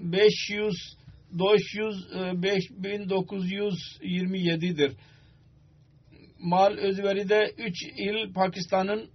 500 0.00 0.96
500 1.32 1.96
5927'dir. 2.82 4.92
Mal 6.38 6.72
özveride 6.72 7.54
3 7.58 7.82
il 7.82 8.32
Pakistan'ın 8.32 9.10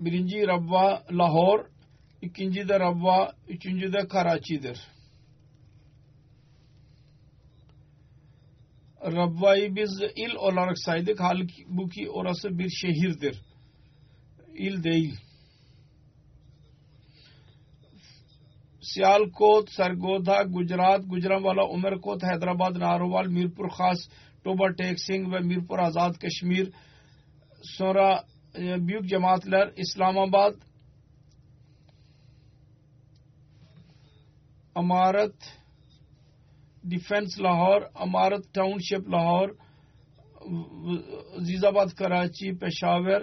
birinci 0.00 0.46
Rabva 0.46 1.04
Lahore, 1.10 1.66
ikinci 2.22 2.68
de 2.68 2.80
Rabva, 2.80 3.32
üçüncü 3.48 3.92
de 3.92 4.08
Karachi'dir. 4.08 4.78
Rabva'yı 9.02 9.76
biz 9.76 10.00
il 10.16 10.34
olarak 10.34 10.78
saydık. 10.78 11.20
Halbuki 11.20 12.10
orası 12.10 12.58
bir 12.58 12.68
şehirdir. 12.68 13.40
İl 14.54 14.82
değil. 14.82 15.14
سیال 18.96 19.24
کوت 19.28 19.68
سرگودھا 19.68 20.36
گجرات 20.54 21.00
گجرانوالا 21.10 21.62
عمر 21.62 21.96
کوت 22.04 22.24
حیدرآباد، 22.24 22.76
ناروال، 22.76 23.26
میرپور، 23.28 23.68
خاص 23.68 24.08
ٹوبا 24.42 24.68
ٹیک 24.78 24.96
سنگھ 24.98 25.26
و 25.28 25.40
میرپور 25.44 25.78
آزاد 25.78 26.12
کشمیر، 26.20 26.66
سورا، 27.76 28.10
بیوک 28.86 29.04
جماعت 29.04 29.46
لہر 29.46 29.68
اسلام 29.76 30.18
آباد، 30.18 30.52
امارت 34.74 35.36
ڈیفینس 36.84 37.38
لاہور، 37.40 37.80
امارت 38.00 38.52
ٹاؤن 38.54 38.78
شپ 38.80 39.08
لاہور 39.08 39.48
عزیز 41.36 41.64
آباد، 41.64 41.92
کراچی، 41.98 42.52
پشاور 42.58 43.20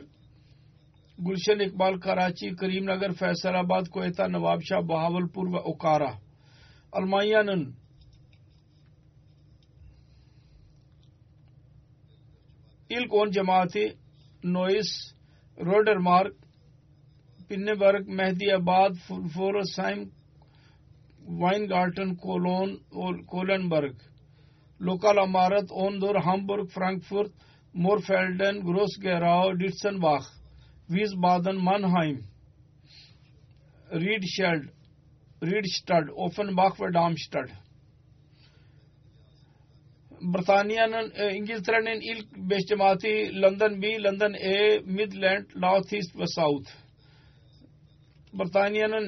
گلشن 1.19 1.61
اقبال 1.61 1.99
کراچی، 1.99 2.49
کریم 2.59 2.83
نگر، 2.89 3.11
فیصل 3.11 3.55
آباد 3.55 3.87
کوئتا 3.93 4.27
نواب 4.27 4.61
شاہ 4.63 4.81
بہاول 4.81 5.27
پور 5.27 5.47
و 5.47 5.57
اوکارا۔ 5.57 6.11
المائیا 6.93 7.41
نن۔ 7.41 7.61
الکون 12.89 13.31
جماعت 13.31 13.77
نوئس، 14.43 14.91
روڈر 15.57 15.97
مارک 15.97 16.35
پن 17.47 17.65
برگ، 17.79 18.09
مہدی 18.09 18.51
آباد 18.51 18.91
فورسائم 19.33 20.03
وائن 21.41 21.63
گارٹن 21.69 22.15
کولون 22.15 22.75
کولن 23.25 23.67
برگ 23.69 23.95
لوکل 24.79 25.17
عمارت 25.19 25.71
اوندور 25.71 26.15
ہمبرگ 26.15 26.65
فرانکفورت، 26.73 27.31
مورفیلڈن، 27.73 28.55
گروس 28.67 29.03
گہراؤ 29.03 29.51
ڈٹسن 29.51 29.99
باخ 29.99 30.42
ویز 30.93 31.13
بادن 31.13 31.55
منہائم 31.55 32.15
ریڈ 33.91 34.23
شیلڈ، 34.25 34.63
ریڈ 35.43 35.65
اوپن 36.09 36.55
باقاڈ 36.55 36.95
برطانیہ 40.33 40.81
لندن 43.31 43.79
بی، 43.79 43.97
لندن 43.97 44.35
اے 44.35 44.79
مید 44.85 45.13
لینڈ 45.13 45.45
نارتھ 45.55 45.93
ایسٹ 45.93 46.17
ساؤتھ۔ 46.35 46.69
برطانیہ 48.33 48.83
ان 48.83 49.05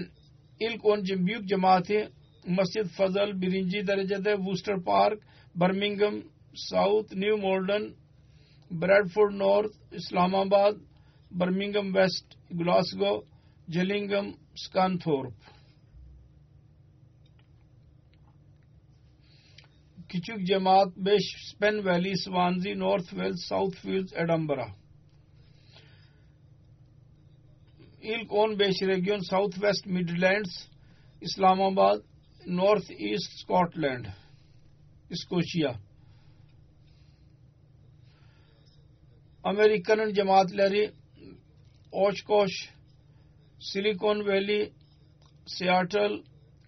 ایل 0.60 0.78
کون 0.78 1.04
جمبیوک 1.04 1.44
جماعتیں 1.44 2.02
مسجد 2.48 2.96
فضل، 2.96 3.32
برنجی 3.34 3.82
دے، 4.26 4.34
ووسٹر 4.34 4.78
پارک 4.78 5.20
برمنگم 5.56 6.20
ساؤتھ، 6.70 7.14
نیو 7.16 7.38
مولڈن 7.38 7.84
بریڈ 8.72 9.12
فورڈ 9.14 9.34
نارتھ، 9.34 9.78
اسلام 9.92 10.36
آباد۔ 10.36 10.74
برمنگم 11.38 11.96
ویسٹ، 11.96 12.36
گلاسگو 12.60 13.14
جلنگم 13.68 14.32
سکانتھورپ۔ 14.56 15.34
کچک 20.10 20.40
جماعت 20.48 20.98
بیش 20.98 21.26
اسپین 21.36 21.80
ویلی، 21.86 22.14
سوانزی، 22.24 22.74
نارتھ 22.74 23.14
ویلز، 23.14 23.40
ساؤتھ 23.50 23.86
ویلز 23.86 24.14
ایڈمبرا 24.14 24.66
ایلکون 28.00 28.56
بیش 28.56 28.84
ریگیون، 28.84 29.20
ساؤتھ 29.20 29.60
ویسٹ 29.62 29.88
میڈلینڈز، 29.88 30.52
اسلام 31.22 31.62
آباد، 31.62 31.98
نارتھ 32.48 32.92
ایسٹ 32.92 33.34
اسکاٹ 33.34 33.78
لینڈ 33.78 34.08
اسکوشیا۔ 35.10 35.72
امریکن 39.44 40.14
جماعت 40.14 40.52
لہری 40.52 40.86
اوچکوش 41.96 42.54
سلیکون 43.72 44.22
ویلی، 44.28 44.62
سیاٹل، 45.48 46.14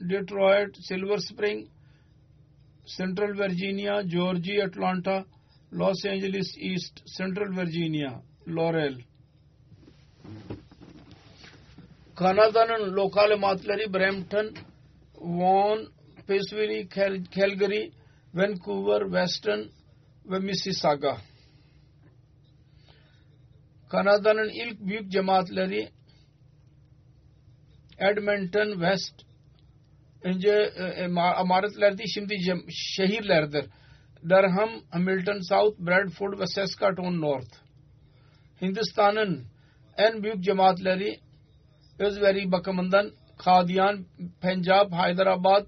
ڈیٹرائٹ، 0.09 0.77
سلور 0.87 1.17
سپرنگ 1.17 1.59
سینٹرل 2.87 3.39
ورجینیا، 3.39 3.95
جورجی، 4.11 4.61
اٹلانٹا، 4.61 5.17
لاس 5.71 6.05
اینجلس 6.05 6.49
ایسٹ 6.57 6.99
سینٹرل 7.17 7.57
ورجینیا، 7.57 8.11
لوریل۔ 8.47 8.95
کانادانن 12.15 12.83
لوکال 12.93 13.35
ماتلری، 13.39 13.85
برمپٹن، 13.85 14.47
وان 15.39 15.77
پیسویری 16.27 16.81
کھیلگری، 17.33 17.83
وینکوور 18.33 19.01
ویسٹن 19.11 19.59
و 20.25 20.39
مسیساگا۔ 20.41 21.15
Kanada'nın 23.89 24.49
ilk 24.49 24.79
büyük 24.79 25.11
cemaatleri 25.11 25.89
Edmonton, 27.97 28.71
West, 28.71 29.21
önce 30.23 30.49
e, 30.77 31.19
amaretlerdi 31.19 32.03
şimdi 32.09 32.35
şehirlerdir. 32.69 33.65
Durham, 34.29 34.69
Hamilton 34.91 35.39
South, 35.39 35.79
Bradford 35.79 36.39
ve 36.39 36.47
Saskatoon 36.47 37.21
North. 37.21 37.55
Hindistan'ın 38.61 39.45
en 39.97 40.23
büyük 40.23 40.43
cemaatleri 40.43 41.19
özveri 41.99 42.51
bakımından 42.51 43.11
Kadiyan, 43.37 44.05
Punjab, 44.41 44.91
Hyderabad, 44.91 45.65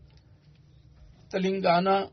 Telangana, 1.31 2.09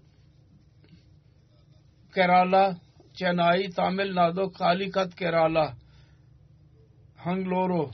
Kerala, 2.15 2.77
Chennai, 3.15 3.71
Tamil 3.71 4.15
Nadu, 4.15 4.53
Calicut, 4.59 5.17
ہنگلورو، 7.27 7.85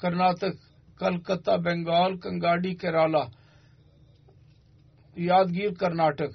کرناٹک، 0.00 0.56
کلکتہ، 0.98 1.56
بنگال 1.64 2.16
کنگاڑی 2.22 2.74
کیرالا 2.80 3.24
یادگیر 5.16 5.70
کرناٹک۔ 5.80 6.32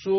سو 0.00 0.14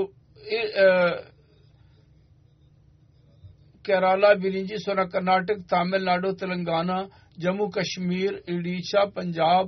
کیرالا 3.86 4.34
برنجی، 4.42 4.78
سونا 4.86 5.06
کرناٹک، 5.14 5.58
تامل 5.70 6.06
ناڈو، 6.06 6.32
تلنگانہ، 6.40 6.98
جموں، 7.42 7.70
کشمیر، 7.78 8.34
اڈیشہ، 8.48 9.06
پنجاب 9.16 9.66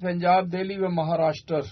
پنجاب، 0.00 0.52
دہلی 0.52 0.76
و 0.78 0.88
مہاراشٹر۔ 0.88 1.62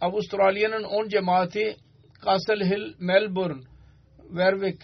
اب 0.00 0.16
آسٹریلین 0.16 0.74
ان 0.74 1.08
جماعتیں، 1.08 1.70
کاسل 2.24 2.62
ہل، 2.62 2.84
میلبورن۔ 3.00 3.60
ویروک 4.30 4.82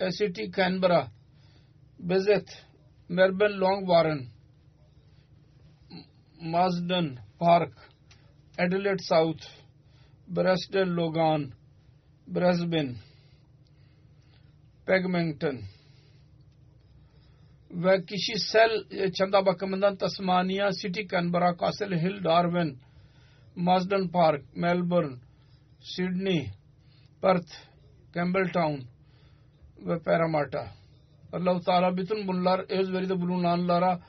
ایسیٹی 0.00 0.46
کینبرا 0.50 1.00
بزت 2.00 2.48
میربن 3.10 3.52
لانگ 3.58 3.88
وارن 3.88 4.18
مازڈن 6.38 7.14
پارک 7.38 7.72
ایڈلیٹ 8.58 9.00
ساؤتھ 9.00 9.46
برسڈن 10.28 10.88
لوگان 10.88 11.48
برسبن 12.28 12.92
پیگمنگٹن 14.88 15.56
ویکیشی 17.70 18.34
سیل 18.40 18.72
چندہ 19.10 19.40
بکمندن 19.40 19.96
تسمانیا 19.96 20.70
سٹی 20.72 21.04
کینبرا 21.04 21.50
کاسل 21.52 21.92
ہل 21.94 22.18
ڈارون 22.22 22.74
مازڈن 23.56 24.08
پارک 24.08 24.42
میلبرن 24.56 25.14
سڈنی 25.86 26.38
پرتھ 27.22 27.52
Campbelltown 28.14 28.80
ve 29.86 29.98
Parramatta. 29.98 30.66
Allah-u 31.32 31.60
Teala 31.60 31.96
bütün 31.96 32.28
bunlar 32.28 32.60
özveride 32.68 33.20
bulunanlara 33.20 34.00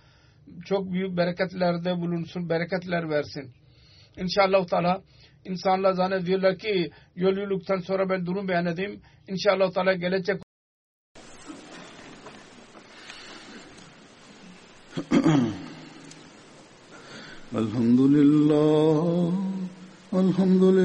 çok 0.65 0.91
büyük 0.91 1.17
bereketlerde 1.17 1.97
bulunsun, 1.97 2.49
bereketler 2.49 3.09
versin. 3.09 3.51
İnşallah 4.17 4.67
Teala 4.67 5.01
insanlar 5.45 5.91
zannediyorlar 5.91 6.57
ki 6.57 6.91
yolculuktan 7.15 7.79
sonra 7.79 8.09
ben 8.09 8.25
durum 8.25 8.47
beyan 8.47 8.65
edeyim. 8.65 9.01
İnşallah 9.27 9.71
Teala 9.71 9.93
gelecek 9.93 10.41
Elhamdülillah 17.55 19.31
Elhamdülillah 20.13 20.84